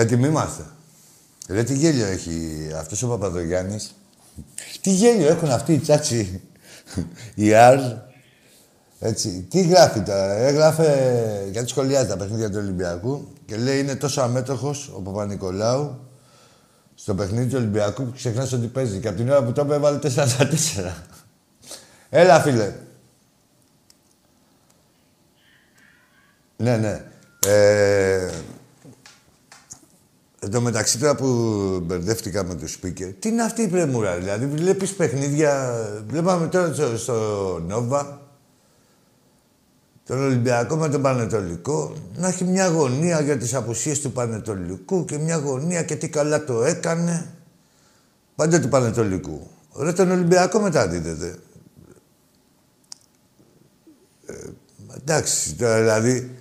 Έτοιμοι 0.02 0.26
είμαστε. 0.26 0.62
Ρε 1.48 1.62
τι 1.62 1.74
γέλιο 1.74 2.06
έχει 2.06 2.66
αυτός 2.76 3.02
ο 3.02 3.08
Παπαδογιάννης. 3.08 3.94
Τι 4.80 4.90
γέλιο 4.90 5.28
έχουν 5.28 5.50
αυτοί 5.50 5.72
οι 5.72 5.78
τσάτσι. 5.78 6.40
οι 7.34 7.54
Αρ. 7.54 7.78
Έτσι. 8.98 9.46
Τι 9.50 9.62
γράφει 9.62 10.00
τώρα. 10.00 10.32
Έγραφε 10.32 11.48
γιατί 11.50 11.68
σχολιάζει 11.68 12.08
τα 12.08 12.16
παιχνίδια 12.16 12.50
του 12.50 12.58
Ολυμπιακού 12.58 13.28
και 13.46 13.56
λέει 13.56 13.80
είναι 13.80 13.96
τόσο 13.96 14.20
αμέτωχος 14.20 14.92
ο 14.94 15.00
Παπα-Νικολάου 15.00 16.00
στο 16.94 17.14
παιχνίδι 17.14 17.48
του 17.48 17.56
Ολυμπιακού 17.58 18.04
που 18.04 18.12
ξεχνάς 18.12 18.52
ότι 18.52 18.66
παίζει. 18.66 19.00
Και 19.00 19.08
από 19.08 19.16
την 19.16 19.30
ώρα 19.30 19.44
που 19.44 19.52
το 19.52 19.62
είπε 19.62 19.74
έβαλε 19.74 19.98
4-4. 20.02 20.08
Έλα, 22.08 22.40
φίλε. 22.40 22.72
Ναι, 26.56 26.76
ναι. 26.76 27.04
Ε, 27.46 28.30
Εν 30.44 30.50
τω 30.50 30.60
μεταξύ 30.60 30.98
τώρα 30.98 31.14
που 31.14 31.26
μπερδεύτηκα 31.82 32.44
με 32.44 32.54
το 32.54 32.66
speaker, 32.66 33.14
τι 33.18 33.28
είναι 33.28 33.42
αυτή 33.42 33.62
η 33.62 33.68
πρεμούρα, 33.68 34.16
δηλαδή 34.16 34.46
βλέπεις 34.46 34.94
παιχνίδια. 34.94 35.78
Βλέπαμε 36.08 36.46
τώρα 36.46 36.74
στο, 36.74 36.96
στο 36.96 37.14
Νόβα 37.66 38.20
τον 40.06 40.22
Ολυμπιακό 40.22 40.76
με 40.76 40.88
τον 40.88 41.02
Πανετολικό 41.02 41.92
να 42.16 42.28
έχει 42.28 42.44
μια 42.44 42.66
γωνία 42.66 43.20
για 43.20 43.38
τις 43.38 43.54
απουσίες 43.54 44.00
του 44.00 44.12
Πανετολικού 44.12 45.04
και 45.04 45.18
μια 45.18 45.36
γωνία 45.36 45.82
και 45.82 45.96
τι 45.96 46.08
καλά 46.08 46.44
το 46.44 46.64
έκανε. 46.64 47.34
Πάντα 48.34 48.60
του 48.60 48.68
Πανετολικού. 48.68 49.46
Ρε 49.76 49.92
τον 49.92 50.10
Ολυμπιακό 50.10 50.60
μετά 50.60 50.88
δίδεται. 50.88 51.34
Ε, 54.26 54.34
εντάξει, 54.96 55.54
τώρα 55.54 55.78
δηλαδή 55.78 56.36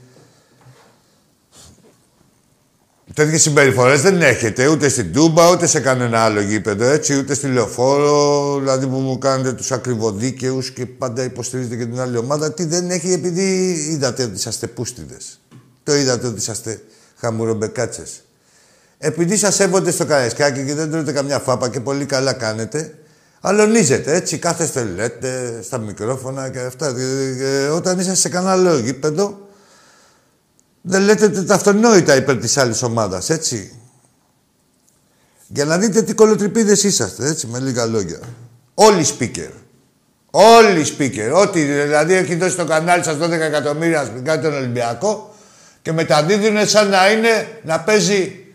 Τέτοιες 3.14 3.42
συμπεριφορές 3.42 4.02
δεν 4.02 4.22
έχετε 4.22 4.68
ούτε 4.68 4.90
στην 4.90 5.14
Τούμπα 5.14 5.50
ούτε 5.50 5.68
σε 5.68 5.80
κανένα 5.80 6.20
άλλο 6.20 6.42
γήπεδο 6.42 6.86
έτσι, 6.86 7.18
ούτε 7.18 7.34
στη 7.34 7.48
λεωφόρο. 7.48 8.58
Δηλαδή 8.60 8.88
που 8.88 8.98
μου 8.98 9.18
κάνετε 9.18 9.54
τους 9.54 9.72
ακριβοδίκαιους 9.72 10.72
και 10.72 10.86
πάντα 10.86 11.24
υποστηρίζετε 11.24 11.76
και 11.76 11.86
την 11.86 12.00
άλλη 12.00 12.18
ομάδα. 12.18 12.54
Τι 12.54 12.66
δεν 12.66 12.90
έχει 12.90 13.12
επειδή 13.12 13.72
είδατε 13.92 14.24
ότι 14.24 14.36
είσαστε 14.36 14.68
πούστιδες. 14.68 15.40
Το 15.84 15.96
είδατε 15.96 16.28
ότι 16.28 16.40
είσαστε 16.40 16.82
χαμουρομπεκάτσε. 17.16 18.04
Επειδή 18.98 19.38
σας 19.38 19.56
σέβονται 19.56 19.92
στο 19.92 20.06
καρεσκάκι 20.06 20.66
και 20.66 20.74
δεν 20.74 20.92
τρώτε 20.92 21.12
καμιά 21.12 21.40
φάπα 21.40 21.70
και 21.70 21.80
πολύ 21.80 22.06
καλά 22.06 22.34
κάνετε, 22.34 22.94
αλωνίζετε 23.42 24.16
έτσι. 24.16 24.38
Κάθεστε 24.38 24.84
λέτε 24.96 25.60
στα 25.64 25.78
μικρόφωνα 25.78 26.50
και 26.50 26.60
αυτά. 26.60 26.94
Και 26.94 27.70
όταν 27.74 28.00
είσαστε 28.00 28.20
σε 28.20 28.30
κανένα 28.30 28.52
άλλο 28.52 28.78
γήπεδο, 28.78 29.50
δεν 30.82 31.02
λέτε 31.02 31.30
τα 31.30 31.56
αυτονόητα 31.56 32.16
υπέρ 32.16 32.38
της 32.38 32.58
άλλης 32.58 32.84
ομάδας, 32.84 33.30
έτσι. 33.30 33.76
Για 35.48 35.66
να 35.66 35.78
δείτε 35.78 36.02
τι 36.02 36.14
κολοτρυπίδες 36.14 36.84
είσαστε, 36.84 37.28
έτσι, 37.28 37.48
με 37.48 37.60
λίγα 37.60 37.86
λόγια. 37.86 38.20
Όλοι 38.74 39.06
speaker. 39.20 39.50
Όλοι 40.32 40.86
speaker. 40.98 41.32
Ό,τι 41.34 41.62
δηλαδή 41.62 42.14
έχει 42.14 42.36
δώσει 42.36 42.56
το 42.56 42.66
κανάλι 42.66 43.04
σας 43.04 43.18
12 43.22 43.30
εκατομμύρια 43.30 44.06
σπικά 44.06 44.40
τον 44.40 44.54
Ολυμπιακό 44.54 45.36
και 45.82 45.92
μεταδίδουν 45.92 46.68
σαν 46.68 46.90
να 46.90 47.12
είναι 47.12 47.60
να 47.64 47.80
παίζει 47.80 48.46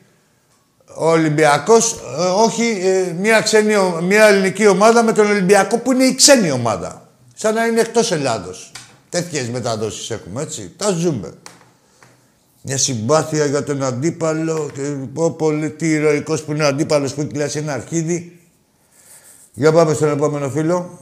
ο 0.98 1.10
Ολυμπιακός, 1.10 1.92
ε, 1.92 2.22
όχι 2.22 2.78
ε, 2.82 3.12
μια, 3.12 3.40
ξένη, 3.40 3.74
μια 4.02 4.24
ελληνική 4.26 4.66
ομάδα 4.66 5.02
με 5.02 5.12
τον 5.12 5.26
Ολυμπιακό 5.26 5.78
που 5.78 5.92
είναι 5.92 6.04
η 6.04 6.14
ξένη 6.14 6.50
ομάδα. 6.50 7.08
Σαν 7.34 7.54
να 7.54 7.64
είναι 7.66 7.80
εκτός 7.80 8.12
Ελλάδος. 8.12 8.72
Τέτοιες 9.08 9.48
μεταδόσεις 9.48 10.10
έχουμε, 10.10 10.42
έτσι. 10.42 10.72
Τα 10.76 10.90
ζούμε. 10.90 11.32
Μια 12.68 12.78
συμπάθεια 12.78 13.44
για 13.44 13.64
τον 13.64 13.82
αντίπαλο 13.82 14.70
και 14.74 14.82
πω 15.12 15.30
πολύ 15.30 15.70
τι 15.70 15.90
ηρωικός 15.90 16.42
που 16.42 16.52
είναι 16.52 16.64
ο 16.64 16.66
αντίπαλος 16.66 17.14
που 17.14 17.28
έχει 17.34 17.58
ένα 17.58 17.72
αρχίδι. 17.72 18.40
Για 19.52 19.72
πάμε 19.72 19.94
στον 19.94 20.08
επόμενο 20.08 20.50
φίλο. 20.50 21.00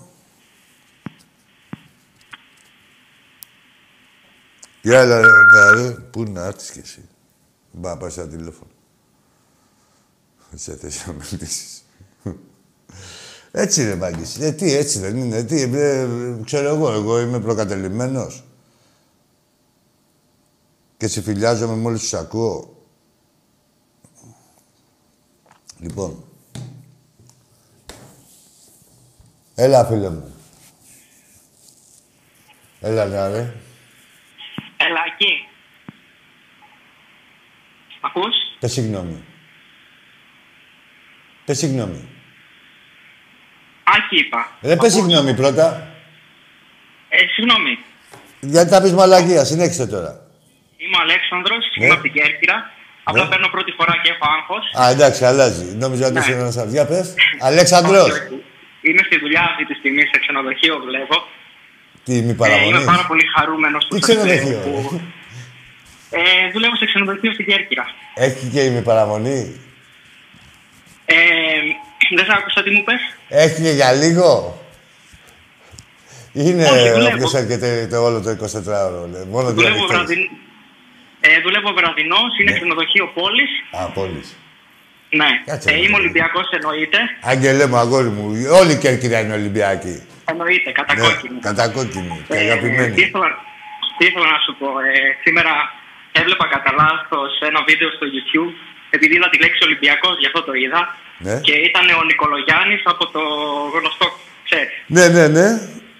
Για 4.82 5.00
έλα 5.00 5.20
ρε, 5.74 5.90
πού 5.90 6.22
να 6.22 6.44
έρθεις 6.44 6.70
κι 6.70 6.78
εσύ. 6.78 7.08
Μπα, 7.72 7.96
πάει 7.96 8.10
σαν 8.10 8.28
τηλέφωνο. 8.28 8.70
Σε 10.54 10.76
θες 10.76 11.06
να 11.06 11.12
με 11.12 11.24
Έτσι 13.50 13.84
ρε 13.84 13.94
Μάγκης. 13.94 14.38
Ε, 14.40 14.52
τι, 14.52 14.74
έτσι 14.74 14.98
δεν 14.98 15.16
είναι. 15.16 15.42
Τι, 15.42 15.62
ε, 15.62 16.08
ξέρω 16.44 16.68
εγώ, 16.68 16.92
εγώ 16.92 17.20
είμαι 17.20 17.40
προκατελημένος. 17.40 18.44
Και 21.04 21.10
συμφιλιάζομαι 21.10 21.74
μόλις 21.74 22.00
τους 22.00 22.14
ακούω. 22.14 22.76
Λοιπόν. 25.78 26.24
Έλα, 29.54 29.84
φίλε 29.84 30.10
μου. 30.10 30.34
Έλα, 32.80 33.04
ναι, 33.04 33.28
ρε. 33.28 33.54
Έλα, 34.76 35.00
εκεί. 35.12 35.48
Ακούς; 38.00 38.34
Πες 38.60 38.72
συγγνώμη. 38.72 39.24
Πες 41.44 41.58
συγγνώμη. 41.58 42.08
Άκη 43.84 44.16
είπα. 44.16 44.58
Ρε, 44.62 44.76
πες 44.76 44.92
συγγνώμη 44.92 45.34
πρώτα. 45.34 45.96
Ε, 47.08 47.26
συγγνώμη. 47.34 47.78
Γιατί 48.40 48.70
θα 48.70 48.82
πεις 48.82 48.92
μαλακία. 48.92 49.44
Συνέχισε 49.44 49.86
τώρα. 49.86 50.23
Είμαι 50.94 51.02
ο 51.02 51.06
Αλέξανδρος, 51.08 51.62
Ναι. 51.66 51.84
είμαι 51.84 51.94
από 51.96 52.02
την 52.06 52.12
Κέρκυρα. 52.18 52.56
Απλά 53.08 53.22
Ναι. 53.24 53.30
παίρνω 53.30 53.48
πρώτη 53.54 53.72
φορά 53.78 53.94
και 54.02 54.08
έχω 54.14 54.24
άγχος. 54.36 54.64
Α, 54.80 54.82
εντάξει, 54.94 55.22
αλλάζει. 55.30 55.64
Νόμιζα 55.82 56.04
ότι 56.08 56.14
Ναι. 56.14 56.20
είσαι 56.20 56.32
ένας 56.44 56.56
άλλος. 56.60 56.72
Για 56.76 56.86
πες. 56.90 57.06
Αλέξανδρος. 57.48 58.08
Όχι, 58.10 58.20
όχι. 58.20 58.42
Είμαι 58.86 59.02
στη 59.08 59.16
δουλειά 59.22 59.42
αυτή 59.50 59.62
τη 59.68 59.74
στιγμή 59.80 60.02
σε 60.10 60.16
ξενοδοχείο, 60.22 60.74
δουλεύω. 60.84 61.18
Τι, 62.04 62.12
μη 62.12 62.18
Ε, 62.18 62.22
είμαι 62.22 62.34
παραμονή. 62.42 62.84
πάρα 62.92 63.04
πολύ 63.10 63.24
χαρούμενος 63.34 63.82
Τι 63.84 63.88
που 63.90 63.96
σας 63.96 64.04
ξενοδοχείο; 64.06 64.60
βλέπω, 64.64 64.80
που- 64.88 65.00
Ε, 66.20 66.50
δουλεύω 66.54 66.76
σε 66.80 66.84
ξενοδοχείο 66.90 67.32
στην 67.32 67.46
Κέρκυρα. 67.50 67.84
Έχει 68.14 68.46
και 68.54 68.60
η 68.64 68.80
παραμονή. 68.88 69.40
Ε, 71.06 71.16
δεν 72.16 72.24
σ' 72.28 72.30
άκουσα 72.38 72.62
τι 72.62 72.70
μου 72.70 72.84
πες. 72.84 73.00
Έχει 73.44 73.62
και 73.62 73.70
για 73.70 73.92
λίγο. 73.92 74.58
Είναι 76.32 76.64
Όχι, 76.64 76.90
δουλεύω. 76.90 77.14
όποιος 77.14 77.34
έρχεται 77.34 77.86
το 77.90 77.96
όλο 78.06 78.20
το 78.20 78.30
24ωρο. 78.30 79.08
λέει. 79.12 79.24
Μόνο 79.30 79.52
Δουλεύω, 79.52 79.86
διαδικτύος. 79.86 80.28
Βραδυ... 81.24 81.38
ε, 81.38 81.40
δουλεύω 81.44 81.70
βραδινός, 81.78 82.30
είναι 82.40 82.50
Ναι. 82.50 82.56
ξενοδοχείο 82.56 83.06
πόλης. 83.18 83.50
Α, 83.78 83.90
πόλης. 83.96 84.28
Ναι. 85.20 85.30
Κάτσε, 85.50 85.68
Ε, 85.68 85.72
ρε, 85.72 85.78
είμαι 85.78 85.86
παιδί. 85.86 86.00
Ολυμπιακός 86.02 86.46
εννοείται. 86.58 86.98
Άγγελε 87.32 87.64
μου, 87.70 87.76
αγόρι 87.84 88.08
μου, 88.16 88.24
όλη 88.60 88.72
η 88.72 88.78
Κέρκυρα 88.84 89.18
είναι 89.20 89.34
Ολυμπιακή. 89.40 89.96
Εννοείται, 90.30 90.70
κατακόκκινη. 90.80 91.34
Ναι, 91.34 91.40
κατακόκκινη 91.48 92.16
και 92.28 92.34
Ε, 92.34 92.36
τι, 92.38 92.44
αγαπημένη. 92.50 92.94
ήθελα, 93.06 93.28
τι 93.96 94.02
ήθελα 94.08 94.26
να 94.34 94.38
σου 94.44 94.52
πω. 94.60 94.68
Ε, 94.88 94.92
σήμερα 95.24 95.52
έβλεπα 96.20 96.46
κατά 96.54 96.70
λάθος 96.80 97.30
ένα 97.48 97.60
βίντεο 97.68 97.88
στο 97.96 98.06
YouTube 98.14 98.54
επειδή 98.96 99.14
είδα 99.16 99.28
τη 99.32 99.38
λέξη 99.44 99.60
Ολυμπιακός, 99.68 100.14
γι' 100.22 100.26
αυτό 100.30 100.40
το 100.48 100.52
είδα. 100.62 100.80
Ναι. 101.26 101.34
Και 101.46 101.54
ήταν 101.68 101.84
ο 102.00 102.04
Νικολογιάννης 102.10 102.82
από 102.92 103.04
το 103.14 103.22
γνωστό, 103.74 104.06
ξέρεις, 104.48 104.72
Ναι, 104.96 105.04
ναι, 105.16 105.24
ναι. 105.36 105.46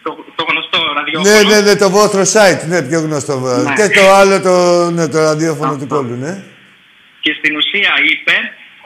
Το, 0.05 0.11
το 0.35 0.43
γνωστό 0.51 0.79
ραδιόφωνο. 0.99 1.31
Ναι, 1.31 1.55
ναι, 1.55 1.61
ναι, 1.67 1.75
το 1.77 1.91
βόθρο 1.91 2.23
site, 2.35 2.63
ναι, 2.69 2.83
πιο 2.89 3.01
γνωστό. 3.01 3.35
Ναι. 3.39 3.75
Και 3.75 3.89
το 3.99 4.05
άλλο, 4.21 4.37
το, 4.49 4.55
ναι, 4.91 5.09
το 5.09 5.19
ραδιόφωνο 5.19 5.71
του 5.77 5.83
Αυτό. 5.83 5.95
κόλλου, 5.95 6.17
ναι. 6.25 6.35
Και 7.21 7.33
στην 7.39 7.57
ουσία 7.57 7.93
είπε 8.11 8.35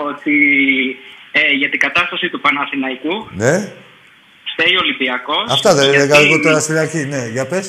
ότι 0.08 0.36
ε, 1.32 1.40
για 1.60 1.68
την 1.70 1.80
κατάσταση 1.86 2.28
του 2.28 2.40
Παναθηναϊκού 2.40 3.14
Ναι. 3.42 3.54
φταίει 4.52 4.74
ο 4.76 4.80
Ολυμπιακός. 4.82 5.44
Αυτά 5.56 5.74
δεν 5.74 5.84
γιατί- 5.90 5.96
έλεγα 5.96 6.18
εγώ 6.26 6.40
τώρα 6.46 6.60
στην 6.60 6.76
αρχή, 6.84 7.02
ναι. 7.12 7.22
Για 7.36 7.46
πες. 7.46 7.66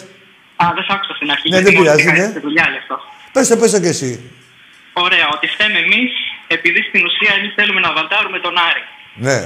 Α, 0.63 0.65
δεν 0.75 0.83
σ' 0.87 0.91
άκουσα 0.95 1.13
στην 1.19 1.29
αρχή. 1.31 1.49
Ναι, 1.49 1.55
γιατί 1.55 1.63
δεν 1.65 1.73
μόνο 1.73 1.85
πειράζει, 1.85 2.03
είχα 2.03 2.11
ναι. 2.13 2.19
έρθει 2.19 2.31
στη 2.31 2.39
δουλειά 2.47 2.65
γι' 2.73 2.77
αυτό. 2.83 2.95
Πες 3.33 3.47
το, 3.47 3.55
πες 3.57 3.71
το 3.71 3.79
κι 3.83 3.91
εσύ. 3.95 4.11
Ωραία, 5.05 5.27
ότι 5.35 5.45
φταίμε 5.53 5.79
εμείς 5.85 6.11
επειδή 6.55 6.79
στην 6.89 7.01
ουσία 7.07 7.31
εμείς 7.39 7.51
θέλουμε 7.57 7.79
να 7.87 7.91
βαντάρουμε 7.97 8.39
τον 8.45 8.55
Άρη. 8.69 8.83
Ναι. 9.27 9.37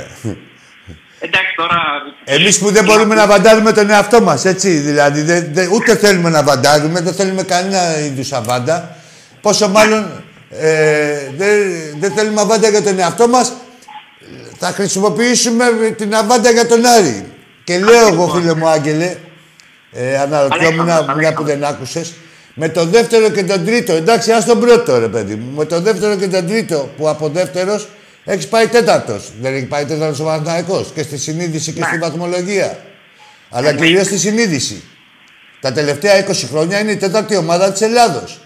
Εντάξει 1.25 1.53
τώρα. 1.55 1.79
Εμείς 2.25 2.59
που 2.59 2.71
δεν 2.71 2.83
μπορούμε 2.83 3.15
να 3.15 3.27
βαντάρουμε 3.27 3.71
τον 3.71 3.89
εαυτό 3.89 4.21
μας, 4.21 4.45
έτσι. 4.45 4.69
Δηλαδή, 4.69 5.21
δεν- 5.21 5.47
δεν- 5.51 5.69
ούτε 5.71 5.95
θέλουμε 5.95 6.29
να 6.29 6.43
βαντάρουμε, 6.43 7.01
δεν 7.01 7.13
θέλουμε 7.13 7.43
κανένα 7.43 7.99
είδους 7.99 8.31
αβάντα. 8.33 8.95
Πόσο 9.41 9.67
μάλλον 9.69 10.23
ε, 10.49 11.13
δεν, 11.37 11.59
δεν 11.99 12.11
θέλουμε 12.11 12.41
αβάντα 12.41 12.69
για 12.69 12.81
τον 12.83 12.99
εαυτό 12.99 13.27
μας, 13.27 13.53
θα 14.59 14.67
χρησιμοποιήσουμε 14.67 15.65
την 15.97 16.15
αβάντα 16.15 16.51
για 16.51 16.67
τον 16.67 16.85
Άρη. 16.85 17.25
Και 17.63 17.79
λέω 17.79 18.07
εγώ, 18.07 18.27
φίλε 18.27 18.53
μου 18.53 18.67
Άγγελε, 18.67 19.15
ε, 19.91 20.17
αναρωτιόμουν 20.19 20.79
Αλέξανδρος, 20.79 21.15
μια 21.17 21.33
που 21.33 21.43
δεν 21.43 21.63
άκουσες, 21.63 22.13
με 22.53 22.69
το 22.69 22.85
δεύτερο 22.85 23.29
και 23.29 23.43
τον 23.43 23.65
τρίτο, 23.65 23.93
εντάξει, 23.93 24.31
ας 24.31 24.45
τον 24.45 24.59
πρώτο 24.59 24.99
ρε 24.99 25.07
παιδί 25.07 25.35
μου, 25.35 25.57
με 25.57 25.65
το 25.65 25.81
δεύτερο 25.81 26.15
και 26.15 26.27
τον 26.27 26.47
τρίτο, 26.47 26.89
που 26.97 27.09
από 27.09 27.29
δεύτερος 27.29 27.87
έχεις 28.25 28.47
πάει 28.47 28.67
τέταρτος. 28.67 29.31
Δεν 29.41 29.55
έχει 29.55 29.65
πάει 29.65 29.85
τέταρτος 29.85 30.19
ο 30.19 30.23
Παναθηναϊκός 30.23 30.91
και 30.95 31.03
στη 31.03 31.17
συνείδηση 31.17 31.71
και 31.71 31.79
Ναι. 31.79 31.85
στη 31.85 31.97
βαθμολογία. 31.97 32.83
Αλλά 33.49 33.73
κυρίως 33.73 34.05
στη 34.05 34.17
συνείδηση. 34.17 34.83
Τα 35.61 35.71
τελευταία 35.71 36.17
20 36.17 36.47
χρόνια 36.47 36.79
είναι 36.79 36.91
η 36.91 36.97
τέταρτη 36.97 37.35
ομάδα 37.35 37.71
της 37.71 37.81
Ελλάδος. 37.81 38.37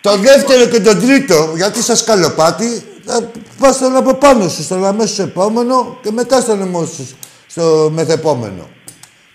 Το 0.00 0.16
δεύτερο 0.16 0.66
και 0.66 0.80
το 0.80 0.96
τρίτο, 0.96 1.52
γιατί 1.56 1.82
σας 1.82 2.04
καλοπάτι, 2.04 2.82
θα 3.04 3.30
πας 3.58 3.74
στον 3.74 3.96
από 3.96 4.14
πάνω 4.14 4.48
σου, 4.48 4.62
στον 4.62 4.84
αμέσως 4.84 5.18
επόμενο 5.18 5.98
και 6.02 6.10
μετά 6.10 6.40
στον 6.40 6.62
αμέσως, 6.62 7.14
στο 7.46 7.90
μεθεπόμενο. 7.92 8.68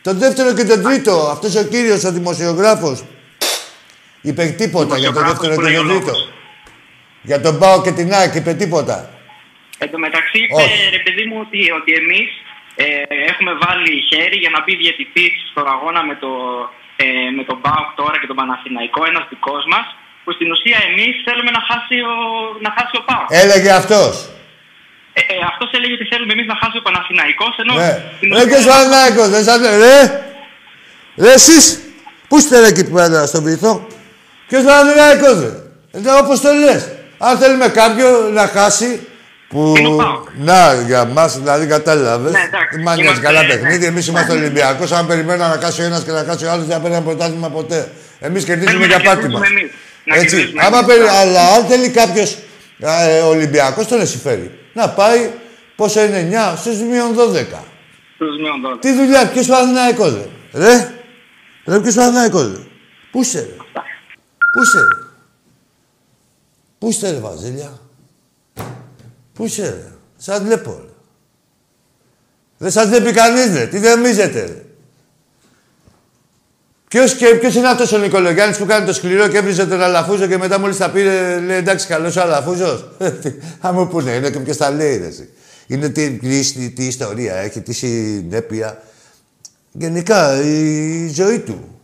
Το 0.02 0.14
δεύτερο 0.14 0.54
και 0.54 0.66
το 0.66 0.80
τρίτο, 0.80 1.30
αυτός 1.32 1.56
ο 1.56 1.64
κύριος, 1.64 2.04
ο 2.04 2.12
δημοσιογράφος, 2.12 3.04
είπε 4.22 4.46
τίποτα 4.46 4.98
για 4.98 5.12
το 5.12 5.20
δεύτερο 5.20 5.56
και 5.56 5.76
το 5.78 5.84
τρίτο. 5.88 6.12
Για 7.30 7.42
τον 7.46 7.56
Πάο 7.62 7.78
και 7.86 7.94
την 8.00 8.08
ΑΕΚ 8.18 8.34
είπε 8.40 8.52
τίποτα; 8.62 8.98
Εν 9.84 9.88
τω 9.92 9.98
μεταξύ 10.06 10.38
είπε, 10.44 10.64
ρε 10.96 11.02
παιδί 11.04 11.24
μου, 11.30 11.38
ότι, 11.46 11.60
ότι 11.80 11.92
εμείς 12.02 12.30
ε, 12.84 12.86
έχουμε 13.32 13.52
βάλει 13.64 13.94
χέρι 14.10 14.38
για 14.44 14.52
να 14.56 14.60
μπει 14.64 14.74
διαιτητής 14.84 15.34
στον 15.52 15.66
αγώνα 15.76 16.02
με, 16.10 16.16
το, 16.24 16.32
ε, 17.04 17.06
με 17.38 17.44
τον 17.50 17.58
ΠΑΟΚ 17.66 17.90
τώρα 18.00 18.16
και 18.22 18.28
τον 18.32 18.38
Παναθηναϊκό, 18.42 19.00
ένας 19.12 19.26
δικός 19.32 19.64
μας, 19.74 19.86
που 20.24 20.30
στην 20.38 20.48
ουσία 20.54 20.80
εμείς 20.90 21.14
θέλουμε 21.28 21.52
να 21.58 21.62
χάσει 21.70 21.96
ο, 22.12 22.14
να 22.66 22.70
χάσει 22.78 22.94
ο 23.02 23.04
ΠΑΟΚ. 23.10 23.28
Έλεγε 23.44 23.72
αυτός. 23.82 24.14
Ε, 25.20 25.22
ε, 25.34 25.36
αυτός 25.52 25.70
έλεγε 25.78 25.94
ότι 25.98 26.06
θέλουμε 26.12 26.32
εμείς 26.36 26.48
να 26.52 26.56
χάσει 26.62 26.76
ο 26.82 26.84
Παναθηναϊκός, 26.88 27.54
ενώ... 27.64 27.74
Ναι. 27.82 27.92
στην 28.18 28.30
Ρε 28.38 28.44
και 28.50 28.58
ουσία- 28.60 28.72
Παναθηναϊκός, 28.72 29.28
δεν 29.36 29.44
σας 29.48 29.58
λέω, 29.64 29.76
ρε. 29.86 29.98
Ρε 31.24 31.32
εσείς, 31.40 31.64
πού 32.28 32.34
είστε 32.40 32.56
ρε 32.64 32.70
εκεί 32.74 32.84
πέρα 32.94 33.20
στον 33.32 33.42
βυθό; 33.48 33.74
Ποιος 34.50 34.64
Παναθηναϊκός, 34.70 35.36
ρε. 35.46 35.52
Ε, 35.98 36.00
όπως 36.24 36.38
το 36.46 36.52
λες. 36.66 36.84
Αν 37.20 37.38
θέλουμε 37.38 37.68
κάποιον 37.68 38.34
να 38.34 38.48
χάσει, 38.48 39.08
που... 39.50 39.74
Είναι 39.78 39.88
ο 39.88 39.96
ΠΑΟΚ. 39.96 40.28
Να, 40.38 40.74
για 40.88 41.06
μας, 41.06 41.38
δηλαδή 41.38 41.66
κατάλαβες. 41.68 42.32
Ναι, 42.32 42.40
εντάξει. 42.40 42.68
Δεν 42.72 42.80
μ' 42.82 42.84
νοιάζει 42.84 43.02
Είμαστε- 43.02 43.24
καλά 43.26 43.42
ναι. 43.42 43.48
παιχνίδι. 43.48 43.86
Εμείς 43.86 44.08
είμαστε 44.08 44.32
Ολυμπιακός. 44.32 44.92
Αν 44.92 45.08
περιμένουμε 45.08 45.48
να 45.48 45.60
χάσει 45.62 45.82
ο 45.82 45.84
ένας 45.84 46.04
και 46.04 46.12
να 46.12 46.24
χάσει 46.24 46.46
ο 46.46 46.52
άλλος, 46.52 46.66
δεν 46.66 46.76
θα 46.76 46.82
παίρνει 46.82 47.02
πρωτάθλημα 47.02 47.50
ποτέ. 47.50 47.92
Εμείς 48.20 48.44
κερδίζουμε 48.44 48.72
Θέλουμε 48.72 48.88
για 48.88 48.98
να 48.98 49.04
πάτη 49.04 49.16
κερδίσουμε 49.22 49.40
μας. 49.40 49.50
εμείς. 49.50 49.72
Να 50.04 50.16
Έτσι. 50.16 50.28
κερδίσουμε 50.36 50.64
Άμα 50.66 50.78
εμείς. 50.78 50.88
περι... 50.96 51.08
Αλλά 51.08 51.42
αν 51.56 51.66
θέλει 51.66 51.90
κάποιος 51.90 52.38
ε, 52.80 53.20
Ολυμπιακός, 53.20 53.88
τον 53.88 54.08
συμφέρει. 54.08 54.60
Να 54.74 54.90
πάει, 54.90 55.30
πόσο 55.76 56.04
είναι 56.04 56.30
9, 56.54 56.58
στους 56.58 56.78
μείον 56.80 57.16
12. 57.16 57.64
Τους 58.18 58.38
μείον 58.42 58.62
δώδεκα. 58.62 58.80
Τι 58.80 58.94
δουλειά, 58.94 59.28
ποιος 59.28 59.48
Παναθηναϊκός, 59.48 60.14
ρε. 60.14 60.26
Ρε, 60.66 60.92
ρε 61.66 61.80
ποιος 61.80 61.96
Παναθηναϊκός, 61.96 62.42
ρε. 62.44 62.60
Πού 63.12 63.22
είσαι, 63.22 63.40
ρε; 63.40 63.56
Πού 64.54 64.62
είσαι, 64.64 64.78
ρε; 64.78 65.09
Πού 66.80 66.90
είστε, 66.90 67.12
ρε, 67.12 67.18
Βαζίλια; 67.18 67.80
Πού 69.34 69.46
είσαι, 69.46 69.64
ρε; 69.64 69.92
Σας 70.18 70.40
βλέπω, 70.40 70.80
ρε. 70.82 70.90
Δεν 72.58 72.72
σας 72.72 72.88
βλέπει 72.88 73.12
κανείς, 73.12 73.54
ρε. 73.54 73.68
Τι 73.68 73.78
δεμίζετε, 73.78 74.42
ρε. 74.46 74.64
Ποιος, 76.88 77.16
και, 77.16 77.26
ποιος 77.26 77.56
είναι 77.56 77.68
αυτός 77.68 77.92
ο 77.92 77.98
Νικολογιάννης 77.98 78.58
που 78.58 78.66
κάνει 78.66 78.86
το 78.86 78.94
σκληρό 78.94 79.28
και 79.28 79.38
έβριζε 79.38 79.66
τον 79.66 79.82
Αλαφούζο 79.82 80.28
και 80.28 80.38
μετά 80.38 80.60
μόλις 80.60 80.78
τα 80.78 80.90
πήρε, 80.92 81.40
λέει 81.40 81.58
εντάξει 81.58 81.88
καλός 81.88 82.16
ο 82.16 82.22
Αλαφούζος. 82.22 82.90
Θα 83.62 83.72
μου 83.72 83.88
πούνε, 83.88 84.12
είναι 84.12 84.30
και 84.30 84.40
ποιος 84.40 84.58
τα 84.58 84.72
λέει, 84.72 84.98
ρε. 84.98 85.06
εσύ. 85.06 85.30
Είναι 85.68 85.90
τι, 85.90 86.12
τι, 86.12 86.70
τι 86.70 86.86
ιστορία 86.86 87.36
έχει, 87.36 87.62
τι 87.62 87.74
συνέπεια. 87.74 88.84
Γενικά, 89.72 90.42
η 90.44 91.08
ζωή 91.14 91.40
του. 91.40 91.80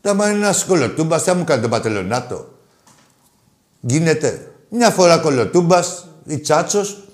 Τα 0.00 0.14
μα 0.14 0.28
είναι 0.28 0.38
ένας 0.38 0.64
κολοτούμπας, 0.64 1.22
θα 1.22 1.34
μου 1.34 1.44
κάνει 1.44 1.60
τον 1.60 1.70
πατελονάτο. 1.70 2.55
Γίνεται. 3.80 4.50
Μια 4.68 4.90
φορά 4.90 5.18
κολοτούμπας 5.18 6.08
ή 6.26 6.38
τσάτσος, 6.38 7.04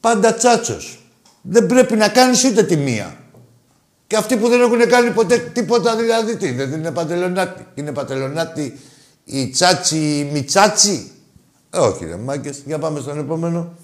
πάντα 0.00 0.34
τσάτσος. 0.34 1.06
Δεν 1.42 1.66
πρέπει 1.66 1.96
να 1.96 2.08
κάνεις 2.08 2.44
ούτε 2.44 2.62
τη 2.62 2.76
μία. 2.76 3.16
Και 4.06 4.16
αυτοί 4.16 4.36
που 4.36 4.48
δεν 4.48 4.60
έχουν 4.60 4.88
κάνει 4.88 5.10
ποτέ 5.10 5.38
τίποτα 5.38 5.96
δηλαδή 5.96 6.36
τι, 6.36 6.52
δεν 6.52 6.72
είναι 6.72 6.90
πατελονάτη. 6.90 7.66
Είναι 7.74 7.92
πατελονάτη 7.92 8.78
η 9.24 9.50
τσάτσι, 9.50 9.96
η 9.96 10.30
μιτσάτσι. 10.32 11.10
Ε, 11.70 11.78
όχι 11.78 12.04
ρε 12.04 12.16
μάγκες. 12.16 12.62
Για 12.66 12.78
πάμε 12.78 13.00
στον 13.00 13.18
επόμενο. 13.18 13.74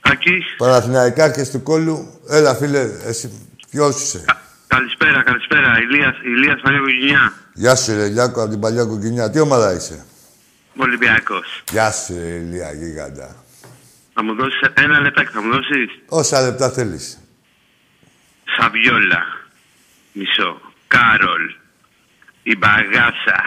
Ακή, 0.00 0.42
Παναθηναϊκάκες 0.58 1.50
του 1.50 1.62
κώλου. 1.62 2.20
Έλα 2.28 2.54
φίλε, 2.54 2.90
εσύ 3.04 3.30
ποιος 3.70 4.02
είσαι; 4.02 4.24
Κα- 4.70 4.76
καλησπέρα, 4.76 5.22
καλησπέρα. 5.22 5.78
Ηλίας, 5.80 6.16
Ηλίας 6.22 6.60
Παλιά 6.60 6.88
Κοκκινιά. 6.88 7.32
Γεια 7.54 7.74
σου 7.76 7.94
ρε 7.94 8.06
Λιάκο 8.08 8.40
από 8.42 8.50
την 8.50 8.60
Παλιά 8.60 8.84
Κοκκινιά. 8.84 9.30
Τι 9.30 9.40
ομάδα 9.40 9.72
είσαι; 9.72 10.04
Ολυμπιακός. 10.76 11.62
Γεια 11.70 11.90
σου 11.92 12.14
ρε 12.14 12.34
Ηλία 12.34 12.72
γίγαντα. 12.72 13.36
Θα 14.14 14.22
μου 14.22 14.34
δώσεις 14.34 14.60
ένα 14.74 15.00
λεπτάκι, 15.00 15.30
θα 15.32 15.42
μου 15.42 15.50
δώσεις; 15.50 15.90
Όσα 16.08 16.40
λεπτά 16.42 16.70
θέλεις. 16.70 17.18
Σαβιόλα. 18.56 19.22
Μισό. 20.12 20.60
Κάρολ. 20.88 21.54
Η 22.42 22.56
Μπαγάσα. 22.56 23.40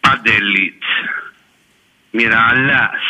Παντελίτ. 0.00 0.82
Μιραλάς. 2.10 3.04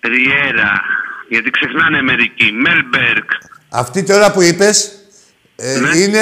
Ριέρα. 0.00 0.80
Γιατί 1.28 1.50
ξεχνάνε 1.50 2.02
μερικοί. 2.02 2.52
Μέλμπεργκ. 2.52 3.24
Αυτή 3.68 4.02
τώρα 4.04 4.32
που 4.32 4.42
είπες 4.42 5.01
ε, 5.64 5.78
Ναι. 5.78 5.96
είναι 5.96 6.20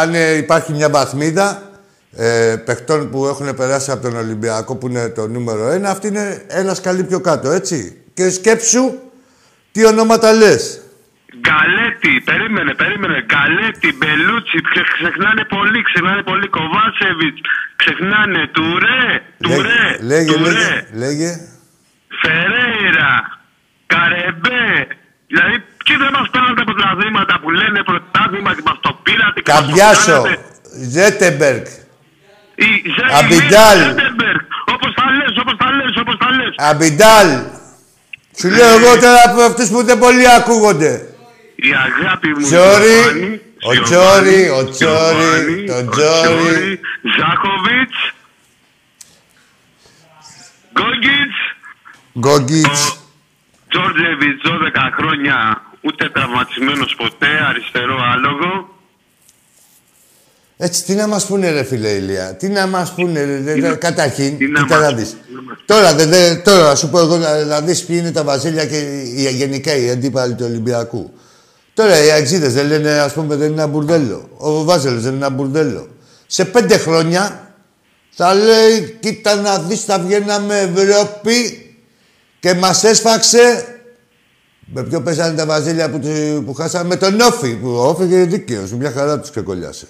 αν 0.00 0.14
ε, 0.14 0.32
υπάρχει 0.36 0.72
μια 0.72 0.88
βαθμίδα 0.90 1.62
ε, 2.16 2.56
παιχτών 2.64 3.10
που 3.10 3.26
έχουν 3.26 3.54
περάσει 3.56 3.90
από 3.90 4.02
τον 4.02 4.16
Ολυμπιακό 4.16 4.76
που 4.76 4.88
είναι 4.88 5.08
το 5.08 5.26
νούμερο 5.28 5.68
ένα. 5.68 5.90
Αυτή 5.90 6.06
είναι 6.06 6.44
ένας 6.48 6.76
σκαλί 6.76 7.04
πιο 7.04 7.20
κάτω, 7.20 7.50
έτσι. 7.50 8.02
Και 8.14 8.30
σκέψου 8.30 8.98
τι 9.72 9.86
ονόματα 9.86 10.32
λες. 10.32 10.80
Γκαλέτη, 11.40 12.20
περίμενε, 12.24 12.74
περίμενε. 12.74 13.24
Γκαλέτη, 13.28 13.88
Μπελούτσι, 13.98 14.58
ξε- 14.70 14.92
ξεχνάνε 14.98 15.44
πολύ, 15.44 15.82
ξεχνάνε 15.82 16.22
πολύ. 16.22 16.48
Κοβάσεβιτς, 16.48 17.40
ξεχνάνε. 17.76 18.46
Τουρέ, 18.52 19.04
Τουρέ, 19.42 19.84
λέγε, 20.00 20.32
Τουρέ. 20.32 20.50
λέγε, 20.50 20.86
λέγε. 20.92 21.30
Φερέιρα, 22.22 23.12
Καρεμπέ. 23.86 24.66
Δηλαδή, 25.26 25.56
ποιοι 25.90 25.98
δεν 26.04 26.12
μας 26.18 26.28
παίρνουν 26.32 26.54
τα 26.60 26.64
πρωταθλήματα 26.64 27.34
που 27.42 27.50
λένε 27.60 27.78
πρωτάθλημα 27.90 28.50
και 28.56 28.62
μας 28.68 28.78
το 28.86 28.92
πήρατε. 29.04 29.38
και 29.40 29.50
μας 29.52 29.60
το 29.60 29.64
Καμπιάσο, 29.66 30.18
κάνατε. 30.22 30.38
Ζέτεμπεργκ, 30.94 31.64
Η 32.54 32.68
Ζε- 32.96 33.12
Αμπιντάλ. 33.18 33.78
η 33.80 33.82
Ζέντεμπεργκ. 33.84 34.40
Όπως 34.74 34.90
τα 34.98 35.04
λες, 35.18 35.32
όπως 35.42 35.56
τα 35.62 35.68
λες, 35.76 35.94
όπως 36.02 36.16
τα 36.22 36.28
λες. 36.38 36.52
Αμπιντάλ. 36.70 37.28
Σου 38.38 38.48
λέω 38.56 38.68
εγώ 38.78 38.90
τώρα 39.04 39.20
από 39.28 39.40
αυτούς 39.50 39.68
που 39.72 39.80
δεν 39.88 39.98
πολύ 39.98 40.26
ακούγονται. 40.38 40.92
Η 41.68 41.70
αγάπη 41.86 42.28
μου. 42.28 42.46
Τζόρι, 42.46 42.96
Γιωβάνι, 43.00 43.40
ο 43.68 43.72
Γιωβάνι, 43.72 44.30
Τζόρι, 44.30 44.48
ο 44.58 44.60
Τζόρι, 44.70 44.74
Γιωβάνι, 44.74 45.64
το 45.64 45.74
ο 45.76 45.84
Τζόρι. 45.90 46.80
Ζάκοβιτς. 47.16 47.98
Γκόγκιτς. 50.72 51.38
Γκόγκιτς. 52.18 52.80
Ο 52.90 52.98
Τζόρτζεβιτς, 53.68 54.40
12 54.42 54.90
χρόνια, 54.98 55.62
ούτε 55.80 56.08
τραυματισμένος 56.10 56.94
ποτέ, 56.96 57.26
αριστερό 57.48 57.96
άλογο. 58.14 58.68
Έτσι, 60.56 60.84
τι 60.84 60.94
να 60.94 61.06
μας 61.06 61.26
πούνε 61.26 61.50
ρε 61.50 61.62
φίλε 61.64 61.88
Ηλία, 61.88 62.34
τι 62.36 62.48
να 62.48 62.66
μας 62.66 62.92
πούνε 62.94 63.24
ρε, 63.24 63.40
ρε, 63.44 63.54
ρε, 63.54 63.74
καταρχήν, 63.74 64.38
τι 64.38 64.46
να 64.46 64.60
κοίτα 64.62 64.74
μας- 64.78 64.84
να 64.90 64.92
δεις. 64.96 65.10
τι 65.10 65.34
να 65.34 65.42
μας- 65.42 65.58
Τώρα, 65.66 65.94
δε, 65.94 66.06
δε, 66.06 66.34
τώρα, 66.34 66.62
να 66.68 66.74
σου 66.74 66.88
πω 66.88 66.98
εγώ 66.98 67.16
να, 67.16 67.44
να 67.44 67.60
δεις 67.60 67.84
ποιοι 67.84 67.96
είναι 68.00 68.12
τα 68.12 68.24
βασίλεια 68.24 68.66
και 68.66 68.76
οι, 68.78 69.30
γενικά 69.34 69.76
οι 69.76 69.90
αντίπαλοι 69.90 70.34
του 70.34 70.44
Ολυμπιακού. 70.48 71.12
Τώρα 71.74 72.04
οι 72.04 72.10
αξίδες 72.10 72.52
δεν 72.54 72.66
λένε, 72.66 72.90
ας 72.90 73.12
πούμε, 73.12 73.36
δεν 73.36 73.50
είναι 73.52 73.62
ένα 73.62 73.70
μπουρδέλο. 73.70 74.28
Ο 74.36 74.64
Βάζελος 74.64 75.02
δεν 75.02 75.14
είναι 75.14 75.26
ένα 75.26 75.34
μπουρδέλο. 75.34 75.88
Σε 76.26 76.44
πέντε 76.44 76.76
χρόνια 76.78 77.52
θα 78.10 78.34
λέει, 78.34 78.96
κοίτα 79.00 79.34
να 79.34 79.58
δεις, 79.58 79.84
θα 79.84 79.98
βγαίναμε 79.98 80.58
Ευρώπη 80.76 81.64
και 82.40 82.54
μας 82.54 82.84
έσφαξε 82.84 83.64
με 84.74 84.82
ποιο 84.82 85.00
πέσανε 85.00 85.36
τα 85.36 85.46
βαζίλια 85.46 85.90
που, 85.90 85.98
του- 85.98 86.42
που 86.46 86.54
χάσαμε, 86.54 86.88
με 86.88 86.96
τον 86.96 87.20
Όφη. 87.20 87.54
Που 87.56 87.68
ο 87.68 87.82
Όφη 87.88 88.02
είναι 88.04 88.24
δίκαιος, 88.24 88.72
μια 88.72 88.90
χαρά 88.90 89.18
τους 89.20 89.30
ξεκολλιάσε. 89.30 89.86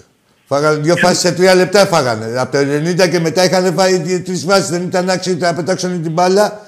Φάγανε 0.47 0.75
δύο 0.77 0.95
φάσεις 0.95 1.19
σε 1.19 1.31
τρία 1.31 1.55
λεπτά 1.55 1.85
φάγανε. 1.85 2.39
Από 2.39 2.51
το 2.51 2.57
90 2.57 3.07
και 3.07 3.19
μετά 3.19 3.43
είχαν 3.43 3.73
φάει 3.73 3.97
δι- 3.97 4.25
τρεις 4.25 4.43
φάσεις. 4.47 4.69
Δεν 4.69 4.81
ήταν 4.81 5.09
άξιοι 5.09 5.35
να 5.35 5.53
πετάξουν 5.53 6.01
την 6.01 6.11
μπάλα. 6.11 6.61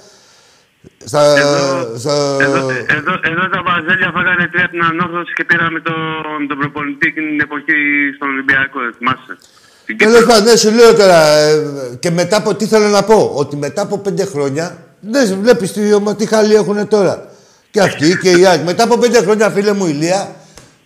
Στα, 1.05 1.21
Εδώ, 1.37 1.97
στα... 1.97 2.13
εδώ, 2.41 2.57
εδώ, 2.69 3.13
εδώ 3.31 3.49
τα 3.53 3.61
βαζέλια 3.65 4.11
φάγανε 4.13 4.47
τρία 4.51 4.67
την 4.69 4.83
ανόρθωση 4.83 5.33
και 5.33 5.43
πήραμε 5.43 5.79
τον, 5.79 6.47
τον 6.47 6.57
προπονητή 6.57 7.07
εκείνη 7.07 7.27
την 7.29 7.39
εποχή 7.39 7.73
στον 8.15 8.29
Ολυμπιακό, 8.29 8.79
θυμάσαι. 8.97 9.37
Στην 9.83 9.97
Τέλος 9.97 10.13
Κύπρο. 10.19 10.27
πάντων, 10.33 10.43
ναι, 10.51 10.55
σου 10.55 10.71
λέω 10.71 10.93
τώρα. 10.95 11.19
ε, 11.27 11.61
και 11.99 12.11
μετά 12.11 12.37
από 12.37 12.55
τι 12.55 12.65
θέλω 12.65 12.87
να 12.87 13.03
πω. 13.03 13.31
Ότι 13.35 13.55
μετά 13.55 13.81
από 13.81 13.97
πέντε 13.97 14.25
χρόνια. 14.25 14.77
Δεν 14.99 15.37
βλέπεις 15.41 15.71
τι, 15.73 15.93
ομα- 15.93 16.15
τι 16.15 16.25
χαλή 16.25 16.53
έχουν 16.55 16.87
τώρα. 16.87 17.27
Και 17.73 17.81
αυτοί 17.81 18.17
και 18.17 18.29
οι 18.31 18.45
άλλοι. 18.45 18.63
Μετά 18.63 18.83
από 18.83 18.97
πέντε 18.97 19.21
χρόνια, 19.21 19.49
φίλε 19.49 19.73
μου, 19.73 19.85
ηλία, 19.87 20.35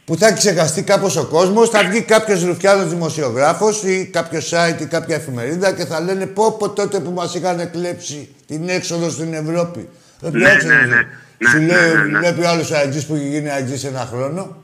που 0.06 0.18
θα 0.18 0.28
έχει 0.28 0.38
ξεχαστεί 0.38 0.82
κάπως 0.84 1.16
ο 1.16 1.26
κόσμος, 1.26 1.70
θα 1.70 1.84
βγει 1.90 2.02
κάποιος 2.02 2.44
ρουφιάνος 2.44 2.90
δημοσιογράφος 2.90 3.84
ή 3.84 4.06
κάποιο 4.14 4.40
site 4.40 4.82
ή 4.82 4.86
κάποια 4.86 5.16
εφημερίδα 5.16 5.72
και 5.72 5.86
θα 5.86 6.00
λένε 6.00 6.26
πω 6.26 6.52
πω 6.52 6.70
τότε 6.70 7.00
που 7.00 7.12
μας 7.12 7.36
είχαν 7.36 7.72
κλέψει 7.72 8.30
την 8.48 8.70
έξοδο 8.70 9.10
στην 9.10 9.34
Ευρώπη. 9.34 9.90
Δεν 10.20 10.32
Ναι, 10.32 10.40
πιάξε, 10.40 10.68
ναι, 10.68 10.74
ρε. 10.74 10.86
ναι. 10.86 10.96
Ναι, 11.38 11.50
Σου 11.50 11.58
ναι, 11.58 11.66
λέει, 11.66 11.94
ναι, 11.96 12.04
ναι. 12.04 12.20
βλέπει 12.20 12.46
άλλος 12.46 12.72
αεξή 12.72 13.06
που 13.06 13.16
έχει 13.16 13.28
γίνει 13.28 13.50
αεξή 13.50 13.88
ένα 13.88 14.08
χρόνο. 14.12 14.56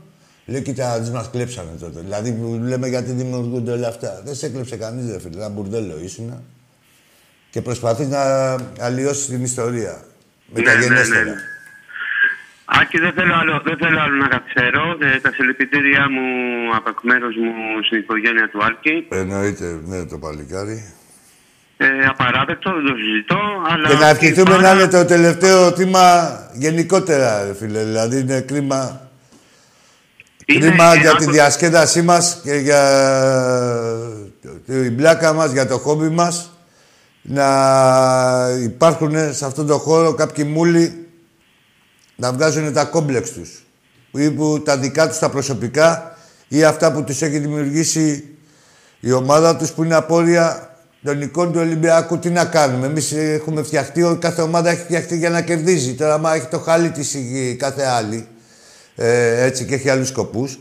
Λέει, 0.45 0.61
κοίτα, 0.61 0.99
τι 0.99 1.11
μας 1.11 1.30
κλέψανε 1.32 1.69
τότε. 1.80 1.99
Δηλαδή, 2.03 2.38
λέμε 2.63 2.88
γιατί 2.88 3.11
δημιουργούνται 3.11 3.71
όλα 3.71 3.88
αυτά. 3.88 4.21
Δεν 4.26 4.36
σε 4.36 4.45
έκλεψε 4.45 4.76
κανείς, 4.76 5.05
δεν 5.05 5.19
φίλε. 5.19 5.36
Ένα 5.38 5.49
μπουρδέλο 5.49 5.99
ήσουν. 6.03 6.43
Και 7.49 7.61
προσπαθείς 7.61 8.07
να 8.07 8.55
αλλοιώσεις 8.80 9.26
την 9.26 9.43
ιστορία. 9.43 10.01
Μεταγενέστερα. 10.53 11.34
Ναι, 12.93 12.99
ναι, 12.99 13.05
ναι. 13.05 13.13
Άκη, 13.13 13.13
δεν 13.13 13.13
θέλω 13.13 13.33
άλλο, 13.41 13.61
δεν 13.65 13.77
θέλω 13.77 13.99
άλλο 14.01 14.15
να 14.15 14.27
καθυστερώ. 14.27 14.97
Ε, 14.99 15.19
τα 15.19 15.31
συλληπιτήριά 15.33 16.09
μου 16.09 16.25
από 16.75 16.89
εκ 16.89 16.97
μέρους 17.01 17.35
μου 17.35 17.83
στην 17.85 17.97
οικογένεια 17.99 18.49
του 18.49 18.63
Άλκη. 18.63 19.07
Εννοείται, 19.09 19.79
ναι, 19.85 20.05
το 20.05 20.17
παλικάρι. 20.17 20.93
Ε, 21.77 21.85
απαράδεκτο, 22.09 22.73
δεν 22.73 22.85
το 22.85 22.95
συζητώ. 22.95 23.39
Αλλά 23.67 23.87
και 23.87 23.93
να 23.93 24.07
ευχηθούμε 24.07 24.57
να 24.57 24.71
είναι 24.71 24.87
το 24.87 25.05
τελευταίο 25.05 25.71
θύμα 25.71 26.05
γενικότερα, 26.53 27.55
φίλε. 27.59 27.83
Δηλαδή 27.83 28.19
είναι 28.19 28.41
κρίμα. 28.41 29.09
Είναι, 30.45 30.67
κρίμα 30.67 30.95
για 30.95 31.15
τη 31.15 31.25
διασκέδασή 31.25 32.01
μας 32.01 32.41
και 32.43 32.53
για 32.53 32.81
την 34.65 34.95
πλάκα 34.95 35.33
μας, 35.33 35.51
για 35.51 35.67
το 35.67 35.77
χόμπι 35.77 36.09
μας 36.09 36.57
να 37.21 37.47
υπάρχουν 38.63 39.33
σε 39.33 39.45
αυτόν 39.45 39.67
τον 39.67 39.77
χώρο 39.77 40.13
κάποιοι 40.13 40.45
μούλοι 40.53 41.03
να 42.16 42.32
βγάζουν 42.32 42.74
τα 42.74 42.84
κόμπλεξ 42.84 43.32
τους 43.32 43.64
ή 44.11 44.32
που 44.32 44.61
τα 44.61 44.78
δικά 44.78 45.07
τους 45.07 45.20
τα 45.20 45.30
προσωπικά 45.30 46.18
ή 46.47 46.64
αυτά 46.64 46.91
που 46.91 47.03
τους 47.03 47.22
έχει 47.22 47.39
δημιουργήσει 47.39 48.28
η 48.99 49.11
ομάδα 49.11 49.55
τους 49.55 49.72
που 49.72 49.84
είναι 49.84 49.95
απόρρια 49.95 50.78
των 51.03 51.22
εικόνων 51.22 51.53
του 51.53 51.59
Ολυμπιακού. 51.59 52.20
Τι 52.20 52.30
να 52.30 52.45
κάνουμε, 52.45 52.86
εμείς 52.86 53.11
έχουμε 53.11 53.64
φτιαχτεί, 53.64 54.18
κάθε 54.20 54.41
ομάδα 54.41 54.70
έχει 54.70 54.82
φτιαχτεί 54.82 55.18
για 55.18 55.30
να 55.30 55.41
κερδίζει. 55.41 55.93
Τώρα, 55.93 56.14
άμα 56.14 56.36
έχει 56.36 56.47
το 56.47 56.59
χάλι 56.59 56.89
της 56.89 57.16
κάθε 57.57 57.84
άλλη, 57.86 58.28
ε, 58.95 59.43
έτσι 59.43 59.66
και 59.66 59.74
έχει 59.74 59.89
άλλους 59.89 60.07
σκοπούς, 60.07 60.59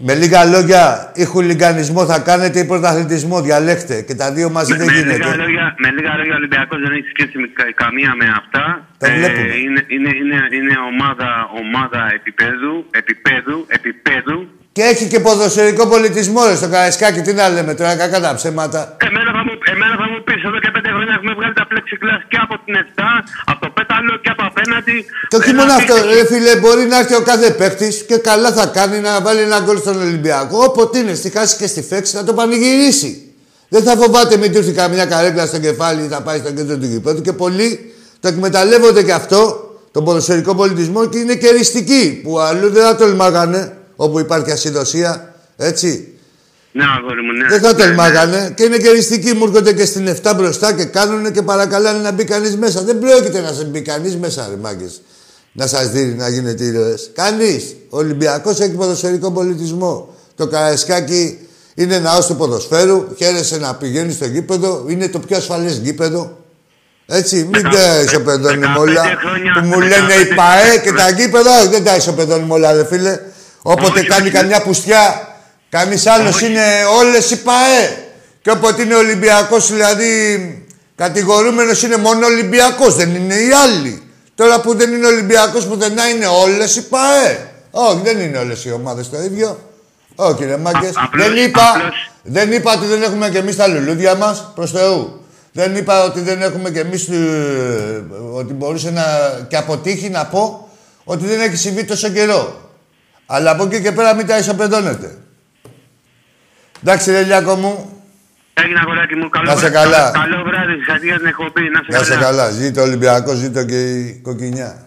με 0.00 0.14
λίγα 0.14 0.44
λόγια, 0.44 1.12
ή 1.14 1.24
χουλιγκανισμό 1.24 2.06
θα 2.06 2.18
κάνετε 2.18 2.58
ή 2.58 2.64
πρωταθλητισμό. 2.64 3.40
Διαλέξτε. 3.40 4.02
Και 4.02 4.14
τα 4.14 4.32
δύο 4.32 4.50
μαζί 4.50 4.74
δεν 4.76 4.88
γίνεται. 4.88 5.16
Λίγα 5.16 5.36
λόγια, 5.36 5.74
με 5.78 5.90
λίγα 5.90 6.16
λόγια, 6.16 6.32
ο 6.32 6.36
Ολυμπιακός 6.36 6.80
δεν 6.80 6.92
έχει 6.92 7.08
σχέση 7.16 7.38
με 7.38 7.48
καμία 7.74 8.14
με 8.14 8.26
αυτά. 8.40 8.86
Τα 8.98 9.06
ε, 9.06 9.14
είναι, 9.16 9.84
είναι, 9.88 10.10
είναι, 10.20 10.38
είναι 10.52 10.74
ομάδα, 10.92 11.50
ομάδα 11.62 12.10
επίπεδου, 12.14 12.86
επίπεδου, 12.90 13.66
επίπεδου. 13.68 14.41
Και 14.76 14.82
έχει 14.82 15.06
και 15.06 15.20
ποδοσφαιρικό 15.20 15.86
πολιτισμό 15.86 16.46
ρε, 16.46 16.54
στο 16.54 16.68
Καραϊσκάκι. 16.68 17.20
Τι 17.20 17.32
να 17.32 17.48
λέμε 17.48 17.74
τώρα, 17.74 17.96
κακά 17.96 18.20
τα 18.20 18.34
ψέματα. 18.34 18.96
Εμένα 19.08 19.30
θα 19.36 19.42
μου, 19.46 19.54
εμένα 19.72 19.94
θα 20.00 20.06
μου 20.10 20.18
πεις 20.24 20.44
εδώ 20.48 20.58
και 20.64 20.70
πέντε 20.74 20.88
χρόνια 20.94 21.14
έχουμε 21.18 21.34
βγάλει 21.38 21.54
τα 21.60 21.66
πλεξικλάς 21.66 22.20
και 22.28 22.38
από 22.44 22.54
την 22.64 22.74
7, 22.74 23.02
από 23.44 23.60
το 23.64 23.68
πέταλο 23.76 24.12
και 24.22 24.30
από 24.34 24.42
απέναντι. 24.50 24.96
Και 25.28 25.36
όχι 25.36 25.52
μόνο 25.58 25.72
αυτό, 25.72 25.94
ρε 26.14 26.24
φίλε, 26.30 26.56
μπορεί 26.56 26.84
να 26.92 26.98
έρθει 26.98 27.14
ο 27.14 27.22
κάθε 27.30 27.50
παίκτης 27.50 28.04
και 28.08 28.16
καλά 28.16 28.52
θα 28.52 28.66
κάνει 28.66 28.98
να 29.00 29.20
βάλει 29.20 29.40
ένα 29.40 29.58
γκολ 29.64 29.78
στον 29.78 29.96
Ολυμπιακό. 30.06 30.56
Όποτε 30.68 30.98
είναι, 30.98 31.14
στη 31.14 31.30
χάση 31.30 31.56
και 31.56 31.66
στη 31.66 31.82
φέξη 31.82 32.16
να 32.16 32.24
το 32.24 32.32
πανηγυρίσει. 32.32 33.10
Δεν 33.68 33.82
θα 33.82 33.96
φοβάται 33.96 34.36
μην 34.36 34.52
του 34.52 34.58
έρθει 34.58 34.72
καμιά 34.72 35.04
καρέκλα 35.06 35.46
στο 35.46 35.58
κεφάλι 35.58 36.02
ή 36.04 36.08
θα 36.08 36.20
πάει 36.22 36.38
στο 36.38 36.52
κέντρο 36.52 36.76
του 36.78 36.86
γηπέδου. 36.86 37.20
Και 37.20 37.32
πολλοί 37.32 37.94
το 38.20 38.28
εκμεταλλεύονται 38.28 39.02
και 39.02 39.12
αυτό, 39.12 39.40
τον 39.92 40.04
ποδοσφαιρικό 40.04 40.54
πολιτισμό 40.54 41.06
και 41.06 41.18
είναι 41.18 41.34
κεριστικοί 41.34 42.20
που 42.22 42.38
αλλού 42.38 42.70
δεν 42.70 42.82
θα 42.82 42.96
τολμάγανε 42.96 43.76
όπου 43.96 44.18
υπάρχει 44.18 44.50
ασυδοσία, 44.50 45.34
έτσι. 45.56 46.12
Ναι, 46.72 46.84
αγόρι 46.98 47.22
μου, 47.22 47.32
ναι. 47.32 47.48
Δεν 47.48 47.60
θα 47.60 47.74
τολμάγανε 47.74 48.40
ναι. 48.40 48.50
και 48.50 48.62
είναι 48.62 48.76
κεριστικοί. 48.76 49.32
Μου 49.32 49.44
έρχονται 49.44 49.72
και 49.72 49.84
στην 49.84 50.16
7 50.22 50.32
μπροστά 50.36 50.72
και 50.72 50.84
κάνουν 50.84 51.32
και 51.32 51.42
παρακαλάνε 51.42 51.98
να 51.98 52.12
μπει 52.12 52.24
κανείς 52.24 52.56
μέσα. 52.56 52.82
Δεν 52.82 52.98
πρόκειται 52.98 53.40
να 53.40 53.52
σε 53.52 53.64
μπει 53.64 53.82
κανείς 53.82 54.16
μέσα, 54.16 54.46
ρε 54.50 54.56
μάγκες. 54.56 55.02
Να 55.52 55.66
σας 55.66 55.90
δίνει 55.90 56.14
να 56.14 56.28
γίνετε 56.28 56.64
ήρωες. 56.64 57.10
Κανείς. 57.14 57.76
Ο 57.88 57.98
Ολυμπιακός 57.98 58.60
έχει 58.60 58.72
ποδοσφαιρικό 58.72 59.30
πολιτισμό. 59.30 60.14
Το 60.36 60.46
Καραϊσκάκι 60.46 61.38
είναι 61.74 61.98
ναό 61.98 62.24
του 62.26 62.36
ποδοσφαίρου. 62.36 63.06
Χαίρεσαι 63.16 63.58
να 63.58 63.74
πηγαίνεις 63.74 64.14
στο 64.14 64.26
γήπεδο. 64.26 64.84
Είναι 64.88 65.08
το 65.08 65.18
πιο 65.18 65.36
ασφαλές 65.36 65.76
γήπεδο. 65.76 66.36
Έτσι, 67.06 67.48
μην 67.52 67.62
τα 67.62 68.00
ισοπεδώνουμε 68.04 68.78
όλα. 68.78 69.02
Που 69.60 69.66
μου 69.66 69.80
λένε 69.80 70.14
οι 70.14 70.34
ΠαΕ 70.34 70.78
και 70.82 70.92
τα 70.92 71.10
γήπεδα. 71.10 71.68
δεν 71.68 71.84
τα 71.84 71.96
ισοπεδώνουμε 71.96 72.54
όλα, 72.54 72.72
ρε 72.72 72.84
φίλε. 72.84 73.18
Όποτε 73.62 74.02
κάνει 74.02 74.30
καμιά 74.30 74.62
πουστιά, 74.62 75.28
κανείς 75.68 76.06
άλλος 76.06 76.40
είναι 76.40 76.64
όλες 76.98 77.30
οι 77.30 77.42
ΠαΕ. 77.42 77.96
Και 78.42 78.50
όποτε 78.50 78.82
είναι 78.82 78.94
Ολυμπιακός, 78.94 79.70
δηλαδή 79.70 80.06
κατηγορούμενος 80.96 81.82
είναι 81.82 81.96
μόνο 81.96 82.26
Ολυμπιακός, 82.26 82.94
δεν 82.94 83.14
είναι 83.14 83.34
οι 83.34 83.52
άλλοι. 83.52 84.02
Τώρα 84.34 84.60
που 84.60 84.76
δεν 84.76 84.92
είναι 84.92 85.06
Ολυμπιακός 85.06 85.66
που 85.66 85.76
δεν 85.76 85.92
είναι 85.92 86.26
όλες 86.26 86.76
οι 86.76 86.82
ΠαΕ. 86.88 87.50
Όχι, 87.70 88.00
δεν 88.04 88.20
είναι 88.20 88.38
όλες 88.38 88.64
οι 88.64 88.72
ομάδες 88.72 89.10
το 89.10 89.22
ίδιο. 89.22 89.58
Όχι, 90.14 90.34
κύριε 90.34 90.56
Μάγκες. 90.56 90.94
Δεν 91.12 91.36
είπα, 91.36 91.92
δεν 92.22 92.52
είπα 92.52 92.72
ότι 92.72 92.86
δεν 92.86 93.02
έχουμε 93.02 93.28
και 93.28 93.38
εμείς 93.38 93.56
τα 93.56 93.66
λουλούδια 93.66 94.14
μας 94.14 94.52
προς 94.54 94.70
Θεού. 94.70 95.20
Δεν 95.52 95.76
είπα 95.76 96.04
ότι 96.04 96.20
δεν 96.20 96.42
έχουμε 96.42 96.70
και 96.70 96.80
εμείς 96.80 97.08
ε, 97.08 98.04
ότι 98.32 98.52
μπορούσε 98.52 98.90
να 98.90 99.04
και 99.48 99.56
αποτύχει 99.56 100.08
να 100.08 100.26
πω 100.26 100.68
ότι 101.04 101.26
δεν 101.26 101.40
έχει 101.40 101.56
συμβεί 101.56 101.84
τόσο 101.84 102.08
καιρό. 102.08 102.71
Αλλά 103.26 103.50
από 103.50 103.64
εκεί 103.64 103.82
και 103.82 103.92
πέρα 103.92 104.14
μην 104.14 104.26
τα 104.26 104.38
ισοπεδώνετε. 104.38 105.18
Εντάξει, 106.82 107.10
ρε 107.10 107.22
Λιάκο 107.22 107.54
μου. 107.54 108.02
Έγινε 108.54 108.78
αγοράκι 108.82 109.14
μου. 109.14 109.28
Καλό, 109.28 109.46
να 109.46 109.56
σε 109.56 109.70
καλά. 109.70 110.10
Καλό 110.10 110.42
βράδυ. 110.44 110.72
Συγχαρητήρια 110.72 111.16
για 111.16 111.18
την 111.18 111.26
εκπομπή. 111.26 111.68
Να 111.68 111.82
σε 111.82 111.90
να 111.90 111.98
καλά. 111.98 112.04
σε 112.04 112.16
καλά. 112.16 112.50
Ζήτω 112.50 112.80
ο 112.80 112.84
Ολυμπιακός, 112.84 113.36
ζήτω 113.36 113.64
και 113.64 113.98
η 113.98 114.20
κοκκινιά. 114.22 114.86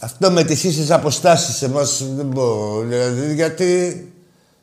Αυτό 0.00 0.30
με 0.30 0.44
τις 0.44 0.64
ίσες 0.64 0.90
αποστάσεις 0.90 1.62
εμάς 1.62 2.14
δεν 2.16 2.26
μπορώ. 2.26 2.80
Δηλαδή, 2.80 3.34
γιατί 3.34 4.04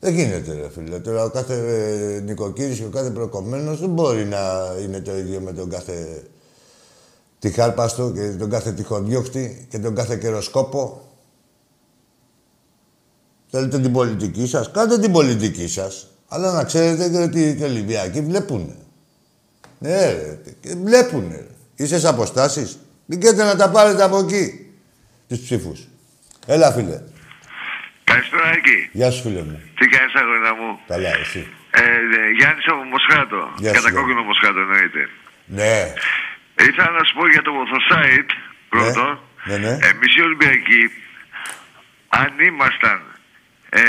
δεν 0.00 0.14
γίνεται, 0.14 0.52
ρε 0.52 0.70
φίλε. 0.74 0.98
Τώρα 0.98 1.24
ο 1.24 1.30
κάθε 1.30 1.54
ε, 1.54 2.20
νοικοκύρης 2.20 2.78
και 2.78 2.84
ο 2.84 2.90
κάθε 2.90 3.10
προκομμένος 3.10 3.80
δεν 3.80 3.88
μπορεί 3.88 4.24
να 4.24 4.38
είναι 4.82 5.00
το 5.00 5.16
ίδιο 5.16 5.40
με 5.40 5.52
τον 5.52 5.70
κάθε 5.70 6.22
τη 7.38 7.50
χάρπαστο 7.50 8.12
και 8.14 8.36
τον 8.38 8.50
κάθε 8.50 8.72
τυχοδιώχτη 8.72 9.66
και 9.70 9.78
τον 9.78 9.94
κάθε 9.94 10.16
καιροσκόπο. 10.16 11.02
Θέλετε 13.50 13.80
την 13.80 13.92
πολιτική 13.92 14.46
σας, 14.46 14.70
κάντε 14.70 14.98
την 14.98 15.12
πολιτική 15.12 15.68
σας. 15.68 16.06
Αλλά 16.28 16.52
να 16.52 16.64
ξέρετε 16.64 17.22
ότι 17.22 17.40
οι 17.40 17.62
Ολυμπιακοί 17.62 18.20
βλέπουνε. 18.20 18.76
Ναι, 19.78 20.12
ρε, 20.12 20.38
και 20.60 20.74
βλέπουνε. 20.84 21.46
Είσαι 21.74 21.98
σε 21.98 22.08
αποστάσεις. 22.08 22.78
Μην 23.06 23.20
να 23.36 23.56
τα 23.56 23.70
πάρετε 23.70 24.02
από 24.02 24.18
εκεί, 24.18 24.72
τους 25.28 25.40
ψήφους. 25.40 25.88
Έλα, 26.46 26.72
φίλε. 26.72 27.00
Καλησπέρα, 28.04 28.48
Άκη. 28.48 28.88
Γεια 28.92 29.10
σου, 29.10 29.22
φίλε 29.22 29.42
μου. 29.42 29.60
Τι 29.78 29.86
κάνεις, 29.86 30.14
αγώνα 30.14 30.54
μου; 30.54 30.78
Καλά, 30.86 31.08
εσύ. 31.08 31.46
Ε, 31.70 31.80
ναι, 31.80 32.22
Γιάννης 32.38 32.66
από 32.66 32.82
Μοσχάτο. 32.82 33.40
Κατά 33.72 33.92
κόκκινο 33.92 34.22
Μοσχάτο, 34.22 34.60
εννοείται. 34.60 35.02
Ναι. 35.46 35.92
Ήθελα 36.66 36.90
να 36.98 37.02
σου 37.06 37.14
πω 37.18 37.24
για 37.34 37.42
το 37.42 37.52
Βοθοσάιτ 37.58 38.30
πρώτο. 38.68 39.04
Ναι, 39.44 39.56
ναι, 39.56 39.68
ναι. 39.68 39.86
Εμείς 39.90 40.10
οι 40.16 40.22
Ολυμπιακοί, 40.28 40.82
αν 42.08 42.30
ήμασταν 42.50 42.98
ε, 43.70 43.82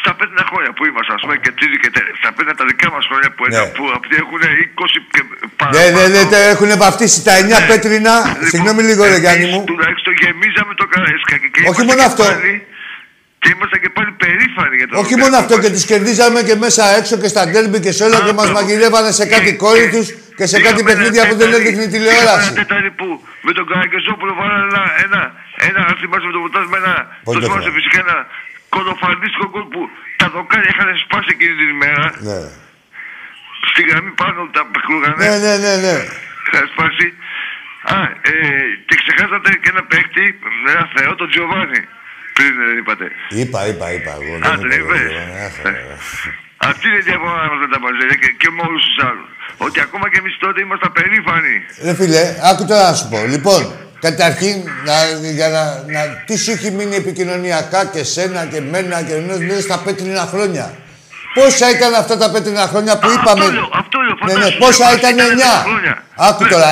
στα 0.00 0.12
πέντε 0.18 0.42
χρόνια 0.50 0.72
που 0.76 0.82
ήμασταν, 0.90 1.14
ας 1.18 1.22
πούμε, 1.24 1.36
και 1.44 1.52
τρίτοι 1.58 1.76
και 1.82 1.90
τέτοια, 1.94 2.14
στα 2.20 2.30
πέντε 2.36 2.52
τα 2.60 2.64
δικά 2.70 2.88
μας 2.94 3.04
χρόνια 3.10 3.30
που, 3.36 3.42
ναι. 3.46 3.62
που 3.76 3.84
αυτοί 3.98 4.14
έχουν 4.22 4.40
20 4.42 4.98
και 5.12 5.22
παραπάνω. 5.58 5.98
Ναι, 5.98 6.04
ναι, 6.14 6.22
ναι, 6.32 6.40
έχουν 6.54 6.70
βαφτίσει 6.84 7.18
τα 7.26 7.32
9 7.38 7.44
ναι. 7.44 7.66
πέτρινα. 7.70 8.14
Λοιπόν, 8.26 8.48
Συγγνώμη 8.50 8.82
λίγο, 8.88 9.02
ρε 9.12 9.18
Γιάννη 9.24 9.46
μου. 9.52 9.60
Τουλάχιστον 9.72 10.12
γεμίζαμε 10.22 10.72
το 10.80 10.86
καρέσκακι. 10.92 11.48
Όχι 11.70 11.82
μόνο 11.88 12.02
αυτό. 12.10 12.24
Πάλι, 12.24 12.52
και 13.46 13.52
ήμασταν 13.56 13.80
και 13.84 13.90
πάλι 13.96 14.10
περήφανοι 14.22 14.74
για 14.80 14.86
το 14.88 14.92
Όχι 15.02 15.14
μόνο 15.22 15.34
αυτό, 15.42 15.54
και 15.62 15.70
του 15.74 15.82
κερδίζαμε 15.90 16.38
και 16.48 16.56
μέσα 16.64 16.84
έξω 16.98 17.14
και 17.22 17.28
στα 17.34 17.42
ντέρμπι 17.48 17.78
και 17.84 17.92
σε 17.96 18.02
όλα 18.06 18.18
και 18.26 18.34
μας 18.40 18.48
μαγειρεύανε 18.56 19.10
σε 19.18 19.24
κάτι 19.32 19.50
κόρη 19.64 19.86
τους 19.94 20.06
και 20.38 20.46
σε 20.52 20.58
κάτι 20.66 20.80
παιχνίδια 20.86 21.22
που 21.28 21.34
δεν 21.40 21.48
έδειχνε 21.58 21.82
η 21.88 21.90
τηλεόραση. 21.94 22.48
Τετάρτη 22.62 22.90
που 23.00 23.08
με 23.46 23.52
τον 23.58 23.64
Καραγκεζόπουλο 23.70 24.32
βάλανε 24.40 24.64
ένα, 24.68 24.82
ένα, 25.04 25.22
ένα, 25.68 25.80
αν 25.88 25.94
θυμάσαι 26.00 26.26
με 26.28 26.32
τον 26.36 26.42
Βουτάς 26.44 26.66
με 26.72 26.78
ένα, 26.82 26.94
το 27.34 27.40
θυμάσαι 27.44 27.70
φυσικά 27.78 27.98
ένα 28.06 28.16
κολοφαρδίστικο 28.74 29.46
γκολ 29.52 29.64
που 29.72 29.80
τα 30.20 30.26
δοκάρια 30.34 30.70
είχαν 30.72 30.88
σπάσει 31.04 31.30
εκείνη 31.36 31.54
την 31.60 31.68
ημέρα. 31.76 32.06
Ναι. 32.28 32.40
Στη 33.70 33.80
γραμμή 33.88 34.12
πάνω 34.22 34.38
τα 34.56 34.62
παιχνούγανε. 34.72 35.20
Ναι, 35.22 35.32
ναι, 35.44 35.54
ναι, 35.64 35.72
ναι. 35.84 35.96
Είχαν 36.46 36.64
σπάσει. 36.72 37.06
Α, 37.94 37.96
ε, 38.30 38.34
και 38.86 38.94
ξεχάσατε 39.00 39.48
και 39.62 39.68
ένα 39.74 39.82
παίκτη, 39.90 40.24
ένα 40.72 40.84
θεό, 40.94 41.10
τον 41.20 41.28
Τζιοβάνι. 41.30 41.82
Πριν 42.36 42.52
δεν 42.68 42.76
είπατε. 42.80 43.06
Είπα, 43.40 43.60
είπα, 43.70 43.86
είπα. 43.96 44.12
Εγώ, 44.20 44.32
Α, 44.48 44.50
δεν 44.70 44.78
είπες. 44.80 45.00
Αυτή 46.70 46.84
είναι 46.88 47.00
η 47.04 47.06
διαφορά 47.10 47.42
μα 47.50 47.56
με 47.64 47.68
τα 47.72 47.78
μαζέρια 47.84 48.16
και, 48.22 48.30
και 48.40 48.48
με 48.54 48.60
όλους 48.68 48.82
τους 48.86 48.98
άλλους. 49.08 49.28
Ότι 49.66 49.78
ακόμα 49.86 50.06
και 50.10 50.18
εμείς 50.22 50.34
τότε 50.44 50.58
ήμασταν 50.66 50.90
περήφανοι. 50.98 51.54
Ρε 51.86 51.94
φίλε, 51.98 52.22
άκου 52.50 52.62
τώρα 52.70 52.82
να 52.90 52.94
σου 52.98 53.06
πω. 53.12 53.18
Λοιπόν, 53.34 53.60
καταρχήν, 54.06 54.56
να, 54.88 54.94
για 55.38 55.48
να, 55.56 55.62
να, 55.94 56.00
τι 56.26 56.34
σου 56.42 56.50
έχει 56.56 56.70
μείνει 56.76 56.96
επικοινωνιακά 57.04 57.80
και 57.92 58.02
σένα 58.14 58.40
και 58.52 58.60
μένα 58.72 58.96
και 59.06 59.14
ενώ 59.20 59.34
στα 59.66 59.78
πέτρινα 59.84 60.24
χρόνια; 60.32 60.66
Πόσα 61.38 61.70
ήταν 61.76 61.94
αυτά 61.94 62.16
τα 62.22 62.30
πέτρινα 62.30 62.66
χρόνια 62.72 62.98
που 62.98 63.08
είπαμε. 63.14 63.44
Αυτό, 63.44 63.68
αυτό 63.80 63.96
λέω, 64.06 64.16
Ναι, 64.26 64.44
ναι, 64.44 64.50
πόσα 64.62 64.86
ήταν 64.98 65.14
9. 65.18 65.20
Άκου 66.28 66.42
Ναι. 66.44 66.50
τώρα, 66.50 66.66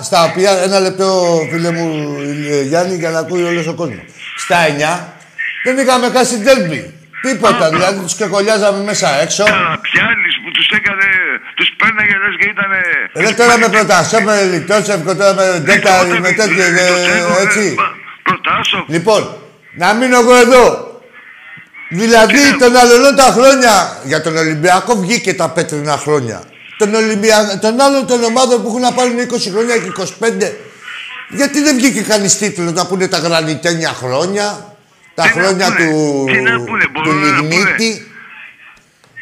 9, 0.00 0.02
στα 0.02 0.24
οποία. 0.24 0.50
Ένα 0.66 0.78
λεπτό, 0.80 1.06
φίλε 1.50 1.70
μου 1.70 2.16
ε, 2.50 2.62
Γιάννη, 2.62 2.94
για 2.96 3.10
να 3.10 3.18
ακούει 3.18 3.42
όλος 3.42 3.66
ο 3.66 3.74
κόσμος. 3.74 3.98
Στα 4.36 4.56
9 4.66 5.16
δεν 5.64 5.78
είχαμε 5.78 6.08
κάσει 6.10 6.36
ντέρμπι. 6.38 6.94
Τίποτα, 7.22 7.68
δηλαδή 7.70 8.00
τους 8.02 8.14
ξεκολλιάζαμε 8.14 8.82
μέσα 8.84 9.20
έξω. 9.20 9.44
Καραπιάλης 9.44 10.34
που 10.44 10.50
τους 10.50 10.68
έκανε, 10.68 11.06
τους 11.54 11.68
πέρναγε 11.76 12.16
λες 12.22 12.34
και 12.40 12.48
ήτανε... 12.54 12.80
Εδώ 13.12 13.34
τώρα 13.34 13.58
με 13.58 13.68
προτασό, 13.68 14.20
με 14.20 14.42
Λιτότσεφκο, 14.42 15.14
τώρα 15.16 15.34
με 15.34 15.60
Ντέκα, 15.64 16.04
με 16.20 16.32
τέτοια, 16.32 16.64
ε, 16.64 17.42
έτσι. 17.44 17.74
Προτάσω. 18.22 18.84
Λοιπόν, 18.88 19.36
να 19.74 19.94
μείνω 19.94 20.18
εγώ 20.18 20.34
εδώ. 20.36 20.64
Δηλαδή, 21.88 22.56
τον 22.58 22.76
άλλον 22.76 23.16
τα 23.16 23.22
χρόνια 23.22 24.00
για 24.04 24.20
τον 24.22 24.36
Ολυμπιακό 24.36 24.96
βγήκε 24.96 25.34
τα 25.34 25.48
πέτρινα 25.50 25.96
χρόνια. 25.96 26.42
Τον, 26.78 26.94
Ολυμπια... 26.94 27.58
τον 27.60 27.80
άλλον 27.80 28.06
των 28.06 28.24
ομάδων 28.24 28.62
που 28.62 28.68
έχουν 28.68 28.80
να 28.80 28.92
πάρουν 28.92 29.16
20 29.18 29.50
χρόνια 29.52 29.76
και 29.76 29.92
25. 30.20 30.50
Γιατί 31.28 31.62
δεν 31.62 31.76
βγήκε 31.76 32.02
κανεί 32.02 32.28
τίτλο 32.28 32.70
να 32.70 32.86
πούνε 32.86 33.08
τα 33.08 33.18
γρανιτένια 33.18 33.88
χρόνια, 33.88 34.76
τα 35.14 35.22
Τι 35.22 35.38
να 35.38 35.42
χρόνια 35.42 35.66
πούνε, 35.66 35.90
του, 35.90 36.24
τι 36.32 36.40
να 36.40 36.60
πούνε, 36.64 36.84
του 36.84 36.90
μπορούν 36.92 37.14
να 37.14 37.36
πούνε. 37.36 37.54
Λιγνίτη. 37.54 38.10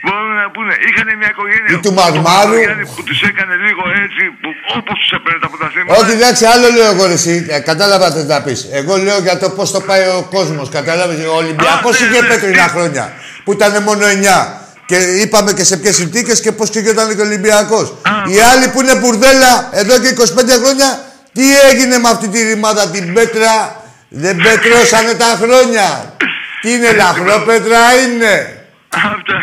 Μπορούν 0.04 0.34
να 0.42 0.50
πούνε, 0.54 0.72
είχαν 0.88 1.08
μια 1.20 1.30
οικογένεια. 1.34 1.70
Ή 1.74 1.76
του 1.84 1.92
ο 1.94 1.98
Μαρμάρου. 1.98 2.54
Παπαγιάννη 2.54 2.86
Που 2.96 3.02
τους 3.08 3.20
έκανε 3.30 3.54
λίγο 3.66 3.82
έτσι, 4.04 4.22
που 4.40 4.48
όπως 4.78 4.96
τους 5.00 5.10
έπαιρνε 5.16 5.38
τα 5.44 5.48
πρωταθλήματα. 5.52 5.94
Όχι, 6.00 6.12
εντάξει, 6.18 6.44
άλλο 6.54 6.66
λέω 6.76 6.88
εγώ 6.94 7.04
ρε, 7.06 7.16
εσύ. 7.20 7.34
Ε, 7.48 7.58
κατάλαβα 7.70 8.06
τι 8.12 8.22
να 8.32 8.40
πεις. 8.42 8.60
Εγώ 8.80 8.96
λέω 9.06 9.18
για 9.26 9.38
το 9.38 9.48
πώς 9.50 9.68
το 9.70 9.80
πάει 9.88 10.04
ο 10.18 10.22
κόσμος. 10.34 10.66
Κατάλαβες. 10.78 11.16
Ο 11.34 11.36
Ολυμπιακός 11.42 11.94
Α, 11.96 12.00
ναι, 12.00 12.06
είχε 12.06 12.20
ναι, 12.20 12.28
πέτρινα 12.28 12.64
ναι. 12.66 12.74
χρόνια. 12.74 13.04
Που 13.44 13.52
ήταν 13.52 13.82
μόνο 13.82 14.04
9. 14.06 14.64
Και 14.86 14.96
είπαμε 14.96 15.52
και 15.52 15.64
σε 15.64 15.76
ποιες 15.76 15.94
συνθήκες 15.94 16.40
και 16.40 16.52
πώς 16.52 16.70
κρυβόταν 16.70 17.14
και 17.16 17.20
ο 17.20 17.24
Ολυμπιακός. 17.24 17.86
Οι 18.32 18.38
άλλοι 18.50 18.66
που 18.72 18.80
είναι 18.82 18.94
μπουρδέλα 18.94 19.68
εδώ 19.72 19.98
και 19.98 20.08
25 20.18 20.22
χρόνια, 20.62 20.88
τι 21.36 21.44
έγινε 21.70 21.98
με 21.98 22.08
αυτή 22.08 22.28
τη 22.28 22.42
ρημάδα 22.42 22.90
την 22.90 23.12
πέτρα; 23.12 23.82
Δεν 24.08 24.36
πετρώσανε 24.36 25.14
τα 25.14 25.30
χρόνια. 25.42 26.14
Τι 26.60 26.72
είναι, 26.72 26.92
λαχρόπέτρα 26.92 27.78
είναι; 28.04 28.64
Αυτά. 28.88 29.36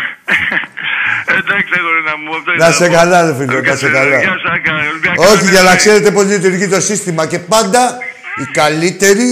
Εντάξει, 1.38 1.74
αγορίνα 1.80 2.14
μου. 2.24 2.36
αυτό 2.38 2.50
Να 2.52 2.56
ήταν 2.56 2.74
σε 2.74 2.86
από- 2.86 2.94
καλά, 2.96 3.26
ρε 3.26 3.36
φίλε, 3.36 3.62
να 3.62 3.76
σε 3.76 3.90
καλά. 3.90 4.20
Γεια 4.20 4.30
σας, 4.44 4.52
Άκα, 4.54 4.72
Ολυμπιακά, 4.90 5.28
Όχι, 5.32 5.50
για 5.50 5.62
να 5.62 5.70
ναι. 5.70 5.76
ξέρετε 5.76 6.12
πώς 6.12 6.26
λειτουργεί 6.26 6.68
το 6.68 6.82
σύστημα. 6.82 7.26
Και 7.28 7.40
πάντα 7.40 7.98
η 8.38 8.46
καλύτερη, 8.52 9.30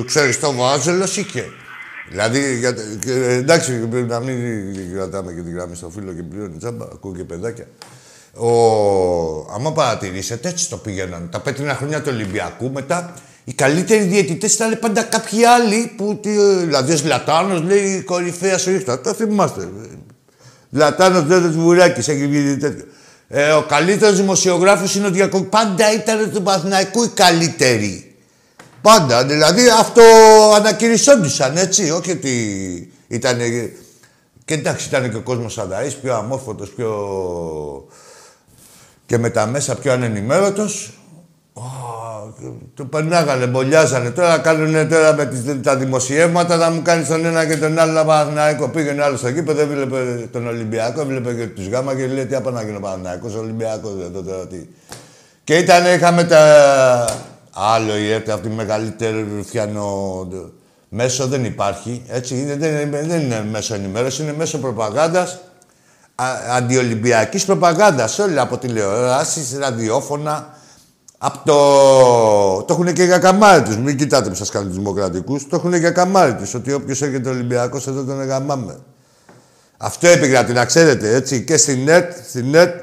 ε, 0.00 0.04
ξέρεις, 0.06 0.40
το 0.40 0.52
Βάζελος 0.52 1.16
είχε. 1.16 1.44
Δηλαδή, 2.08 2.56
για, 2.58 2.74
το- 2.74 2.80
και, 3.04 3.12
ε, 3.12 3.32
εντάξει, 3.34 3.72
πρέπει 3.88 4.08
να 4.08 4.20
μην 4.20 4.38
κρατάμε 4.94 5.32
και 5.32 5.40
την 5.40 5.54
γραμμή 5.54 5.76
στο 5.76 5.90
φίλο 5.94 6.12
και 6.12 6.22
πληρώνει 6.22 6.56
τσάμπα, 6.56 6.84
ακούω 6.84 7.14
και 7.16 7.24
παιδάκια. 7.24 7.66
Ο, 8.40 8.50
άμα 9.54 9.72
παρατηρήσετε, 9.72 10.48
έτσι 10.48 10.68
το 10.68 10.76
πήγαιναν. 10.76 11.28
Τα 11.30 11.40
πέτρινα 11.40 11.74
χρόνια 11.74 12.02
του 12.02 12.10
Ολυμπιακού 12.12 12.70
μετά, 12.70 13.14
οι 13.44 13.52
καλύτεροι 13.52 14.02
διαιτητές 14.02 14.54
ήταν 14.54 14.78
πάντα 14.78 15.02
κάποιοι 15.02 15.44
άλλοι 15.44 15.92
που. 15.96 16.18
τι, 16.22 16.30
ε, 16.30 16.56
Δηλαδή, 16.56 16.92
ο 16.92 16.96
Ζλατάνος 16.96 17.62
λέει 17.62 18.02
κορυφαία 18.02 18.58
σου 18.58 18.70
ρίχτα. 18.70 19.00
Το 19.00 19.12
θυμάστε. 19.14 19.68
Λατάνος 20.70 21.24
Δέδε 21.24 21.48
Βουράκη, 21.48 22.10
έχει 22.10 22.26
βγει 22.26 22.56
τέτοιο. 22.56 22.84
Ε, 23.28 23.50
ο 23.50 23.62
καλύτερος 23.62 24.16
δημοσιογράφος 24.16 24.94
είναι 24.94 25.06
ο 25.06 25.10
Διακο... 25.10 25.42
Πάντα 25.42 25.92
ήταν 25.92 26.30
του 26.32 26.42
Παθηναϊκού 26.42 27.02
οι 27.02 27.08
καλύτεροι. 27.08 28.14
Πάντα. 28.82 29.24
Δηλαδή 29.24 29.62
αυτό 29.80 30.02
ανακηρυσσόντουσαν 30.56 31.56
έτσι. 31.56 31.90
Όχι 31.90 32.10
ότι 32.10 32.92
ήταν. 33.08 33.38
Και 34.44 34.54
εντάξει, 34.54 34.88
ήταν 34.88 35.10
και 35.10 35.16
ο 35.16 35.20
κόσμος 35.20 35.58
αδαή, 35.58 35.90
πιο 36.02 36.14
αμόρφωτος, 36.14 36.68
πιο. 36.68 36.90
Και 39.10 39.18
με 39.18 39.30
τα 39.30 39.46
μέσα 39.46 39.74
πιο 39.74 39.92
ανενημέρωτος. 39.92 40.98
Ω, 41.52 41.62
Το 42.74 42.84
περνάγανε, 42.84 43.46
μπολιάζανε. 43.46 44.10
Τώρα 44.10 44.38
κάνουν 44.38 44.88
τώρα 44.88 45.14
με 45.14 45.26
τις, 45.26 45.60
τα 45.62 45.76
δημοσιεύματα 45.76 46.56
να 46.56 46.70
μου 46.70 46.82
κάνεις 46.82 47.08
τον 47.08 47.24
ένα 47.24 47.46
και 47.46 47.56
τον 47.56 47.78
άλλο 47.78 47.92
να 47.92 48.04
Παναθηναϊκό. 48.04 48.68
Πήγαινε 48.68 49.02
άλλο 49.02 49.16
στο 49.16 49.28
γήπεδο, 49.28 49.60
έβλεπε 49.60 50.28
τον 50.32 50.46
Ολυμπιακό, 50.46 51.00
έβλεπε 51.00 51.32
και 51.34 51.46
τους 51.46 51.68
Γάμα 51.68 51.94
και 51.94 52.06
λέει 52.06 52.26
τι 52.26 52.34
απ' 52.34 52.50
να 52.52 52.62
γίνει 52.62 52.76
ο 52.76 52.80
Παναθηναϊκός, 52.80 53.34
Ολυμπιακός 53.34 53.92
εδώ 54.04 54.22
τώρα 54.22 54.46
τι. 54.46 54.66
Και 55.44 55.56
ήταν, 55.56 55.94
είχαμε 55.94 56.24
τα. 56.24 56.40
Άλλο 57.52 57.96
η 57.96 58.12
ΕΡΤ, 58.12 58.30
αυτή 58.30 58.48
η 58.48 58.54
μεγαλύτερη 58.54 59.26
ρουφιανό 59.36 60.28
μέσο 60.88 61.26
δεν 61.26 61.44
υπάρχει. 61.44 62.02
Έτσι, 62.08 62.34
είναι, 62.38 62.56
δεν, 62.56 62.80
είναι, 62.80 63.02
δεν 63.02 63.20
είναι 63.20 63.44
μέσο 63.50 63.74
ενημέρωσης, 63.74 64.18
είναι 64.18 64.34
μέσο 64.36 64.58
προπαγάνδας 64.58 65.32
α- 65.32 65.49
αντιολυμπιακής 66.50 67.44
προπαγάνδας. 67.44 68.18
Όλοι 68.18 68.40
από 68.40 68.58
τηλεοράσεις, 68.58 69.56
ραδιόφωνα. 69.58 70.58
Από 71.18 71.38
το... 71.44 72.62
Το 72.62 72.72
έχουν 72.72 72.92
και 72.92 73.02
για 73.02 73.18
καμάρι 73.18 73.62
τους. 73.62 73.76
Μην 73.76 73.96
κοιτάτε 73.96 74.28
που 74.28 74.34
σας 74.34 74.50
κάνουν 74.50 74.68
τους 74.68 74.76
δημοκρατικούς. 74.76 75.48
Το 75.48 75.56
έχουν 75.56 75.74
για 75.74 75.90
καμάρι 75.90 76.34
τους. 76.34 76.54
Ότι 76.54 76.72
όποιος 76.72 77.02
έρχεται 77.02 77.28
Ολυμπιακός 77.28 77.86
εδώ 77.86 78.04
τον 78.04 78.20
εγαμάμε. 78.20 78.80
Αυτό 79.76 80.06
επικρατεί, 80.06 80.52
να 80.52 80.64
ξέρετε, 80.64 81.14
έτσι. 81.14 81.44
Και 81.44 81.56
στην 81.56 81.84
ΝΕΤ, 81.84 82.12
στην 82.28 82.50
ΝΕΤ 82.50 82.74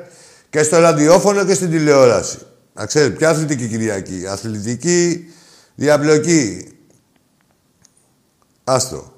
και 0.50 0.64
στο 0.64 0.80
ραδιόφωνο 0.80 1.46
και 1.46 1.54
στην 1.54 1.70
τηλεόραση. 1.70 2.38
Να 2.74 2.86
ξέρετε, 2.86 3.16
ποια 3.16 3.30
αθλητική 3.30 3.68
Κυριακή. 3.68 4.28
Αθλητική 4.28 5.26
διαπλοκή. 5.76 6.72
Άστο. 8.64 9.12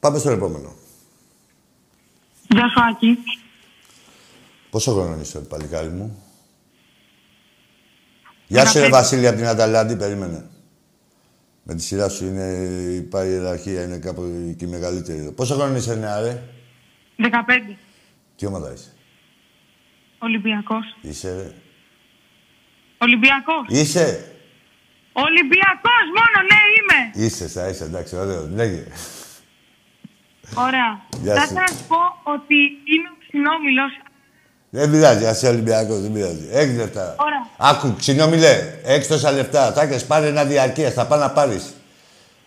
Πάμε 0.00 0.18
στο 0.18 0.30
επόμενο. 0.30 0.72
Γεια 2.52 2.68
σου, 2.68 2.82
Άκη. 2.90 3.18
Πόσο 4.70 4.92
χρόνο 4.92 5.20
είσαι, 5.20 5.38
παλικάρι 5.38 5.88
μου; 5.88 6.22
Γεια 8.46 8.66
σου, 8.66 8.78
ρε 8.78 8.88
Βασίλη, 8.88 9.26
από 9.26 9.36
την 9.36 9.46
Αταλάντη, 9.46 9.96
περίμενε. 9.96 10.50
Με 11.62 11.74
τη 11.74 11.82
σειρά 11.82 12.08
σου 12.08 12.24
είναι 12.26 12.46
η 13.02 13.08
ιεραρχία, 13.12 13.82
είναι 13.82 13.98
κάπου 13.98 14.54
και 14.58 14.64
η 14.64 14.68
μεγαλύτερη. 14.68 15.18
εδώ. 15.18 15.32
Πόσο 15.32 15.54
χρόνο 15.54 15.76
είσαι, 15.76 15.94
νέα, 15.94 16.20
ρε. 16.20 16.42
15. 17.18 17.76
Τι 18.36 18.46
ομάδα 18.46 18.72
είσαι; 18.72 18.92
Ολυμπιακός. 20.18 20.84
Είσαι, 21.00 21.34
ρε. 21.34 21.52
Ολυμπιακός. 22.98 23.66
Είσαι. 23.68 24.34
Ολυμπιακός 25.12 26.04
μόνο, 26.16 26.46
ναι, 26.48 26.60
είμαι. 26.78 27.26
Είσαι, 27.26 27.46
θα 27.46 27.68
είσαι, 27.68 27.84
εντάξει, 27.84 28.16
ωραίο. 28.16 28.46
Λέγε. 28.46 28.86
Ωραία. 30.54 31.00
Γεια 31.22 31.34
Θα 31.34 31.40
σου. 31.40 31.44
ήθελα 31.46 31.60
να 31.60 31.66
σου 31.76 31.84
πω 31.88 32.00
ότι 32.34 32.54
είμαι 32.92 33.08
ο 33.14 33.16
ξινόμιλος. 33.22 33.92
Δεν 34.70 34.90
πειράζει, 34.90 35.26
ας 35.26 35.36
είσαι 35.36 35.48
Ολυμπιακός, 35.48 36.00
δεν 36.00 36.12
πειράζει. 36.12 36.48
Έξι 36.52 36.74
λεπτά. 36.76 37.14
Ωραία. 37.18 37.70
Άκου, 37.70 37.94
ξινόμιλε, 37.98 38.74
έξι 38.84 39.08
τόσα 39.08 39.30
λεπτά. 39.32 39.72
Θα 39.72 39.82
έχεις 39.82 40.04
πάρει 40.04 40.26
ένα 40.26 40.44
διαρκείας, 40.44 40.92
θα 40.92 41.06
πάει 41.06 41.18
να 41.20 41.30
πάρεις. 41.30 41.74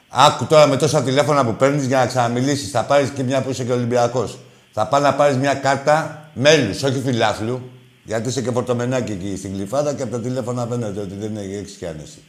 Άκου 0.10 0.46
τώρα 0.46 0.68
με 0.68 0.78
τόσα 0.78 1.04
τηλέφωνα 1.04 1.46
που 1.46 1.56
παίρνεις 1.56 1.86
για 1.86 1.98
να 1.98 2.06
ξαναμιλήσεις. 2.06 2.72
Θα 2.72 2.84
πάρεις 2.84 3.10
και 3.10 3.24
μια 3.24 3.42
που 3.42 3.50
είσαι 3.50 3.64
και 3.64 3.72
Ολυμπιακός. 3.72 4.38
Θα 4.72 4.88
πάει 4.88 5.02
να 5.02 5.14
πάρεις 5.14 5.38
μια 5.38 5.54
κάρτα 5.54 6.30
μέλους, 6.34 6.84
όχι 6.84 7.02
φιλάθλου. 7.06 7.70
Γιατί 8.04 8.30
είσαι 8.30 8.42
και 8.42 8.52
πορτομενάκι 8.52 9.12
εκεί 9.12 9.38
στην 9.38 9.54
κλειφάδα 9.54 9.94
και 9.94 10.04
από 10.04 10.12
τα 10.12 10.20
τηλέφωνα 10.20 10.66
φαίνεται 10.70 11.00
ότι 11.00 11.16
δεν 11.16 11.38
έχει 11.38 11.78
και 11.78 11.88
άνεση. 11.88 12.24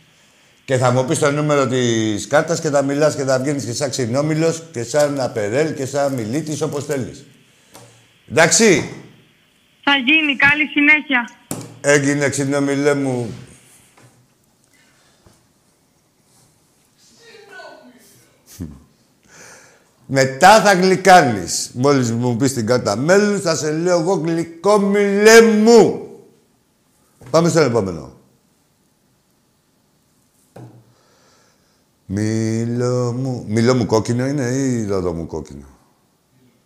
Και 0.65 0.77
θα 0.77 0.91
μου 0.91 1.05
πεις 1.05 1.19
το 1.19 1.31
νούμερο 1.31 1.67
της 1.67 2.27
κάρτας 2.27 2.61
και 2.61 2.69
θα 2.71 2.83
μιλάς 2.83 3.17
και 3.17 3.23
θα 3.25 3.39
βγαίνεις 3.39 3.65
και 3.65 3.73
σαν 3.73 3.91
ξινόμιλος 3.91 4.63
και 4.73 4.83
σαν 4.83 5.21
απερέλ 5.21 5.75
και 5.75 5.87
σαν 5.87 6.13
μιλήτης 6.13 6.61
όπως 6.61 6.85
θέλεις. 6.85 7.25
Εντάξει. 8.31 8.91
Θα 9.83 9.93
γίνει. 9.97 10.37
Καλή 10.37 10.67
συνέχεια. 10.67 11.31
Έγινε 11.81 12.29
ξινόμιλέ 12.29 12.95
μου. 12.95 13.35
Μετά 20.07 20.63
θα 20.63 20.75
γλυκάνεις. 20.75 21.71
Μόλις 21.75 22.13
μου 22.13 22.37
πεις 22.37 22.55
την 22.55 22.67
κάρτα 22.67 22.97
μέλους, 22.97 23.41
θα 23.41 23.57
σε 23.57 23.73
λέω 23.73 24.01
εγώ 24.01 24.15
γλυκό 24.15 24.79
μιλέ 24.79 25.41
μου. 25.41 26.09
Πάμε 27.31 27.49
στο 27.49 27.61
επόμενο. 27.61 28.13
Μήλο 32.15 33.13
μου. 33.13 33.45
Μήλο 33.49 33.75
μου 33.75 33.87
κόκκινο 33.87 34.27
είναι 34.27 34.43
ή 34.43 34.87
ρόδο 34.87 35.13
μου 35.13 35.27
κόκκινο; 35.27 35.67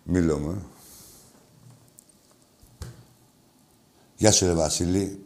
Μήλο 0.03 0.39
μου, 0.39 0.51
ε. 0.51 0.63
Γεια 4.17 4.33
σου, 4.33 4.47
ρε 4.47 4.53
Βασίλη. 4.53 5.25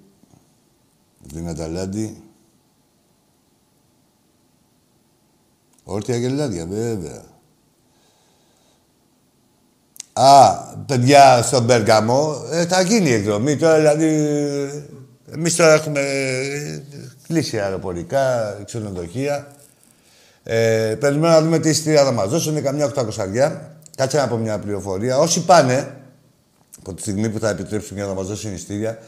Την 1.33 1.49
Αταλάντη. 1.49 2.23
Όρτια 5.85 6.17
γελάδια, 6.17 6.67
βέβαια. 6.67 7.25
Α, 10.13 10.55
παιδιά, 10.87 11.43
στον 11.43 11.67
Πέργαμο 11.67 12.43
ε, 12.51 12.67
θα 12.67 12.83
γίνει 12.83 13.09
η 13.09 13.13
εκδρομή 13.13 13.57
τώρα, 13.57 13.77
δηλαδή... 13.77 14.09
Εμείς 15.33 15.57
τώρα 15.57 15.73
έχουμε 15.73 16.01
ε, 16.01 16.83
κλείσει 17.27 17.61
αεροπορικά, 17.61 18.53
ξενοδοχεία. 18.65 19.57
Ε, 20.45 20.97
περιμένουμε 21.01 21.29
να 21.29 21.43
δούμε 21.43 21.59
τι 21.59 21.69
εισιτήρια 21.69 22.05
θα 22.05 22.13
μας 22.13 22.29
δώσουν. 22.29 22.53
Είναι 22.53 22.61
καμιά 22.61 22.93
800 22.95 23.51
Κάτσε 23.97 24.17
να 24.17 24.29
πω 24.29 24.37
μια 24.37 24.59
πληροφορία. 24.59 25.17
Όσοι 25.17 25.45
πάνε, 25.45 25.97
από 26.79 26.95
τη 26.95 27.01
στιγμή 27.01 27.31
που 27.31 27.39
θα 27.39 27.49
επιτρέψουν 27.49 27.97
για 27.97 28.07
να 28.07 28.15
μας 28.15 28.27
δώσουν 28.27 28.53
ειστήρια, 28.53 28.99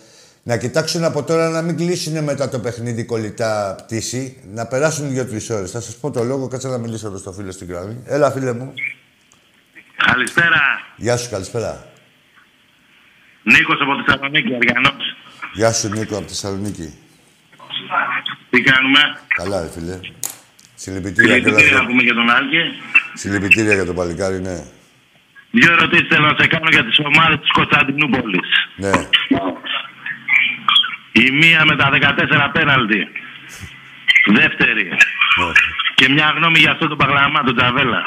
να 0.42 0.56
κοιτάξουν 0.56 1.04
από 1.04 1.22
τώρα 1.22 1.48
να 1.48 1.62
μην 1.62 1.76
κλείσουν 1.76 2.24
μετά 2.24 2.48
το 2.48 2.58
παιχνίδι 2.58 3.04
κολλητά 3.04 3.74
πτήση, 3.78 4.40
να 4.52 4.66
περάσουν 4.66 5.08
δύο-τρεις 5.10 5.50
ώρες. 5.50 5.70
Θα 5.70 5.80
σας 5.80 5.96
πω 5.96 6.10
το 6.10 6.22
λόγο, 6.22 6.48
κάτσε 6.48 6.68
να 6.68 6.78
μιλήσω 6.78 7.06
εδώ 7.06 7.18
στο 7.18 7.32
φίλο 7.32 7.52
στην 7.52 7.68
γραμμή. 7.68 8.02
Έλα, 8.04 8.30
φίλε 8.30 8.52
μου. 8.52 8.74
Καλησπέρα. 9.96 10.60
Γεια 10.96 11.16
σου, 11.16 11.30
καλησπέρα. 11.30 11.86
Νίκος 13.42 13.80
από 13.80 13.92
Θεσσαλονίκη, 14.06 14.54
Αργανός. 14.54 15.16
Γεια 15.54 15.72
σου, 15.72 15.88
Νίκο, 15.88 16.16
από 16.16 16.28
Θεσσαλονίκη. 16.28 16.98
Τι 18.50 18.60
κάνουμε; 18.60 19.00
Καλά, 19.34 19.60
ρε 19.60 19.68
φίλε. 19.68 19.98
Συλληπιτήρια 20.84 21.38
και 21.40 21.48
όλα 21.48 21.58
Συλληπιτήρια 21.58 21.72
να 21.72 21.78
αυτά. 21.78 21.90
πούμε 21.90 22.02
για 22.02 22.14
τον 22.14 22.30
Άλκη. 22.36 22.62
Συλληπιτήρια 23.20 23.74
για 23.74 23.84
τον 23.84 23.94
παλικάρι, 23.94 24.40
ναι. 24.40 24.56
Δύο 25.58 25.72
ερωτήσεις 25.72 26.08
θέλω 26.10 26.26
να 26.32 26.36
σε 26.40 26.46
κάνω 26.46 26.68
για 26.76 26.84
τις 26.84 26.98
ομάδες 27.10 27.38
της 27.40 27.50
Κωνσταντινούπολης. 27.58 28.48
Ναι. 28.76 28.90
Η 31.22 31.30
μία 31.40 31.64
με 31.64 31.76
τα 31.76 31.86
14 31.90 32.50
πέναλτι. 32.52 33.00
Δεύτερη. 34.40 34.84
ναι. 34.88 35.52
Και 35.94 36.08
μια 36.08 36.32
γνώμη 36.36 36.58
για 36.58 36.70
αυτό 36.70 36.88
το 36.88 36.96
παγλαμά, 36.96 37.40
τον 37.42 37.56
Τζαβέλα. 37.56 38.00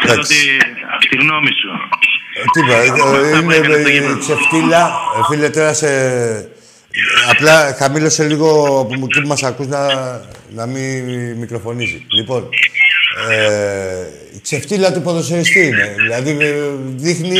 Θέλω 0.00 0.12
Εντάξει. 0.12 0.58
τη, 1.00 1.08
τη 1.08 1.16
γνώμη 1.22 1.52
σου. 1.60 1.70
Ε, 2.34 2.42
Τι 2.52 2.60
είπα, 2.60 2.74
ε, 2.74 2.88
Αυτά 2.88 3.42
που 3.42 3.50
έκανε 3.50 3.74
στο 3.74 3.80
είναι 3.80 3.90
γήπεδο. 3.90 4.12
ε, 4.14 4.18
ξεφτύλα. 4.18 4.82
Ε, 5.16 5.20
Φίλε, 5.30 5.50
τώρα 5.50 5.72
σε... 5.74 5.88
Απλά 7.30 7.74
χαμήλωσε 7.78 8.24
λίγο 8.24 8.78
από 8.80 8.94
μου- 8.94 9.06
εκεί 9.10 9.20
που 9.20 9.28
μας 9.28 9.42
ακούς 9.42 9.66
να, 9.66 9.86
να 10.54 10.66
μην 10.66 11.04
μικροφωνίζει. 11.38 12.06
Λοιπόν, 12.14 12.48
ε, 13.30 14.06
η 14.36 14.40
ξεφτύλα 14.42 14.92
του 14.92 15.00
ποδοσφαιριστή 15.02 15.66
είναι. 15.66 15.94
Δηλαδή, 15.98 16.30
ε, 16.40 16.52
δείχνει 16.96 17.36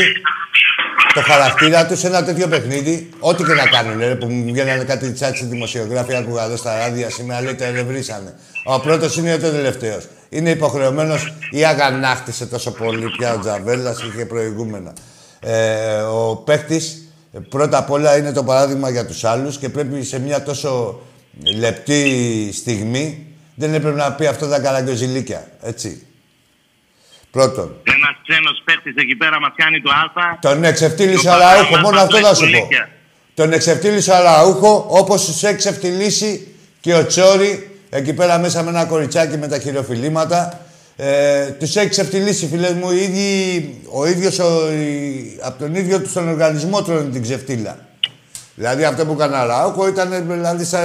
το 1.13 1.21
χαρακτήρα 1.21 1.85
του 1.87 1.97
σε 1.97 2.07
ένα 2.07 2.23
τέτοιο 2.23 2.47
παιχνίδι. 2.47 3.09
Ό,τι 3.19 3.43
και 3.43 3.53
να 3.53 3.65
κάνουν, 3.65 3.99
ρε, 3.99 4.15
που 4.15 4.25
μου 4.27 4.43
βγαίνανε 4.51 4.83
κάτι 4.83 5.11
τσάτσι 5.11 5.45
δημοσιογράφοι, 5.45 6.15
άκουγα 6.15 6.43
εδώ 6.43 6.57
στα 6.57 6.77
ράδια 6.77 7.09
σήμερα, 7.09 7.41
λέει 7.41 7.53
το 7.53 7.63
ερευνήσανε. 7.63 8.33
Ο 8.63 8.79
πρώτος 8.79 9.17
είναι 9.17 9.29
ή 9.29 9.33
ο 9.33 9.37
τελευταίος. 9.37 10.07
Είναι 10.29 10.49
υποχρεωμένος 10.49 11.33
ή 11.51 11.65
αγανάκτησε 11.65 12.45
τόσο 12.45 12.71
πολύ 12.71 13.05
πια 13.17 13.33
ο 13.33 13.39
Τζαβέλας, 13.39 14.03
είχε 14.03 14.25
προηγούμενα. 14.25 14.93
Ε, 15.39 15.95
ο 16.01 16.35
παίκτης 16.35 17.02
πρώτα 17.41 17.77
απ' 17.77 17.91
όλα 17.91 18.17
είναι 18.17 18.31
το 18.31 18.43
παράδειγμα 18.43 18.89
για 18.89 19.05
τους 19.05 19.23
άλλους 19.23 19.57
και 19.57 19.69
πρέπει 19.69 20.03
σε 20.03 20.19
μια 20.19 20.43
τόσο 20.43 21.01
λεπτή 21.57 22.49
στιγμή 22.53 23.27
δεν 23.55 23.73
έπρεπε 23.73 23.95
να 23.95 24.11
πει 24.13 24.25
αυτό 24.25 24.47
τα 24.47 24.59
καραγκιόζηλίκια. 24.59 25.47
Έτσι. 25.61 26.07
Πρώτον. 27.31 27.75
Ένας 27.83 28.15
ξένος 28.27 28.61
παίχτη 28.65 28.93
εκεί 28.95 29.15
πέρα 29.15 29.39
μας 29.39 29.51
κάνει 29.55 29.81
το 29.81 29.91
Α. 29.91 30.39
Τον 30.41 30.63
εξευτύλισε 30.63 31.23
Το 31.27 31.29
ο 31.29 31.33
Αραούχο, 31.33 31.63
παγλαμά 31.63 31.81
μόνο 31.81 31.95
μας 31.95 32.03
αυτό 32.03 32.15
λέει 32.17 32.25
θα 32.25 32.33
σου 32.35 32.41
πω. 32.41 32.47
πουλίκια. 32.49 32.89
Τον 33.33 33.53
εξευτύλισε 33.53 34.11
ο 34.11 34.15
Αραούχο 34.15 34.85
όπως 34.89 35.25
τους 35.25 35.43
έχει 35.43 35.53
εξευτυλίσει 35.53 36.55
και 36.81 36.93
ο 36.93 37.05
Τσόρι 37.05 37.77
εκεί 37.89 38.13
πέρα 38.13 38.37
μέσα 38.37 38.63
με 38.63 38.69
ένα 38.69 38.85
κοριτσάκι 38.85 39.37
με 39.37 39.47
τα 39.47 39.59
χειροφιλήματα. 39.59 40.62
Ε, 40.95 41.49
τους 41.51 41.75
έχεις 41.75 41.89
ξεφτυλίσει, 41.89 42.47
φίλε 42.47 42.71
μου, 42.73 42.91
οι 42.91 43.03
ίδιοι, 43.03 43.81
ο 43.91 44.05
ίδιος, 44.07 44.39
ο, 44.39 44.71
η- 44.71 45.39
από 45.41 45.59
τον 45.59 45.75
ίδιο 45.75 46.01
τους 46.01 46.13
τον 46.13 46.27
οργανισμό 46.29 46.81
τρώνε 46.83 47.09
την 47.09 47.21
ξεφτύλα. 47.21 47.87
Δηλαδή 48.55 48.85
αυτό 48.85 49.05
που 49.05 49.11
έκανε 49.13 49.35
ο 49.35 49.37
Αραούχο 49.39 49.87
ήταν 49.87 50.11
ε, 50.11 50.19
δηλαδή, 50.21 50.63
σαν, 50.65 50.83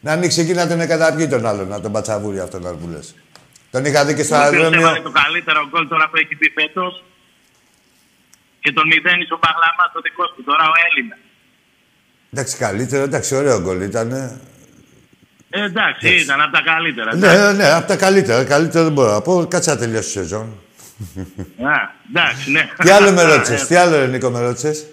να 0.00 0.12
ανοίξει 0.12 0.40
εκεί 0.40 0.52
να 0.52 0.66
τον 0.68 0.86
καταπιεί 0.86 1.28
τον 1.28 1.46
άλλον, 1.46 1.68
να 1.68 1.80
τον 1.80 1.92
πατσαβούρει 1.92 2.38
αυτόν 2.40 2.62
που 2.80 2.88
λες. 2.92 3.14
Τον 3.70 3.84
είχα 3.84 4.04
δει 4.04 4.14
και 4.14 4.22
στο 4.22 4.34
Ο 4.34 4.38
οποίος 4.38 4.52
αεροδρόμιο. 4.52 4.86
έβαλε 4.86 5.02
το 5.02 5.10
καλύτερο 5.24 5.68
γκολ 5.70 5.88
τώρα 5.88 6.08
που 6.10 6.16
έχει 6.16 6.34
πει 6.34 6.50
φέτος. 6.60 7.04
Και 8.60 8.72
τον 8.72 8.86
μηδένει 8.86 9.24
ο 9.30 9.38
Παγλαμάς 9.38 9.90
το 9.92 10.00
δικό 10.00 10.24
του. 10.28 10.44
Τώρα 10.44 10.64
ο 10.64 10.72
Έλληνας. 10.90 11.18
Εντάξει, 12.32 12.56
καλύτερο, 12.56 13.02
εντάξει, 13.02 13.34
ωραίο 13.34 13.60
γκολ 13.60 13.80
ήταν. 13.80 14.40
Ε, 15.60 15.64
εντάξει, 15.64 16.08
ήταν 16.14 16.40
από 16.40 16.52
τα 16.52 16.62
καλύτερα. 16.62 17.16
Ναι, 17.16 17.52
ναι, 17.52 17.70
από 17.72 17.86
τα 17.88 17.96
καλύτερα. 17.96 18.44
Καλύτερα 18.44 18.84
δεν 18.84 18.92
μπορώ 18.92 19.12
να 19.12 19.20
πω. 19.20 19.46
Κάτσε 19.46 19.70
να 19.70 19.76
τελειώσει 19.76 20.08
η 20.08 20.12
σεζόν. 20.12 20.46
Α, 21.72 21.74
εντάξει, 22.10 22.50
ναι. 22.50 22.68
τι 22.82 22.90
άλλο 22.90 23.12
με 23.12 23.22
ρώτησες, 23.22 23.62
Ε, 23.62 23.66
τι 23.66 23.74
άλλο, 23.74 23.96
ρε, 23.96 24.06
Νίκο, 24.06 24.30
με 24.30 24.40
ρώτησες; 24.40 24.86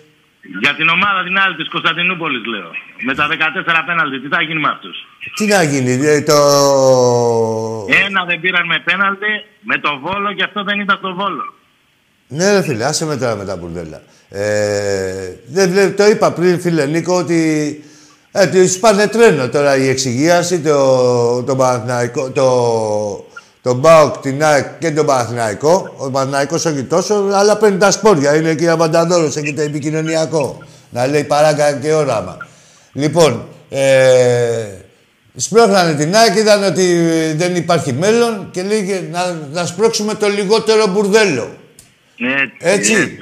Για 0.61 0.76
την 0.76 0.88
ομάδα 0.89 1.24
την 1.24 1.38
άλλη 1.38 1.55
της 1.55 1.70
Κωνσταντινούπολης, 1.70 2.45
λέω. 2.45 2.72
Με 3.05 3.14
τα 3.16 3.28
14 3.28 3.84
πέναλτι, 3.86 4.20
τι 4.22 4.28
θα 4.28 4.41
γίνει 4.41 4.59
με 4.59 4.70
αυτούς; 4.70 4.97
Τι 5.36 5.45
να 5.45 5.64
γίνει, 5.64 5.91
ε, 6.07 6.22
το. 6.22 6.38
Ένα 8.05 8.26
δεν 8.26 8.39
πήραν 8.39 8.66
με 8.66 8.80
πέναλτι, 8.84 9.32
με 9.61 9.78
το 9.78 9.99
βόλο 10.03 10.34
και 10.34 10.43
αυτό 10.43 10.64
δεν 10.64 10.80
ήταν 10.80 10.97
στο 10.97 11.14
βόλο. 11.14 11.53
Ναι, 12.28 12.51
ρε 12.51 12.61
φίλε, 12.61 12.86
άσε 12.86 13.05
με 13.05 13.18
τώρα 13.18 13.36
με 13.36 13.45
τα 13.45 13.55
μπουρδέλα. 13.55 14.01
Ε, 14.30 15.36
δεν 15.47 15.70
βλέ- 15.72 15.95
το 15.97 16.05
είπα 16.05 16.32
πριν, 16.32 16.59
φίλε 16.59 16.86
Νίκο, 16.86 17.16
ότι 17.16 17.39
ε, 18.36 18.47
τους 18.47 18.77
πάνε 18.77 19.07
τρένο 19.07 19.49
τώρα 19.49 19.77
η 19.77 19.88
εξυγίαση, 19.88 20.59
το, 20.59 21.43
το 21.43 21.55
Παναθηναϊκό, 21.55 22.29
το, 22.29 23.25
τον 23.61 23.77
Μπάοκ, 23.77 24.17
την 24.17 24.43
ΑΕΚ 24.43 24.77
και 24.79 24.91
τον 24.91 25.05
Παναθηναϊκό. 25.05 25.93
Ο 25.97 26.09
Παναθηναϊκός 26.09 26.65
όχι 26.65 26.84
τόσο, 26.84 27.29
αλλά 27.34 27.57
παίρνει 27.57 27.77
τα 27.77 27.91
σπόρια. 27.91 28.36
Είναι 28.36 28.55
και 28.55 28.63
η 28.63 28.67
Αβανταδόρος, 28.67 29.36
έχει 29.36 29.53
το 29.53 29.61
επικοινωνιακό. 29.61 30.57
Να 30.89 31.07
λέει 31.07 31.23
παράγκα 31.23 31.73
και 31.73 31.93
όραμα. 31.93 32.38
Λοιπόν, 32.93 33.47
ε, 33.69 34.67
σπρώχνανε 35.36 35.93
την 35.93 36.15
ΑΕΚ, 36.15 36.36
είδαν 36.36 36.63
ότι 36.63 36.95
δεν 37.36 37.55
υπάρχει 37.55 37.93
μέλλον 37.93 38.47
και 38.51 38.63
λέει 38.63 39.09
να, 39.11 39.38
να 39.51 39.65
σπρώξουμε 39.65 40.13
το 40.13 40.27
λιγότερο 40.27 40.88
μπουρδέλο. 40.88 41.57
Έτσι. 42.59 42.93
Έτσι. 42.93 43.17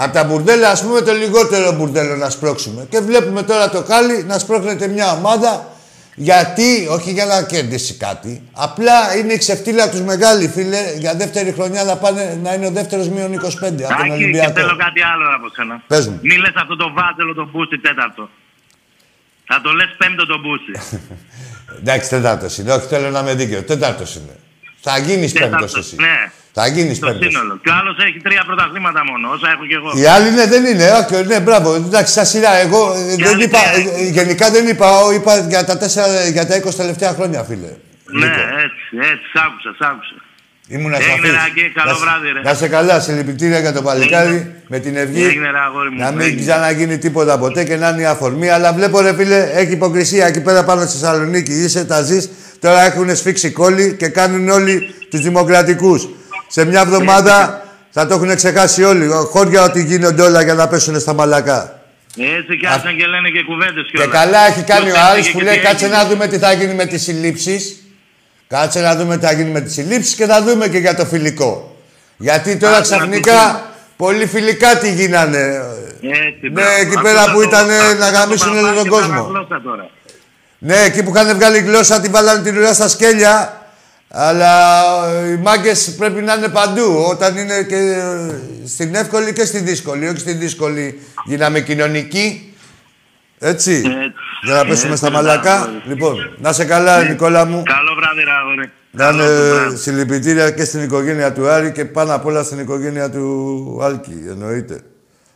Από 0.00 0.12
τα 0.12 0.24
μπουρδέλα, 0.24 0.70
ας 0.70 0.82
πούμε, 0.82 1.00
το 1.00 1.12
λιγότερο 1.12 1.72
μπουρδέλο 1.72 2.16
να 2.16 2.30
σπρώξουμε. 2.30 2.86
Και 2.90 3.00
βλέπουμε 3.00 3.42
τώρα 3.42 3.70
το 3.70 3.82
Κάλι 3.82 4.24
να 4.24 4.38
σπρώχνεται 4.38 4.88
μια 4.88 5.12
ομάδα 5.12 5.72
γιατί, 6.14 6.86
όχι 6.90 7.10
για 7.12 7.24
να 7.24 7.42
κερδίσει 7.42 7.94
κάτι, 7.94 8.42
απλά 8.52 9.16
είναι 9.16 9.32
η 9.32 9.38
ξεφτύλα 9.38 9.90
τους 9.90 10.00
μεγάλη, 10.00 10.48
φίλε, 10.48 10.94
για 10.98 11.14
δεύτερη 11.14 11.52
χρονιά 11.52 11.84
να, 11.84 11.96
πάνε, 11.96 12.38
να 12.42 12.54
είναι 12.54 12.66
ο 12.66 12.70
δεύτερος 12.70 13.08
μείον 13.08 13.32
25 13.32 13.36
από 13.38 13.62
τον 13.62 13.82
Άκη, 13.88 14.06
και 14.06 14.12
Ολυμπιακό. 14.12 14.52
θέλω 14.52 14.76
κάτι 14.76 15.02
άλλο 15.02 15.24
από 15.36 15.48
σένα. 15.54 15.82
Πες 15.86 16.06
μου. 16.08 16.18
Μη 16.22 16.36
λες 16.36 16.52
αυτό 16.54 16.76
το 16.76 16.92
βάζελο 16.92 17.34
το 17.34 17.48
μπούσι 17.52 17.78
τέταρτο. 17.78 18.28
Θα 19.46 19.60
το 19.60 19.72
λες 19.72 19.94
πέμπτο 19.98 20.26
το 20.26 20.38
μπούσι. 20.38 20.72
Εντάξει, 21.80 22.08
τέταρτος 22.08 22.58
είναι. 22.58 22.72
Όχι, 22.72 22.86
θέλω 22.86 23.10
να 23.10 23.20
είμαι 23.20 23.34
δίκαιο. 23.34 23.62
Τέταρτος 23.62 24.14
είναι. 24.14 24.36
Θα 24.80 24.98
γίνεις 24.98 25.32
Τέταρτος, 25.32 25.58
πέμπτος 25.58 25.78
εσύ. 25.78 25.96
ναι. 25.96 26.30
Θα 26.58 26.66
γίνεις 26.74 26.96
Στο 26.96 27.06
πέμπτος. 27.06 27.26
σύνολο. 27.32 27.52
Και 27.62 27.70
ο 27.70 27.74
άλλος 27.80 27.96
έχει 28.06 28.18
τρία 28.26 28.42
πρωταθλήματα 28.48 29.00
μόνο, 29.10 29.24
όσα 29.34 29.48
έχω 29.54 29.64
κι 29.70 29.76
εγώ. 29.80 29.90
Οι 30.00 30.04
άλλοι 30.14 30.28
ναι, 30.38 30.44
δεν 30.52 30.62
είναι. 30.70 30.86
Όχι, 31.00 31.14
ναι, 31.32 31.38
μπράβο. 31.46 31.68
Εντάξει, 31.74 32.12
στα 32.16 32.24
σειρά. 32.32 32.52
Εγώ 32.64 32.80
ε, 32.94 33.14
δεν 33.24 33.28
άλλοι 33.34 33.44
είπα, 33.44 33.58
τρία. 33.74 33.92
ε, 33.98 34.08
γενικά 34.18 34.46
δεν 34.56 34.64
είπα, 34.72 34.86
ο, 35.04 35.12
είπα 35.12 35.32
για 35.52 35.64
τα, 35.68 35.74
τέσσερα, 35.82 36.06
για 36.36 36.44
τα 36.46 36.54
20 36.62 36.74
τελευταία 36.82 37.12
χρόνια, 37.18 37.40
φίλε. 37.48 37.70
Ναι, 38.20 38.26
Νίκο. 38.26 38.40
έτσι, 38.64 38.84
έτσι, 39.12 39.24
σ' 39.32 39.40
άκουσα, 39.46 39.70
σ' 39.78 39.84
άκουσα. 39.90 40.16
Ήμουνα 40.74 40.96
Έγινε, 40.96 41.10
σαφής. 41.14 41.32
Ράκη, 41.32 41.64
καλό 41.78 41.90
Να 41.90 41.96
σε- 41.96 42.02
βράδυ, 42.04 42.28
ρε. 42.32 42.40
Να 42.48 42.54
σε 42.54 42.68
καλά, 42.68 43.00
συλληπιτήρια 43.00 43.58
για 43.58 43.72
το 43.72 43.82
παλικάρι, 43.82 44.54
με 44.68 44.78
την 44.78 44.96
ευγή. 44.96 45.24
Έγινε, 45.24 45.50
ρε, 45.50 45.58
αγόρι 45.58 45.90
μου. 45.90 45.98
Να 45.98 46.10
μην 46.10 46.20
Έγινε. 46.20 46.40
ξαναγίνει 46.40 46.98
τίποτα 46.98 47.38
ποτέ 47.38 47.64
και 47.64 47.76
να 47.76 47.88
είναι 47.88 48.00
η 48.00 48.04
αφορμή. 48.04 48.48
Αλλά 48.50 48.72
βλέπω 48.72 49.00
ρε 49.00 49.14
φίλε, 49.14 49.50
έχει 49.54 49.72
υποκρισία 49.72 50.26
εκεί 50.26 50.40
πέρα 50.40 50.64
πάνω 50.64 50.80
στη 50.80 50.98
Θεσσαλονίκη. 50.98 51.52
Είσαι, 51.52 51.84
τα 51.84 52.02
ζεις. 52.02 52.30
Τώρα 52.60 52.80
έχουν 52.84 53.16
σφίξει 53.16 53.50
κόλλη 53.50 53.94
και 53.98 54.08
κάνουν 54.08 54.48
όλοι 54.48 54.94
τους 55.10 55.20
δημοκρατικούς. 55.20 56.08
Σε 56.48 56.64
μια 56.64 56.80
εβδομάδα 56.80 57.62
θα 57.90 58.06
το 58.06 58.14
έχουν 58.14 58.34
ξεχάσει 58.36 58.84
όλοι. 58.84 59.08
Χώρια 59.08 59.62
ότι 59.62 59.82
γίνονται 59.84 60.22
όλα 60.22 60.42
για 60.42 60.54
να 60.54 60.68
πέσουν 60.68 61.00
στα 61.00 61.12
μαλακά. 61.12 61.80
Έτσι 62.16 62.56
και 62.60 62.66
άρχισαν 62.66 62.96
και 62.96 63.06
λένε 63.06 63.28
και 63.28 63.42
κουβέντες 63.42 63.84
Και 63.90 63.96
κιόλας. 63.96 64.14
καλά 64.20 64.46
έχει 64.46 64.62
κάνει 64.62 64.84
Ποιος 64.84 64.96
ο 64.96 65.00
Άρης 65.00 65.18
έφυγε 65.18 65.32
που 65.32 65.38
και 65.38 65.44
λέει 65.44 65.54
τι 65.56 65.60
κάτσε 65.62 65.84
έγινε. 65.84 65.98
να 66.02 66.08
δούμε 66.08 66.26
τι 66.26 66.38
θα 66.38 66.52
γίνει 66.52 66.74
με 66.74 66.84
τις 66.86 67.02
συλλήψεις. 67.02 67.82
Κάτσε 68.48 68.80
να 68.80 68.96
δούμε 68.96 69.16
τι 69.18 69.24
θα 69.26 69.32
γίνει 69.32 69.50
με 69.50 69.60
τις 69.60 69.72
συλλήψεις 69.72 70.14
και 70.14 70.26
θα 70.26 70.42
δούμε 70.42 70.68
και 70.68 70.78
για 70.78 70.94
το 70.94 71.04
φιλικό. 71.04 71.76
Γιατί 72.16 72.56
τώρα 72.56 72.76
Άντε 72.76 72.88
να 72.88 72.96
ξαφνικά 72.96 73.62
πολύ 73.96 74.26
φιλικά 74.26 74.78
τι 74.78 74.92
γίνανε. 74.92 75.62
Έτσι, 76.02 76.38
Ναι, 76.42 76.48
μπράβο. 76.50 76.70
εκεί 76.80 76.88
Αυτό 76.88 77.00
πέρα 77.00 77.22
θα 77.24 77.30
που 77.32 77.40
το- 77.40 77.48
ήτανε 77.48 77.76
αυτό 77.76 77.94
να 77.98 78.04
θα 78.06 78.12
το 78.12 78.18
γαμίσουν 78.18 78.48
παπάνε 78.48 78.66
όλο 78.68 78.74
τον 78.74 78.82
και 78.84 78.88
κόσμο. 78.90 79.08
πράγμα 79.08 79.28
γλώσσα 79.28 79.60
τώρα. 79.64 79.90
Ναι, 80.58 80.76
εκεί 80.76 81.02
που 81.02 81.12
είχαν 81.14 81.34
βγάλει 81.36 81.58
γλώσσα 81.58 82.00
τη 82.00 82.08
βάλανε 82.08 82.42
την 82.42 82.56
ουρά 82.56 82.72
στα 82.72 82.88
σκέλια. 82.88 83.62
Αλλά 84.10 84.72
ε, 85.14 85.30
οι 85.30 85.36
μάγκες 85.36 85.94
πρέπει 85.94 86.20
να 86.22 86.34
είναι 86.34 86.48
παντού. 86.48 87.04
Όταν 87.10 87.36
είναι 87.36 87.62
και 87.62 87.76
ε, 87.76 88.66
στην 88.66 88.94
εύκολη 88.94 89.32
και 89.32 89.44
στη 89.44 89.58
δύσκολη. 89.58 90.06
Όχι 90.08 90.18
στη 90.18 90.32
δύσκολη 90.32 91.00
γίναμε 91.24 91.60
κοινωνική. 91.60 92.54
Έτσι. 93.38 93.72
Έτσι. 93.72 93.88
Για 94.42 94.54
να 94.54 94.64
πέσουμε 94.64 94.92
Έτσι, 94.92 94.96
στα 94.96 95.10
μπράβο. 95.10 95.26
μαλακά. 95.26 95.68
Λοιπόν, 95.86 96.16
να 96.38 96.52
σε 96.52 96.64
καλά, 96.64 97.02
Νικόλα 97.02 97.44
μου. 97.44 97.62
Καλό 97.62 97.94
βράδυ, 97.94 98.22
ρε, 98.24 98.30
αγόρι. 98.42 98.70
Να 98.90 99.04
Καλό 99.04 99.22
είναι 99.22 99.52
βράδυ. 99.52 99.76
συλληπιτήρια 99.76 100.50
και 100.50 100.64
στην 100.64 100.82
οικογένεια 100.82 101.32
του 101.32 101.48
Άρη 101.48 101.72
και 101.72 101.84
πάνω 101.84 102.14
απ' 102.14 102.26
όλα 102.26 102.42
στην 102.42 102.58
οικογένεια 102.58 103.10
του 103.10 103.78
Άλκη. 103.82 104.24
Εννοείται. 104.28 104.80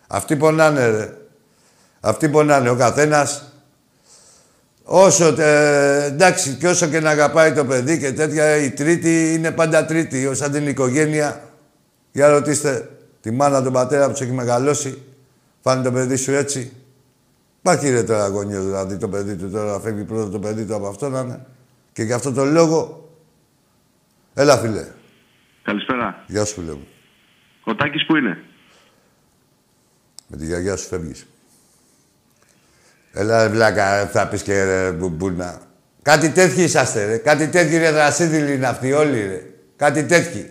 Αυτοί 0.09 0.37
πονάνε, 0.37 0.87
ρε. 0.89 1.13
Αυτοί 2.01 2.29
πονάνε. 2.29 2.69
Ο 2.71 2.75
καθένας 2.75 3.52
Όσο, 4.95 5.35
ε, 5.43 6.05
εντάξει, 6.05 6.55
και 6.55 6.69
όσο 6.69 6.87
και 6.87 7.01
να 7.01 7.11
αγαπάει 7.11 7.53
το 7.53 7.65
παιδί 7.65 7.99
και 7.99 8.13
τέτοια, 8.13 8.57
η 8.57 8.71
τρίτη 8.71 9.35
είναι 9.35 9.51
πάντα 9.51 9.85
τρίτη, 9.85 10.35
σαν 10.35 10.53
την 10.53 10.67
οικογένεια. 10.67 11.51
Για 12.13 12.29
ρωτήστε 12.29 12.91
Τη 13.21 13.31
μάνα, 13.31 13.63
τον 13.63 13.73
πατέρα 13.73 14.11
που 14.11 14.17
σε 14.17 14.25
έχει 14.25 14.33
μεγαλώσει. 14.33 15.03
Φάνει 15.61 15.83
το 15.83 15.93
παιδί 15.93 16.17
σου 16.17 16.33
έτσι. 16.33 16.73
Υπάρχει 17.61 17.91
ρε 17.91 18.03
τώρα 18.03 18.25
αγωνία 18.25 18.61
δηλαδή 18.61 18.97
το 18.97 19.09
παιδί 19.09 19.37
του 19.37 19.51
τώρα 19.51 19.81
φεύγει 19.81 20.05
πρώτο 20.05 20.31
το 20.31 20.39
παιδί 20.39 20.67
του 20.67 20.75
από 20.75 20.87
αυτό 20.87 21.09
να 21.09 21.21
είναι. 21.21 21.47
Και 21.93 22.03
γι' 22.03 22.13
αυτό 22.13 22.33
το 22.33 22.45
λόγο. 22.45 23.11
Έλα 24.35 24.59
φίλε. 24.59 24.87
Καλησπέρα. 25.63 26.25
Γεια 26.27 26.45
σου 26.45 26.55
φίλε 26.55 26.73
μου. 26.73 26.87
Ο 27.65 27.75
Τάκης 27.75 28.07
που 28.07 28.17
είναι; 28.17 28.45
Με 30.27 30.37
τη 30.37 30.47
γιαγιά 30.47 30.77
σου 30.77 30.89
φεύγεις. 30.89 31.27
Έλα 33.13 33.43
ρε 33.43 33.49
βλάκα, 33.49 34.07
θα 34.13 34.27
πεις 34.27 34.43
και 34.43 34.65
ρε 34.65 34.91
μπουμπούνα. 34.91 35.61
Κάτι 36.03 36.31
τέτοιοι 36.31 36.63
είσαστε 36.63 37.05
ρε. 37.05 37.17
Κάτι 37.17 37.49
τέτοιοι 37.49 37.79
ρε 37.79 37.91
δρασίδηλοι 37.91 38.55
είναι 38.55 38.67
αυτοί 38.67 38.93
όλοι 38.93 39.27
ρε. 39.27 39.43
Κάτι 39.77 40.05
τέτοιοι. 40.05 40.51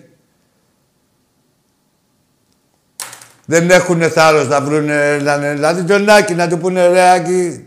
Δεν 3.45 3.70
έχουν 3.70 4.01
θάρρος 4.01 4.47
να 4.47 4.62
βρουνε, 4.62 5.18
να, 5.18 5.38
δηλαδή 5.38 5.84
τον 5.84 6.09
Άκη 6.09 6.34
να 6.34 6.47
του 6.47 6.57
πούνε 6.57 6.88
ρε 6.88 7.09
Άκη, 7.09 7.66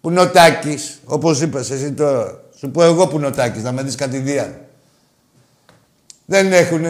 που 0.00 0.10
είναι 0.10 0.20
ο 0.20 0.30
Τάκης, 0.30 1.00
όπως 1.04 1.40
είπες 1.40 1.70
εσύ 1.70 1.92
τώρα. 1.92 2.40
Σου 2.58 2.70
πω 2.70 2.82
εγώ 2.82 3.06
που 3.06 3.16
είναι 3.16 3.26
ο 3.26 3.30
Τάκης, 3.30 3.62
να 3.62 3.72
με 3.72 3.82
δεις 3.82 3.94
κατηδίαν. 3.94 4.54
Δεν 6.26 6.52
έχουν, 6.52 6.84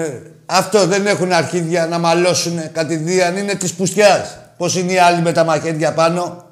αυτό 0.46 0.86
δεν 0.86 1.06
έχουν 1.06 1.32
αρχίδια 1.32 1.86
να 1.86 1.98
μαλώσουν 1.98 2.72
κατηδίαν, 2.72 3.36
είναι 3.36 3.54
της 3.54 3.74
πουστιάς. 3.74 4.38
Πώς 4.56 4.76
είναι 4.76 4.92
οι 4.92 4.98
άλλοι 4.98 5.22
με 5.22 5.32
τα 5.32 5.44
μαχαίρια 5.44 5.92
πάνω. 5.92 6.50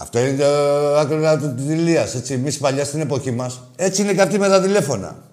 Αυτό 0.00 0.18
είναι 0.18 0.36
το 0.36 0.46
άκρο 0.96 1.38
του 1.38 1.54
Ηλίας, 1.58 2.14
έτσι. 2.14 2.32
Εμείς 2.32 2.58
παλιά 2.58 2.84
στην 2.84 3.00
εποχή 3.00 3.30
μας. 3.30 3.62
Έτσι 3.76 4.02
είναι 4.02 4.14
και 4.14 4.22
αυτοί 4.22 4.38
με 4.38 4.48
τα 4.48 4.62
τηλέφωνα. 4.62 5.24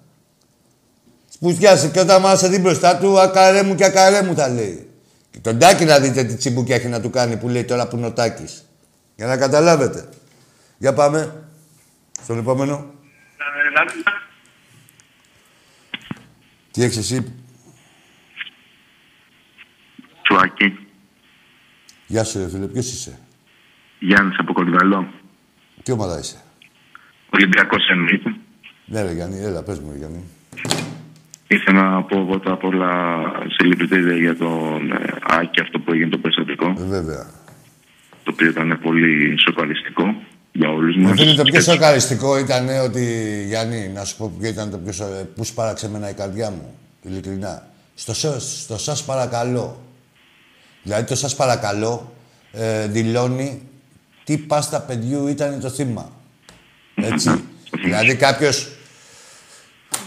Σπουδιάσει 1.28 1.88
και 1.88 2.00
όταν 2.00 2.20
μάσα 2.20 2.48
δει 2.48 2.58
μπροστά 2.58 2.98
του, 2.98 3.20
ακαρέ 3.20 3.62
μου 3.62 3.74
και 3.74 3.84
ακαρέ 3.84 4.22
μου 4.22 4.34
θα 4.34 4.48
λέει. 4.48 4.90
Και 5.30 5.38
τον 5.38 5.58
Τάκη 5.58 5.84
να 5.84 5.98
δείτε 5.98 6.24
τι 6.24 6.34
τσιμπούκια 6.34 6.76
έχει 6.76 6.88
να 6.88 7.00
του 7.00 7.10
κάνει 7.10 7.36
που 7.36 7.48
λέει 7.48 7.64
τώρα 7.64 7.88
που 7.88 7.96
είναι 7.96 8.06
ο 8.06 8.12
Τάκης. 8.12 8.64
Για 9.16 9.26
να 9.26 9.36
καταλάβετε. 9.36 10.08
Για 10.78 10.92
πάμε. 10.92 11.42
Στον 12.22 12.38
επόμενο. 12.38 12.90
Τι 16.70 16.82
έχεις 16.82 16.96
εσύ; 16.96 17.34
Τσουάκη. 20.22 20.86
Γεια 22.06 22.24
σου 22.24 22.38
ρε 22.38 22.48
φίλε, 22.48 22.66
ποιος 22.66 22.92
είσαι; 22.92 23.18
Γιάννης 23.98 24.36
από 24.38 24.52
Κορυδαλό. 24.52 25.06
Τι 25.82 25.92
ομάδα 25.92 26.18
είσαι; 26.18 26.36
Ολυμπιακός 27.30 27.88
εννοείται. 27.90 28.34
Ναι 28.84 29.02
ρε 29.02 29.12
Γιάννη, 29.12 29.38
έλα 29.44 29.62
πες 29.62 29.78
μου 29.80 29.90
ρε 29.92 29.98
Γιάννη. 29.98 30.24
Ήθελα 31.48 31.90
να 31.90 32.02
πω 32.02 32.26
πρώτα 32.28 32.52
απ' 32.52 32.64
όλα 32.64 32.90
συλληπιτήρια 33.56 34.16
για 34.16 34.36
τον 34.36 34.92
ε, 34.92 35.14
Άκη 35.22 35.60
αυτό 35.60 35.78
που 35.78 35.92
έγινε 35.92 36.10
το 36.10 36.18
περιστατικό. 36.18 36.74
Ε, 36.78 36.84
βέβαια. 36.84 37.26
Το 38.24 38.30
οποίο 38.32 38.48
ήταν 38.48 38.78
πολύ 38.82 39.34
σοκαριστικό 39.40 40.14
για 40.52 40.70
όλους 40.70 40.96
Μου 40.96 41.02
μας. 41.08 41.20
φίλε, 41.20 41.34
το 41.34 41.42
πιο 41.42 41.60
σοκαριστικό 41.60 42.38
ήταν 42.38 42.68
ότι, 42.84 43.04
Γιάννη, 43.46 43.88
να 43.94 44.04
σου 44.04 44.16
πω 44.16 44.32
ποιο 44.40 44.48
ήταν 44.48 44.70
το 44.70 44.78
πιο 44.78 44.92
σοκαριστικό. 44.92 45.32
Πού 45.34 45.44
σπάραξε 45.44 45.86
εμένα 45.86 46.10
η 46.10 46.14
καρδιά 46.14 46.50
μου, 46.50 46.74
ειλικρινά. 47.02 47.68
Στο, 47.94 48.14
σ- 48.14 48.40
στο 48.40 48.78
σας 48.78 49.04
παρακαλώ. 49.04 49.82
Δηλαδή 50.82 51.04
το 51.08 51.14
σας 51.16 51.36
παρακαλώ 51.36 52.12
ε, 52.52 52.86
δηλώνει 52.86 53.62
τι 54.28 54.36
πάστα 54.36 54.80
παιδιού 54.80 55.26
ήταν 55.26 55.60
το 55.60 55.70
θύμα. 55.70 56.10
Έτσι. 56.94 57.44
δηλαδή 57.84 58.14
κάποιος 58.14 58.68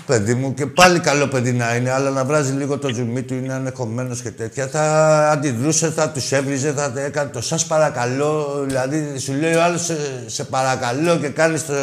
παιδί 0.06 0.34
μου 0.34 0.54
και 0.54 0.66
πάλι 0.66 1.00
καλό 1.00 1.28
παιδί 1.28 1.52
να 1.52 1.76
είναι, 1.76 1.92
αλλά 1.92 2.10
να 2.10 2.26
βράζει 2.26 2.54
λίγο 2.54 2.78
το 2.78 2.94
ζουμί 2.94 3.22
του, 3.22 3.34
είναι 3.34 3.54
ανεχομένο 3.54 4.16
και 4.16 4.32
τέτοια. 4.32 4.68
Θα 4.68 5.30
αντιδρούσε, 5.30 5.90
θα 5.90 6.10
τους 6.10 6.32
έβριζε, 6.32 6.72
θα 6.72 6.92
τα 6.92 7.02
έκανε 7.02 7.30
το 7.30 7.42
σας 7.42 7.66
παρακαλώ. 7.66 8.64
Δηλαδή 8.66 9.20
σου 9.20 9.34
λέει 9.34 9.54
ο 9.54 9.64
άλλος 9.64 9.86
σε, 9.86 10.24
σε 10.26 10.44
παρακαλώ 10.44 11.18
και 11.18 11.30
κάνει 11.30 11.60
το 11.60 11.76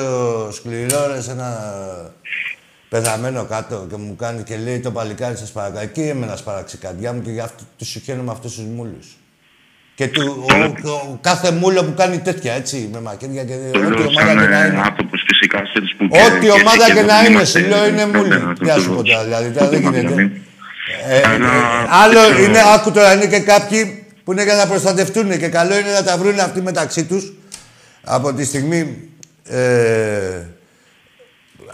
σκληρό 0.52 1.06
ρε, 1.06 1.20
σε 1.20 1.31
ένα 1.31 1.60
πεθαμένο 2.89 3.44
κάτω 3.44 3.86
και 3.90 3.97
μου 3.97 4.16
κάνει 4.16 4.43
και 4.43 4.56
λέει 4.56 4.81
το 4.81 4.90
παλικάρι 4.90 5.36
σας 5.36 5.51
παρακαλώ. 5.51 5.82
Εκεί 5.82 6.01
εμένα 6.01 6.36
σπάραξε 6.36 6.77
η 6.77 6.78
καρδιά 6.78 7.12
μου 7.12 7.23
και 7.23 7.31
γι' 7.31 7.40
αυτό 7.40 7.62
τους 7.78 7.89
συγχαίρω 7.89 8.23
με 8.23 8.31
αυτούς 8.31 8.55
τους 8.55 8.65
μούλους. 8.65 9.16
Και 9.99 10.09
του, 10.09 10.45
ο, 10.85 10.89
ο, 10.91 11.19
κάθε 11.20 11.51
μούλο 11.51 11.85
που 11.85 11.95
κάνει 11.97 12.19
τέτοια 12.19 12.53
έτσι, 12.55 12.89
με 12.93 13.01
μακέτια 13.01 13.45
και 13.45 13.55
Το 13.73 13.79
ό,τι 13.79 13.89
λέω 13.89 14.07
ομάδα 14.07 14.27
σαν 14.27 14.39
και 14.39 14.47
να 14.47 14.62
ε, 14.62 14.66
είναι. 14.66 14.81
άνθρωπος 14.85 15.23
φυσικά 15.27 15.62
ξέρεις 15.62 15.95
που 15.97 16.05
Ό,τι 16.11 16.51
ομάδα 16.51 16.87
και 16.95 17.03
να 17.03 17.19
είναι, 17.19 17.29
είμαστε- 17.29 17.62
σου 17.62 17.69
λέω 17.69 17.87
είναι 17.89 18.07
μούλη. 18.07 18.27
είμαστε 18.37 18.65
Τι 18.65 18.65
να 18.65 18.79
σου 18.79 18.95
πω 18.95 19.03
τώρα, 19.03 19.25
δηλαδή, 19.25 19.51
τώρα 19.51 19.69
δεν 19.69 19.81
είμαστε- 19.81 20.01
γίνεται. 20.01 20.31
Ε, 21.09 21.20
Αλλά- 21.29 21.47
ε, 21.47 21.87
άλλο 22.03 22.41
είναι, 22.43 22.59
άκου 22.75 22.91
τώρα, 22.91 23.12
είναι 23.15 23.27
και 23.27 23.39
κάποιοι 23.39 24.07
που 24.25 24.33
είναι 24.33 24.43
για 24.45 24.55
να 24.55 24.66
προστατευτούν 24.66 25.39
και 25.39 25.49
καλό 25.49 25.79
είναι 25.79 25.93
να 25.93 26.03
τα 26.03 26.16
βρουν 26.16 26.39
αυτοί 26.41 26.61
μεταξύ 26.62 27.05
τους 27.05 27.33
από 28.05 28.33
τη 28.35 28.45
στιγμή 28.45 28.97
ε, 29.45 30.43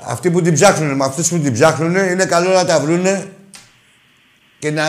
αυτοί 0.07 0.31
που 0.31 0.43
την 0.43 0.55
ψάχνουν 0.55 0.97
με 0.97 1.05
αυτούς 1.05 1.29
που 1.29 1.39
την 1.39 1.53
ψάχνουν 1.53 1.95
είναι 1.97 2.25
καλό 2.25 2.51
να 2.51 2.65
τα 2.65 2.81
βρούνε 2.81 3.25
και 4.59 4.71
να 4.71 4.85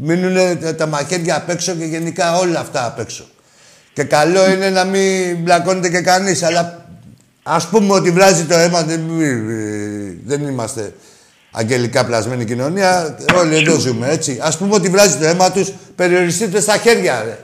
μείνουν 0.00 0.58
τα 0.76 0.86
μαχαίρια 0.86 1.36
απ' 1.36 1.48
έξω 1.48 1.74
και 1.74 1.84
γενικά 1.84 2.36
όλα 2.36 2.60
αυτά 2.60 2.86
απ' 2.86 2.98
έξω. 2.98 3.24
Και 3.92 4.04
καλό 4.04 4.50
είναι 4.50 4.70
να 4.70 4.84
μην 4.84 5.36
μπλακώνεται 5.36 5.88
και 5.88 6.00
κανείς, 6.00 6.42
αλλά 6.42 6.86
ας 7.42 7.66
πούμε 7.66 7.92
ότι 7.92 8.10
βράζει 8.10 8.44
το 8.44 8.54
αίμα, 8.54 8.82
δεν, 8.82 9.00
δεν 10.24 10.46
είμαστε 10.46 10.92
αγγελικά 11.50 12.04
πλασμένη 12.04 12.44
κοινωνία, 12.44 13.18
όλοι 13.36 13.56
εδώ 13.56 13.78
ζούμε, 13.78 14.08
έτσι. 14.08 14.38
Ας 14.42 14.58
πούμε 14.58 14.74
ότι 14.74 14.88
βράζει 14.88 15.16
το 15.16 15.26
αίμα 15.26 15.50
τους, 15.50 15.72
περιοριστείτε 15.96 16.60
στα 16.60 16.76
χέρια, 16.76 17.22
ρε. 17.24 17.38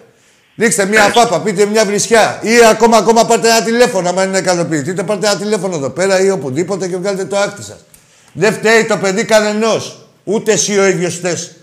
Ρίξτε 0.59 0.87
μια 0.87 1.03
φάπα, 1.03 1.41
πείτε 1.41 1.65
μια 1.66 1.85
βρισιά. 1.85 2.39
Ή 2.43 2.51
ακόμα, 2.70 2.97
ακόμα 2.97 3.27
πάρτε 3.27 3.49
ένα 3.49 3.62
τηλέφωνο, 3.62 4.09
άμα 4.09 4.24
είναι 4.24 4.39
ικανοποιητείτε, 4.39 5.03
πάρτε 5.03 5.27
ένα 5.27 5.37
τηλέφωνο 5.37 5.77
εδώ 5.77 5.91
πέρα 5.91 6.20
ή 6.20 6.31
οπουδήποτε 6.31 6.89
και 6.89 6.97
βγάλετε 6.97 7.24
το 7.24 7.37
άκτη 7.37 7.62
σας. 7.62 7.85
Δεν 8.33 8.53
φταίει 8.53 8.85
το 8.85 8.97
παιδί 8.97 9.24
κανενός. 9.24 10.07
Ούτε 10.24 10.53
εσύ 10.53 10.79
ο 10.79 10.87
ίδιος 10.87 11.19
θες 11.19 11.57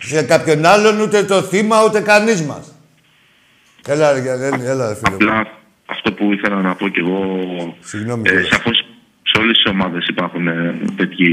σε 0.00 0.22
κάποιον 0.22 0.64
άλλον, 0.64 1.00
ούτε 1.00 1.24
το 1.24 1.42
θύμα, 1.42 1.76
ούτε 1.86 2.00
κανείς 2.00 2.42
μας. 2.42 2.74
Έλα 3.86 4.12
ρε, 4.12 4.20
Γιάννη, 4.20 4.66
έλα 4.66 4.88
ρε 4.88 4.94
φίλε 4.94 5.10
μου. 5.10 5.14
Απλά 5.14 5.46
αυτό 5.86 6.12
που 6.12 6.32
ήθελα 6.32 6.60
να 6.60 6.74
πω 6.74 6.88
κι 6.88 6.98
εγώ. 6.98 7.20
Συγγνώμη, 7.80 8.22
Ε, 8.26 8.30
κύριε. 8.30 8.44
Σαφώς 8.44 8.84
σε 9.22 9.38
όλες 9.40 9.56
τις 9.56 9.72
ομάδες 9.72 10.06
υπάρχουν 10.06 10.46
ε, 10.48 10.78
τέτοιοι 10.96 11.28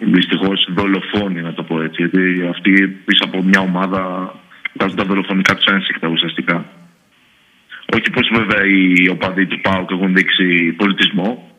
δυστυχώς 0.00 0.68
δολοφόνοι, 0.74 1.40
να 1.40 1.52
το 1.54 1.62
πω 1.62 1.82
έτσι. 1.82 2.02
Γιατί 2.02 2.46
αυτοί 2.48 2.88
πίσω 2.88 3.24
από 3.24 3.42
μια 3.42 3.60
ομάδα 3.60 4.34
βγάζουν 4.72 4.96
τα 4.96 5.04
δολοφονικά 5.04 5.54
τους 5.54 5.66
ένσυχτα 5.66 6.08
ουσιαστικά. 6.08 6.64
Όχι 7.94 8.10
πως 8.10 8.30
βέβαια 8.34 8.62
οι 8.66 9.08
οπαδοί 9.08 9.46
του 9.46 9.60
ΠΑΟΚ 9.60 9.90
έχουν 9.90 10.14
δείξει 10.14 10.72
πολιτισμό. 10.76 11.57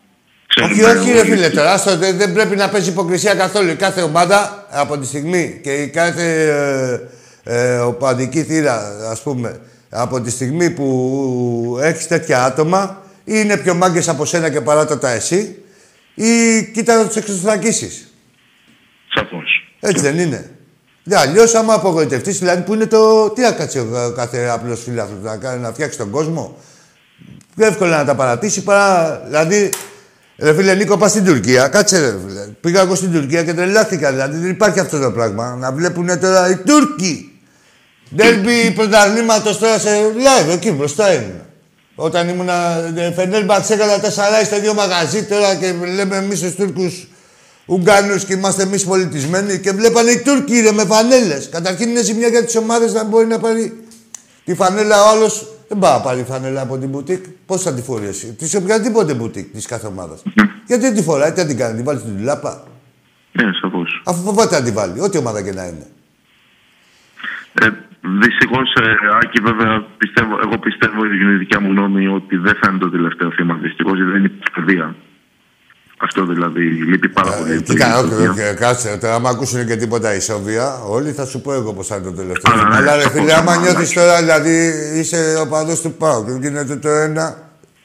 Όχι, 0.63 0.73
Ξέρουμε 0.81 0.99
όχι, 0.99 1.11
ρε 1.11 1.19
όλοι- 1.19 1.30
φίλε, 1.30 1.49
τώρα 1.49 1.73
άστο, 1.73 1.97
δεν, 1.97 2.17
δεν 2.17 2.34
πρέπει 2.34 2.55
να 2.55 2.69
παίζει 2.69 2.89
υποκρισία 2.89 3.34
καθόλου. 3.35 3.69
Η 3.69 3.76
κάθε 3.76 4.01
ομάδα 4.01 4.67
από 4.69 4.97
τη 4.97 5.05
στιγμή 5.05 5.59
και 5.63 5.73
η 5.73 5.88
κάθε 5.88 6.49
ε, 7.43 7.71
ε, 7.71 7.77
οπαδική 7.77 8.43
θύρα, 8.43 8.95
ας 9.09 9.21
πούμε, 9.21 9.59
από 9.89 10.21
τη 10.21 10.30
στιγμή 10.31 10.69
που 10.69 11.77
έχεις 11.81 12.07
τέτοια 12.07 12.43
άτομα, 12.45 13.01
ή 13.23 13.31
είναι 13.35 13.57
πιο 13.57 13.73
μάγκες 13.73 14.07
από 14.09 14.26
σένα 14.26 14.49
και 14.49 14.61
παράτατα 14.61 15.09
εσύ, 15.09 15.55
ή 16.13 16.63
κοίτα 16.73 16.95
να 16.97 17.05
τους 17.07 17.15
εξωστρακίσεις. 17.15 18.13
Σαφώς. 19.13 19.67
Έτσι 19.80 20.01
δεν 20.03 20.19
είναι. 20.19 20.51
Ναι, 21.03 21.15
αλλιώς, 21.17 21.55
άμα 21.55 21.73
απογοητευτείς, 21.73 22.39
δηλαδή 22.39 22.61
που 22.61 22.73
είναι 22.73 22.85
το. 22.85 23.30
Τι 23.30 23.41
να 23.41 23.51
κάτσει 23.51 23.80
ο 23.80 24.13
κάθε 24.15 24.47
απλός 24.49 24.81
φίλαθρο 24.84 25.15
να, 25.21 25.38
κάνει, 25.38 25.61
να 25.61 25.71
φτιάξει 25.71 25.97
τον 25.97 26.09
κόσμο. 26.09 26.57
Πιο 27.55 27.65
εύκολα 27.65 27.97
να 27.97 28.05
τα 28.05 28.15
παρατήσει 28.15 28.63
παρά. 28.63 29.21
Δηλαδή, 29.26 29.69
ρε 30.41 30.53
φίλε 30.53 30.74
Νίκο, 30.76 30.98
πας 30.98 31.11
στην 31.11 31.26
Τουρκία. 31.26 31.68
Κάτσε, 31.68 31.99
ρε 31.99 32.16
φίλε. 32.28 32.41
Πήγα 32.61 32.82
εγώ 32.82 32.95
στην 32.95 33.11
Τουρκία 33.11 33.44
και 33.44 33.53
τρελάθηκα. 33.53 34.11
Δηλαδή, 34.11 34.38
δεν 34.38 34.49
υπάρχει 34.49 34.80
αυτό 34.80 34.99
το 34.99 35.11
πράγμα. 35.11 35.56
Να 35.60 35.72
βλέπουν 35.72 36.20
τώρα 36.20 36.49
οι 36.49 36.56
Τούρκοι. 36.56 37.40
Ντέρμπι 38.16 38.72
πρωταθλήματος 38.76 39.57
τώρα 39.57 39.80
σε 39.80 39.90
live, 40.16 40.53
εκεί 40.53 40.72
μπροστά 40.72 41.14
ήμουν. 41.14 41.41
Όταν 41.95 42.30
ήμουν 42.30 42.49
Φενέρ 43.16 43.45
Μπαξέκαλα 43.45 43.99
4 43.99 44.02
στο 44.45 44.60
δύο 44.60 44.74
μαγαζί 44.74 45.24
τώρα 45.24 45.56
και 45.56 45.74
λέμε 45.95 46.16
εμείς 46.16 46.40
τους 46.40 46.56
Τούρκους 46.56 47.07
Ουγγάνους 47.66 48.24
και 48.26 48.34
είμαστε 48.34 48.64
εμείς 48.64 48.84
πολιτισμένοι 48.84 49.60
και 49.60 49.72
βλέπανε 49.72 50.11
οι 50.11 50.20
Τούρκοι 50.20 50.60
ρε, 50.60 50.72
με 50.72 50.86
φανέλες. 50.86 51.49
Καταρχήν 51.52 51.90
είναι 51.90 52.03
ζημιά 52.03 52.28
για 52.28 52.45
τις 52.45 52.56
ομάδες 52.56 52.94
να 52.94 53.03
μπορεί 53.03 53.26
να 53.26 53.40
πάρει 53.40 53.84
τη 54.45 54.56
φανέλα 54.56 55.03
ο 55.03 55.10
άλλος. 55.10 55.48
Δεν 55.69 55.77
πάει 55.79 55.93
να 55.97 56.01
πάρει 56.01 56.23
φανέλα 56.23 56.61
από 56.61 56.77
την 56.77 56.89
μπουτίκ. 56.89 57.23
Πώς 57.45 57.61
θα 57.61 57.73
τη 57.73 57.81
φορείς 57.81 58.09
εσύ, 58.09 58.35
τη 58.35 58.57
οποιαδήποτε 58.57 59.13
μπουτίκ 59.13 59.51
της 59.53 59.65
κάθε 59.65 59.87
ομάδας. 59.87 60.23
Γιατί 60.67 60.83
δεν 60.83 60.93
τη 60.93 61.01
φοράει, 61.01 61.31
τι 61.31 61.39
θα 61.39 61.45
την 61.47 61.57
κάνει, 61.57 61.75
την 61.75 61.85
βάλεις 61.85 62.01
στην 62.01 62.17
τουλάπα; 62.17 62.63
Ναι, 63.31 63.51
σαφώς. 63.61 64.01
Αφού 64.05 64.21
φοβάται 64.21 64.59
να 64.59 64.63
την 64.63 64.73
βάλει, 64.73 65.01
ό,τι 65.01 65.17
ομάδα 65.17 65.43
και 65.43 65.51
να 65.51 65.63
είναι. 65.65 65.87
Ε, 67.61 67.67
Δυστυχώς, 68.01 68.73
ε, 68.73 68.95
Άκη, 69.21 69.41
βέβαια, 69.41 69.85
πιστεύω, 69.97 70.39
εγώ 70.43 70.57
πιστεύω, 70.57 71.05
είναι 71.05 71.33
η 71.33 71.37
δικιά 71.37 71.59
μου 71.59 71.71
γνώμη, 71.71 72.07
ότι 72.07 72.37
δεν 72.37 72.55
θα 72.61 72.69
είναι 72.69 72.79
το 72.79 72.89
τελευταίο 72.89 73.31
θύμα. 73.31 73.53
Δυστυχώς, 73.61 73.95
γιατί 73.95 74.11
δεν 74.11 74.23
υπάρχει 74.23 74.51
παιδεία. 74.55 74.95
Αυτό 76.01 76.26
δηλαδή 76.26 76.61
λείπει 76.61 77.09
πάρα 77.09 77.31
πολύ. 77.31 77.53
Ε, 77.53 77.61
κοίτα, 77.61 77.99
όχι, 77.99 78.13
όχι, 78.13 78.53
κάτσε. 78.55 78.97
Τώρα, 79.01 79.13
άμα 79.13 79.30
ακούσουν 79.30 79.65
και 79.67 79.76
τίποτα 79.76 80.15
ισόβια, 80.15 80.81
όλοι 80.88 81.11
θα 81.11 81.26
σου 81.26 81.41
πω 81.41 81.53
εγώ 81.53 81.73
πώς 81.73 81.88
θα 81.88 81.95
είναι 81.95 82.05
το 82.05 82.11
τελευταίο. 82.11 82.53
Α, 82.53 82.55
ναι, 82.55 82.76
Αλλά 82.76 82.95
ρε 82.95 83.01
σαφώς, 83.01 83.19
φίλε, 83.19 83.34
άμα 83.34 83.55
ναι, 83.55 83.61
νιώθεις 83.61 83.76
εντάξει. 83.76 83.93
τώρα, 83.93 84.19
δηλαδή 84.19 84.73
είσαι 84.95 85.38
ο 85.41 85.47
παδός 85.47 85.81
του 85.81 85.91
Πάου 85.91 86.26
και 86.26 86.47
γίνεται 86.47 86.76
το 86.76 86.89
ένα. 86.89 87.38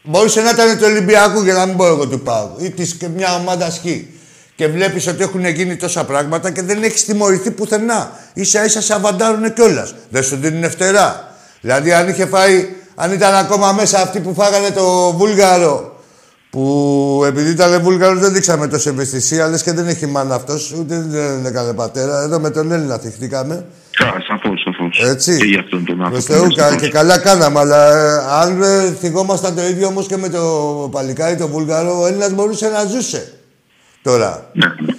Μπορούσε 0.02 0.40
να 0.40 0.50
ήταν 0.50 0.78
του 0.78 0.84
Ολυμπιακού 0.84 1.44
και 1.44 1.52
να 1.52 1.66
μην 1.66 1.76
πω 1.76 1.86
εγώ 1.86 2.06
του 2.06 2.20
Πάου. 2.20 2.56
Ή 2.58 2.70
της 2.70 2.94
και 2.94 3.08
μια 3.08 3.34
ομάδα 3.34 3.70
σκι. 3.70 4.08
Και 4.56 4.68
βλέπεις 4.68 5.06
ότι 5.06 5.22
έχουν 5.22 5.46
γίνει 5.46 5.76
τόσα 5.76 6.04
πράγματα 6.04 6.50
και 6.50 6.62
δεν 6.62 6.82
έχεις 6.82 7.04
τιμωρηθεί 7.04 7.50
πουθενά. 7.50 8.10
σα 8.40 8.64
ίσα 8.64 8.80
σε 8.80 8.94
αβαντάρουν 8.94 9.52
κιόλας. 9.52 9.94
Δεν 10.10 10.22
σου 10.22 10.36
δίνουν 10.36 10.70
φτερά. 10.70 11.34
Δηλαδή, 11.60 11.92
αν 11.92 12.08
είχε 12.08 12.26
φάει, 12.26 12.68
αν 12.94 13.12
ήταν 13.12 13.34
ακόμα 13.34 13.72
μέσα 13.72 14.00
αυτοί 14.00 14.20
που 14.20 14.34
φάγανε 14.34 14.70
το 14.70 15.12
Βούλγαρο 15.12 15.93
που 16.54 17.22
επειδή 17.26 17.50
ήταν 17.50 17.82
Βούλγαρος 17.82 18.18
δεν 18.20 18.32
δείξαμε 18.32 18.66
τόση 18.68 18.88
ευαισθησία, 18.88 19.48
λες 19.48 19.62
και 19.62 19.72
δεν 19.72 19.88
έχει 19.88 20.06
μάνα 20.06 20.34
αυτός, 20.34 20.72
ούτε 20.78 21.04
δεν 21.08 21.46
έκανε 21.46 21.72
πατέρα. 21.72 22.22
Εδώ 22.22 22.40
με 22.40 22.50
τον 22.50 22.72
Έλληνα 22.72 22.98
θυχτήκαμε. 22.98 23.64
Σαφώς, 24.28 24.60
σαφώς. 24.64 25.10
Έτσι. 25.10 25.36
Και 25.36 25.44
για 25.44 25.60
αυτόν 25.60 25.84
τον 25.84 25.96
Προς 25.96 26.06
άνθρωπο. 26.06 26.32
Θεού, 26.40 26.54
κα- 26.56 26.62
σαφώς. 26.64 26.80
και 26.82 26.88
καλά 26.88 27.18
κάναμε, 27.18 27.58
αλλά 27.58 27.96
ε, 27.96 28.22
αν 28.42 28.62
ε, 28.62 28.92
θυγόμασταν 29.00 29.54
το 29.54 29.62
ίδιο 29.66 29.86
όμως 29.86 30.06
και 30.06 30.16
με 30.16 30.28
το 30.28 30.42
παλικάρι, 30.92 31.36
το 31.36 31.48
Βούλγαρο, 31.48 32.00
ο 32.00 32.06
Έλληνας 32.06 32.32
μπορούσε 32.32 32.68
να 32.68 32.84
ζούσε. 32.84 33.32
Τώρα. 34.02 34.50
Ναι, 34.52 34.66
ναι. 34.66 34.94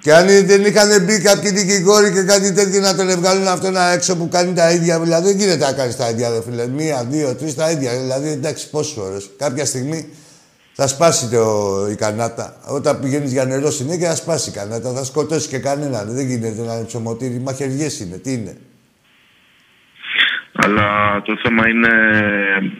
Και 0.00 0.14
αν 0.14 0.26
δεν 0.46 0.64
είχαν 0.64 1.04
μπει 1.04 1.18
κάποιοι 1.20 1.50
δικηγόροι 1.50 2.12
και 2.12 2.22
κάτι 2.22 2.52
τέτοιο 2.52 2.80
να 2.80 2.94
τον 2.94 3.08
βγάλουν 3.18 3.46
αυτόν 3.48 3.74
έξω 3.94 4.16
που 4.16 4.28
κάνει 4.28 4.52
τα 4.52 4.70
ίδια, 4.70 5.00
δηλαδή 5.00 5.28
δεν 5.28 5.38
γίνεται 5.38 5.64
να 5.64 5.72
κάνεις 5.72 5.96
τα 5.96 6.08
ίδια, 6.08 6.28
ρε 6.28 6.42
φίλε. 6.50 6.66
Μία, 6.66 7.06
δύο, 7.10 7.34
τρεις 7.34 7.54
τα 7.54 7.70
ίδια. 7.70 7.90
Δηλαδή 8.00 8.28
εντάξει, 8.28 8.70
πόσε 8.70 8.94
φορέ. 8.94 9.16
Κάποια 9.36 9.64
στιγμή 9.64 10.08
θα 10.72 10.86
σπάσει 10.86 11.30
το, 11.30 11.44
η 11.92 11.96
κανάτα. 11.96 12.56
Όταν 12.68 13.00
πηγαίνεις 13.00 13.32
για 13.32 13.44
νερό 13.44 13.70
συνέχεια 13.70 14.08
θα 14.08 14.16
σπάσει 14.16 14.50
η 14.50 14.52
κανάτα. 14.52 14.92
Θα 14.92 15.04
σκοτώσει 15.04 15.48
και 15.48 15.58
κανέναν. 15.58 16.14
Δεν 16.14 16.26
γίνεται 16.26 16.62
να 16.62 16.74
είναι 16.74 16.86
ψωμοτήρι. 16.86 17.38
Μαχαιριές 17.38 18.00
είναι. 18.00 18.18
Τι 18.18 18.32
είναι; 18.32 18.56
Αλλά 20.52 20.86
το 21.22 21.36
θέμα 21.42 21.68
είναι 21.68 21.92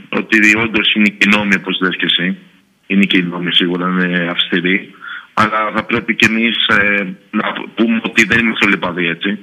ότι 0.08 0.56
όντως 0.56 0.94
είναι 0.94 1.08
και 1.08 1.24
οι 1.26 1.36
νόμοι, 1.36 1.54
όπως 1.54 1.80
λες 1.82 1.96
και 1.96 2.08
εσύ. 2.12 2.36
Είναι 2.86 3.04
και 3.04 3.18
οι 3.18 3.22
νόμοι 3.22 3.54
σίγουρα, 3.54 3.86
είναι 3.88 4.28
αυστηροί. 4.30 4.94
Αλλά 5.34 5.72
θα 5.74 5.84
πρέπει 5.84 6.16
και 6.16 6.26
εμείς 6.26 6.56
να 7.30 7.52
πούμε 7.74 8.00
ότι 8.04 8.24
δεν 8.24 8.38
είμαστε 8.38 8.66
όλοι 8.66 8.76
παδί, 8.76 9.06
έτσι. 9.06 9.38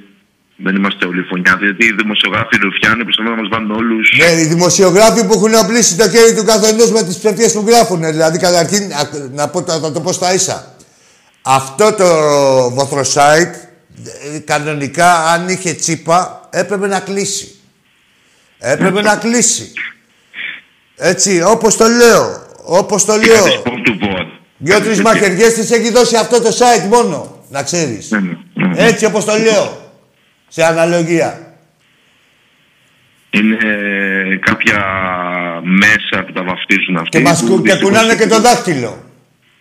Δεν 0.63 0.75
είμαστε 0.75 1.05
όλοι 1.05 1.21
φωνιάδες. 1.23 1.69
Γιατί 1.69 1.85
οι 1.85 1.95
δημοσιογράφοι 2.01 2.57
ρουφιάνοι 2.61 3.03
προσπαθούν 3.03 3.31
να 3.31 3.41
μας 3.41 3.49
βάλουν 3.51 3.71
όλους. 3.71 4.13
Ναι, 4.17 4.41
οι 4.41 4.45
δημοσιογράφοι 4.45 5.25
που 5.25 5.33
έχουν 5.33 5.55
οπλίσει 5.55 5.97
το 5.97 6.09
χέρι 6.09 6.33
του 6.35 6.43
καθενός 6.43 6.91
με 6.91 7.03
τις 7.03 7.17
ψευδίε 7.17 7.49
που 7.49 7.63
γράφουν. 7.67 7.99
Δηλαδή, 8.05 8.37
καταρχήν, 8.37 8.93
α- 8.93 9.29
να 9.31 9.47
πω, 9.47 9.61
θα 9.61 9.91
το 9.91 10.01
πω 10.01 10.11
στα 10.11 10.33
ίσα. 10.33 10.75
Αυτό 11.41 11.93
το 11.93 12.05
βοθροσάιτ, 12.69 13.55
ε, 14.35 14.39
κανονικά, 14.39 15.25
αν 15.25 15.49
είχε 15.49 15.73
τσίπα, 15.73 16.47
έπρεπε 16.49 16.87
να 16.87 16.99
κλείσει. 16.99 17.55
Έπρεπε 18.59 19.01
να 19.01 19.15
κλείσει. 19.15 19.71
Έτσι, 20.95 21.41
όπως 21.41 21.77
το 21.77 21.87
λέω. 21.87 22.47
Όπως 22.63 23.05
το 23.05 23.15
λέω. 23.15 23.61
του 23.83 23.97
ΠΟΑΤ. 23.97 24.27
Δυο-τρεις 24.57 25.01
μαχαιριές 25.01 25.53
της 25.53 25.71
έχει 25.71 25.91
δώσει 25.91 26.15
αυτό 26.15 26.41
το 26.41 26.49
site 26.49 26.87
μόνο. 26.89 27.43
Να 27.49 27.63
ξέρεις. 27.63 28.09
Ναι, 28.11 28.19
ναι, 28.19 28.67
ναι. 28.67 28.85
Έτσι, 28.85 29.05
όπως 29.05 29.25
το 29.25 29.37
λέω. 29.37 29.88
Σε 30.49 30.63
αναλογία. 30.63 31.53
Είναι 33.29 33.57
κάποια 34.41 34.83
μέσα 35.63 36.23
που 36.25 36.31
τα 36.33 36.43
βαφτίζουν 36.43 36.97
αυτοί. 36.97 37.09
Και, 37.17 37.23
μας, 37.23 37.39
που 37.41 37.47
κου- 37.47 37.55
και 37.65 37.71
δυστυχώς- 37.71 37.91
κουνάνε 37.97 38.15
και 38.15 38.27
το 38.27 38.39
δάχτυλο. 38.41 39.03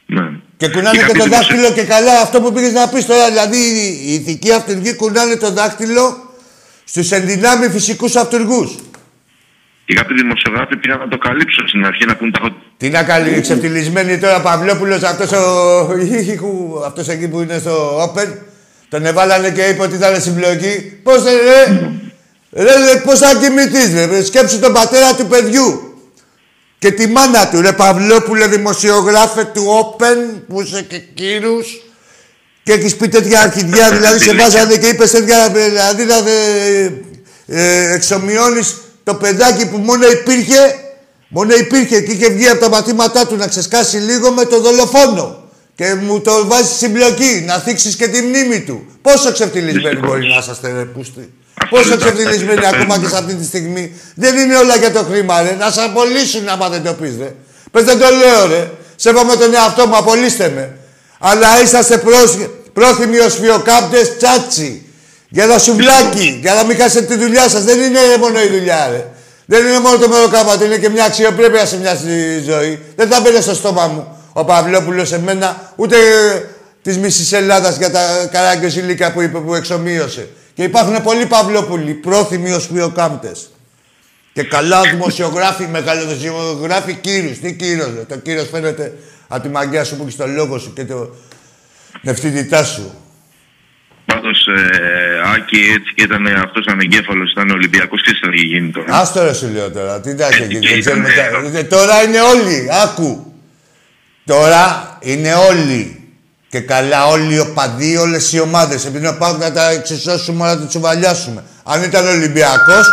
Ναι. 0.07 0.31
Και 0.57 0.69
κουνάνε 0.69 0.97
και, 0.99 1.03
κάποιοι 1.05 1.19
το 1.21 1.25
δημοσιο- 1.25 1.57
δάχτυλο 1.57 1.73
και 1.73 1.85
καλά 1.89 2.21
αυτό 2.21 2.41
που 2.41 2.53
πήγες 2.53 2.73
να 2.73 2.89
πεις 2.89 3.07
τώρα. 3.07 3.29
Δηλαδή 3.29 3.57
οι 4.07 4.13
ηθικοί 4.15 4.53
αυτούργοι 4.53 4.95
κουνάνε 4.97 5.37
το 5.37 5.51
δάχτυλο 5.53 6.33
στους 6.85 7.11
ενδυνάμει 7.11 7.69
φυσικούς 7.69 8.17
αυτούργους. 8.17 8.75
Και 9.85 9.95
κάποιοι 9.95 10.17
δημοσιογράφοι 10.17 10.77
πήγαν 10.77 10.99
να 10.99 11.09
το 11.09 11.19
καλύψουν 11.19 11.69
στην 11.69 11.85
αρχή 11.85 12.05
να 12.07 12.17
πούν 12.17 12.33
τα 12.33 12.57
Τι 12.77 12.89
να 12.89 13.03
κάνει, 13.03 13.41
ξεφτυλισμένοι 13.41 14.19
τώρα 14.19 14.41
Παυλόπουλος, 14.41 15.03
αυτός, 15.03 15.33
ο... 15.33 16.83
αυτός 16.89 17.09
εκεί 17.09 17.29
που 17.29 17.41
είναι 17.41 17.59
στο 17.59 18.03
Open, 18.05 18.29
τον 18.89 19.07
εβάλανε 19.07 19.51
και 19.51 19.63
είπε 19.63 19.83
ότι 19.83 19.95
ήταν 19.95 20.21
συμπλοκή. 20.21 20.99
Πώς 21.03 21.23
ρε, 21.23 21.31
ρε, 22.51 22.63
ρε, 22.63 22.93
ρε 22.93 23.01
πώς 23.01 23.19
θα 23.19 23.35
κοιμηθείς 23.35 23.93
ρε, 23.93 24.05
ρε, 24.05 24.25
σκέψου 24.25 24.59
τον 24.59 24.73
πατέρα 24.73 25.15
του 25.15 25.27
παιδιού. 25.27 25.83
Και 26.79 26.91
τη 26.91 27.07
μάνα 27.07 27.49
του, 27.49 27.61
ρε 27.61 27.73
Παυλόπουλε, 27.73 28.47
δημοσιογράφε 28.47 29.45
του 29.45 29.65
Open, 29.65 30.43
που 30.49 30.61
είσαι 30.61 30.83
και 30.83 30.99
κύρους. 31.15 31.83
Και 32.63 32.73
έχεις 32.73 32.97
πει 32.97 33.09
τέτοια 33.09 33.41
αρχιδιά, 33.41 33.91
δηλαδή 33.91 34.19
σε 34.19 34.35
βάζανε 34.35 34.77
και 34.77 34.87
είπες 34.87 35.11
τέτοια, 35.11 35.49
δηλαδή 35.49 36.05
να 36.05 36.17
ε, 36.17 36.93
ε, 37.47 37.93
εξομοιώνεις 37.93 38.77
το 39.05 39.15
παιδάκι 39.15 39.69
που 39.69 39.77
μόνο 39.77 40.11
υπήρχε, 40.11 40.75
μόνο 41.29 41.55
υπήρχε 41.55 42.01
και 42.01 42.13
είχε 42.13 42.29
βγει 42.29 42.49
από 42.49 42.61
τα 42.61 42.69
μαθήματά 42.69 43.27
του 43.27 43.37
να 43.37 43.47
ξεσκάσει 43.47 43.97
λίγο 43.97 44.31
με 44.31 44.45
το 44.45 44.61
δολοφόνο. 44.61 45.48
Και 45.79 45.95
μου 45.95 46.21
το 46.21 46.47
βάζεις 46.47 46.77
συμπλοκή, 46.77 47.43
να 47.47 47.55
θίξεις 47.59 47.97
και 47.97 48.09
τη 48.09 48.23
μνήμη 48.23 48.61
του. 48.61 48.87
Πόσο 49.03 49.33
ξεφτυλισμένοι 49.33 49.99
μπορεί 50.01 50.27
να 50.27 50.37
είσαστε, 50.39 50.73
ρε 50.73 50.85
πούστη. 50.85 51.33
Πόσο 51.71 51.97
ξεφτυλισμένοι 51.97 52.67
ακόμα 52.67 52.99
και 52.99 53.09
σε 53.09 53.17
αυτή 53.17 53.35
τη 53.35 53.45
στιγμή. 53.45 53.93
Δεν 54.15 54.37
είναι 54.37 54.57
όλα 54.57 54.77
για 54.77 54.93
το 54.93 55.03
χρήμα, 55.11 55.43
ρε. 55.43 55.57
Να 55.59 55.71
σε 55.71 55.81
απολύσουν 55.81 56.49
άμα 56.49 56.69
δεν 56.69 56.83
το 56.83 56.93
πεις, 56.93 57.13
ρε. 57.19 57.35
Πες 57.71 57.85
δεν 57.85 57.99
το 57.99 58.07
λέω, 58.11 58.47
ρε. 58.47 58.71
Σέβομαι 58.97 59.37
τον 59.37 59.55
εαυτό 59.55 59.87
μου, 59.87 59.97
απολύστε 59.97 60.53
με. 60.55 60.77
Αλλά 61.19 61.63
είσαστε 61.63 61.99
πρόσ- 61.99 62.49
πρόθυμοι 62.73 63.19
ως 63.19 63.35
φιοκάπτες 63.35 64.17
τσάτσι. 64.17 64.83
Για 65.29 65.45
ένα 65.45 65.59
σουβλάκι, 65.59 66.39
για 66.43 66.55
να 66.55 66.65
μην 66.65 66.77
χάσετε 66.77 67.15
τη 67.17 67.23
δουλειά 67.25 67.49
σας. 67.49 67.65
Δεν 67.65 67.79
είναι 67.79 67.99
μόνο 68.21 68.41
η 68.41 68.49
δουλειά, 68.49 68.89
ρε. 68.91 69.07
Δεν 69.47 69.67
είναι 69.67 69.79
μόνο 69.81 69.99
το 69.99 70.09
μεροκάματο, 70.09 70.65
είναι 70.65 70.77
και 70.79 70.89
μια 70.89 71.05
αξιοπρέπεια 71.05 71.67
σε 71.67 71.79
μια 71.79 71.95
στη 71.95 72.43
ζωή. 72.47 72.79
Δεν 72.97 73.09
θα 73.09 73.21
μπαίνει 73.21 73.41
στο 73.43 73.55
στόμα 73.55 73.87
μου 73.87 74.18
ο 74.39 74.45
Παυλόπουλος 74.45 75.09
σε 75.09 75.21
μένα, 75.21 75.73
ούτε 75.77 75.97
της 76.83 76.99
μισής 76.99 77.33
Ελλάδας 77.33 77.77
για 77.77 77.91
τα 77.91 78.29
καράγκια 78.33 78.69
ηλίκα 78.69 79.13
που 79.13 79.21
είπε 79.23 79.39
που 79.39 79.55
εξομοίωσε. 79.55 80.29
Και 80.55 80.63
υπάρχουν 80.63 81.03
πολλοί 81.03 81.27
Παυλόπουλοι, 81.27 81.93
πρόθυμοι 81.93 82.51
ως 82.53 82.69
φιοκάμπτες. 82.73 83.51
Και 84.33 84.43
καλά 84.43 84.81
δημοσιογράφοι, 84.81 85.67
μεγαλοδημοσιογράφοι 85.67 86.95
κύρους. 86.95 87.39
Τι 87.39 87.55
κύρος, 87.55 87.91
ρε. 87.97 88.03
Το 88.09 88.17
κύρος 88.17 88.49
φαίνεται 88.53 88.93
από 89.29 89.43
τη 89.43 89.49
μαγιά 89.49 89.85
σου 89.85 89.97
που 89.97 90.03
έχεις 90.03 90.15
στο 90.15 90.27
λόγο 90.27 90.59
σου 90.59 90.73
και 90.73 90.85
το 90.85 91.15
νευτιδιτά 92.03 92.65
σου. 92.65 92.95
Πάντως, 94.07 94.47
ε, 94.47 95.33
Άκη, 95.35 95.57
έτσι 95.59 95.93
και 95.95 96.03
ήταν 96.03 96.27
αυτός 96.27 96.67
ανεγκέφαλος, 96.67 97.31
ήταν 97.31 97.51
Ολυμπιακός 97.51 98.03
και 98.03 98.11
θα 98.23 98.31
είχε 98.33 98.45
γίνει 98.45 98.71
τώρα. 98.71 98.95
Άστο 99.01 99.23
ρε 99.25 99.33
σου 99.35 99.49
λέω 99.53 99.71
τώρα. 99.71 100.01
Τι 100.01 100.11
εντάξει 100.11 100.43
εκεί. 100.43 100.59
και 100.59 100.69
Δεν 100.69 100.81
ξέρουμε 100.81 101.09
ήταν, 101.13 101.53
τα- 101.53 101.59
Ε, 101.59 101.63
Τώρα 101.63 102.03
είναι 102.03 102.21
όλοι. 102.21 102.69
Άκου. 102.85 103.28
Τώρα 104.29 104.97
είναι 105.01 105.35
όλοι. 105.35 106.03
Και 106.49 106.61
καλά 106.61 107.07
όλοι 107.07 107.35
οι 107.35 107.39
οπαδοί, 107.39 107.97
όλες 107.97 108.33
οι 108.33 108.41
ομάδες. 108.41 108.85
Επειδή 108.85 109.05
να 109.05 109.17
πάμε 109.17 109.39
να 109.45 109.53
τα 109.53 109.71
εξισώσουμε, 109.71 110.47
να 110.47 110.59
τα 110.59 110.67
τσουβαλιάσουμε. 110.67 111.45
Αν 111.65 111.83
ήταν 111.83 112.07
Ολυμπιακός, 112.07 112.87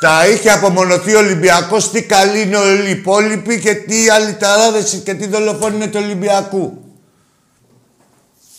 θα 0.00 0.28
είχε 0.28 0.50
απομονωθεί 0.50 1.14
ο 1.14 1.18
Ολυμπιακός 1.18 1.90
τι 1.90 2.02
καλοί 2.02 2.40
είναι 2.40 2.56
όλοι 2.56 2.88
οι 2.88 2.90
υπόλοιποι 2.90 3.60
και 3.60 3.74
τι 3.74 4.08
άλλοι 4.08 4.34
ταράδες 4.34 5.00
και 5.04 5.14
τι 5.14 5.26
δολοφόνοι 5.26 5.76
είναι 5.76 5.86
του 5.86 6.00
Ολυμπιακού. 6.02 6.84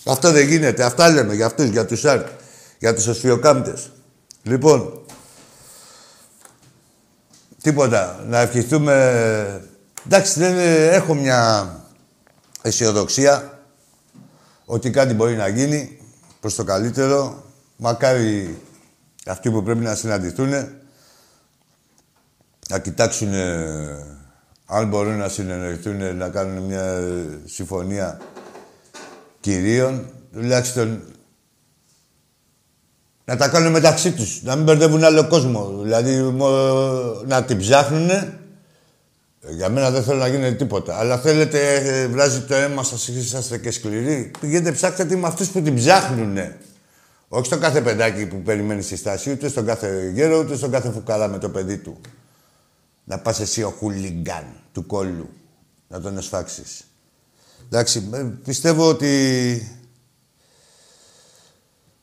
Αυτό 0.05 0.31
δεν 0.31 0.47
γίνεται. 0.47 0.83
Αυτά 0.83 1.09
λέμε 1.09 1.33
για 1.33 1.45
αυτούς, 1.45 1.65
για 1.65 1.85
τους 1.85 2.05
ΑΡΤ, 2.05 2.27
για 2.79 2.93
τους 2.93 3.07
οσφιοκάμπτες. 3.07 3.91
Λοιπόν, 4.43 5.03
Τίποτα. 7.61 8.23
Να 8.27 8.39
ευχηθούμε... 8.39 9.61
Εντάξει, 10.05 10.39
δεν 10.39 10.57
ε, 10.57 10.87
έχω 10.87 11.13
μια 11.13 11.67
αισιοδοξία 12.64 13.60
ότι 14.65 14.90
κάτι 14.90 15.14
μπορεί 15.14 15.35
να 15.35 15.48
γίνει 15.48 15.99
προς 16.40 16.56
το 16.56 16.64
καλύτερο. 16.64 17.44
Μακάρι 17.77 18.61
αυτοί 19.26 19.52
που 19.52 19.64
πρέπει 19.64 19.80
να 19.84 19.95
συναντηθούν 19.95 20.49
να 22.69 22.80
κοιτάξουν 22.80 23.34
αν 24.65 24.88
μπορούν 24.88 25.18
να 25.18 25.30
συνεννοηθούν, 25.30 26.15
να 26.18 26.30
κάνουν 26.30 26.64
μια 26.64 26.84
ε, 26.84 27.40
συμφωνία 27.45 28.19
κυρίων. 29.40 30.10
Τουλάχιστον 30.34 31.02
να 33.26 33.38
τα 33.38 33.48
κάνουν 33.49 33.72
μεταξύ 33.72 34.11
τους, 34.11 34.41
να 34.44 34.56
μην 34.56 34.64
μπερδεύουν 34.64 35.03
άλλο 35.03 35.27
κόσμο. 35.27 35.80
Δηλαδή 35.81 36.22
μο- 36.22 37.22
να 37.26 37.44
την 37.44 37.57
ψάχνουν. 37.57 38.10
Για 39.49 39.69
μένα 39.69 39.91
δεν 39.91 40.03
θέλω 40.03 40.17
να 40.17 40.27
γίνει 40.27 40.55
τίποτα. 40.55 40.97
Αλλά 40.97 41.17
θέλετε, 41.17 41.75
ε, 41.75 42.07
βράζει 42.07 42.41
το 42.41 42.55
αίμα 42.55 42.83
σας, 42.83 43.07
είσαστε 43.07 43.57
και 43.57 43.71
σκληροί. 43.71 44.31
Πηγαίνετε 44.39 44.71
ψάξτε 44.71 45.05
τη 45.05 45.15
με 45.15 45.27
αυτούς 45.27 45.49
που 45.49 45.61
την 45.61 45.75
ψάχνουν. 45.75 46.37
Όχι 47.27 47.45
στον 47.45 47.59
κάθε 47.59 47.81
παιδάκι 47.81 48.25
που 48.25 48.41
περιμένει 48.41 48.81
στη 48.81 48.95
στάση, 48.95 49.31
ούτε 49.31 49.49
στον 49.49 49.65
κάθε 49.65 50.11
γέρο, 50.13 50.39
ούτε 50.39 50.55
στον 50.55 50.71
κάθε 50.71 50.91
φουκαρά 50.91 51.27
με 51.27 51.37
το 51.37 51.49
παιδί 51.49 51.77
του. 51.77 52.01
Να 53.03 53.19
πας 53.19 53.39
εσύ 53.39 53.63
ο 53.63 53.69
χουλιγκάν 53.69 54.45
του 54.71 54.85
κόλλου, 54.85 55.29
να 55.87 56.01
τον 56.01 56.17
εσφάξεις. 56.17 56.83
Εντάξει, 57.65 58.09
ε, 58.13 58.23
πιστεύω 58.43 58.89
ότι... 58.89 59.77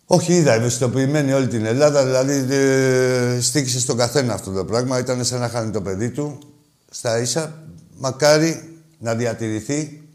Όχι, 0.07 0.33
είδα 0.33 0.53
ευαισθητοποιημένη 0.53 1.33
όλη 1.33 1.47
την 1.49 1.65
Ελλάδα, 1.65 2.05
δηλαδή 2.05 2.55
ε, 2.55 3.41
στήχησε 3.41 3.81
στον 3.81 3.97
καθένα 3.97 4.35
αυτό 4.35 4.51
το 4.51 4.65
πράγμα. 4.65 4.99
Ήταν 4.99 5.25
σαν 5.25 5.41
να 5.41 5.49
χάνει 5.49 5.71
το 5.71 5.83
παιδί 5.83 6.11
του 6.11 6.39
στα 6.91 7.19
ίσα. 7.19 7.63
Μακάρι 7.97 8.79
να 8.99 9.15
διατηρηθεί 9.15 10.09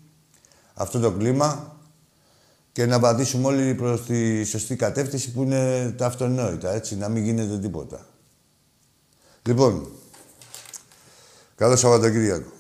αυτό 0.74 1.00
το 1.00 1.12
κλίμα 1.12 1.78
και 2.72 2.86
να 2.86 3.00
βαδίσουμε 3.00 3.48
όλοι 3.48 3.76
προς 3.76 4.06
τη 4.06 4.44
σωστή 4.44 4.76
κατεύθυνση 4.76 5.32
που 5.32 5.44
είναι 5.44 5.92
τα 5.98 6.06
αυτονόητα, 6.06 6.74
έτσι, 6.74 6.98
να 6.98 7.10
μην 7.10 7.24
γίνεται 7.24 7.60
τίποτα. 7.60 8.06
Λοιπόν, 9.42 9.88
καλό 11.56 11.76
Σαββατοκύριακο. 11.76 12.52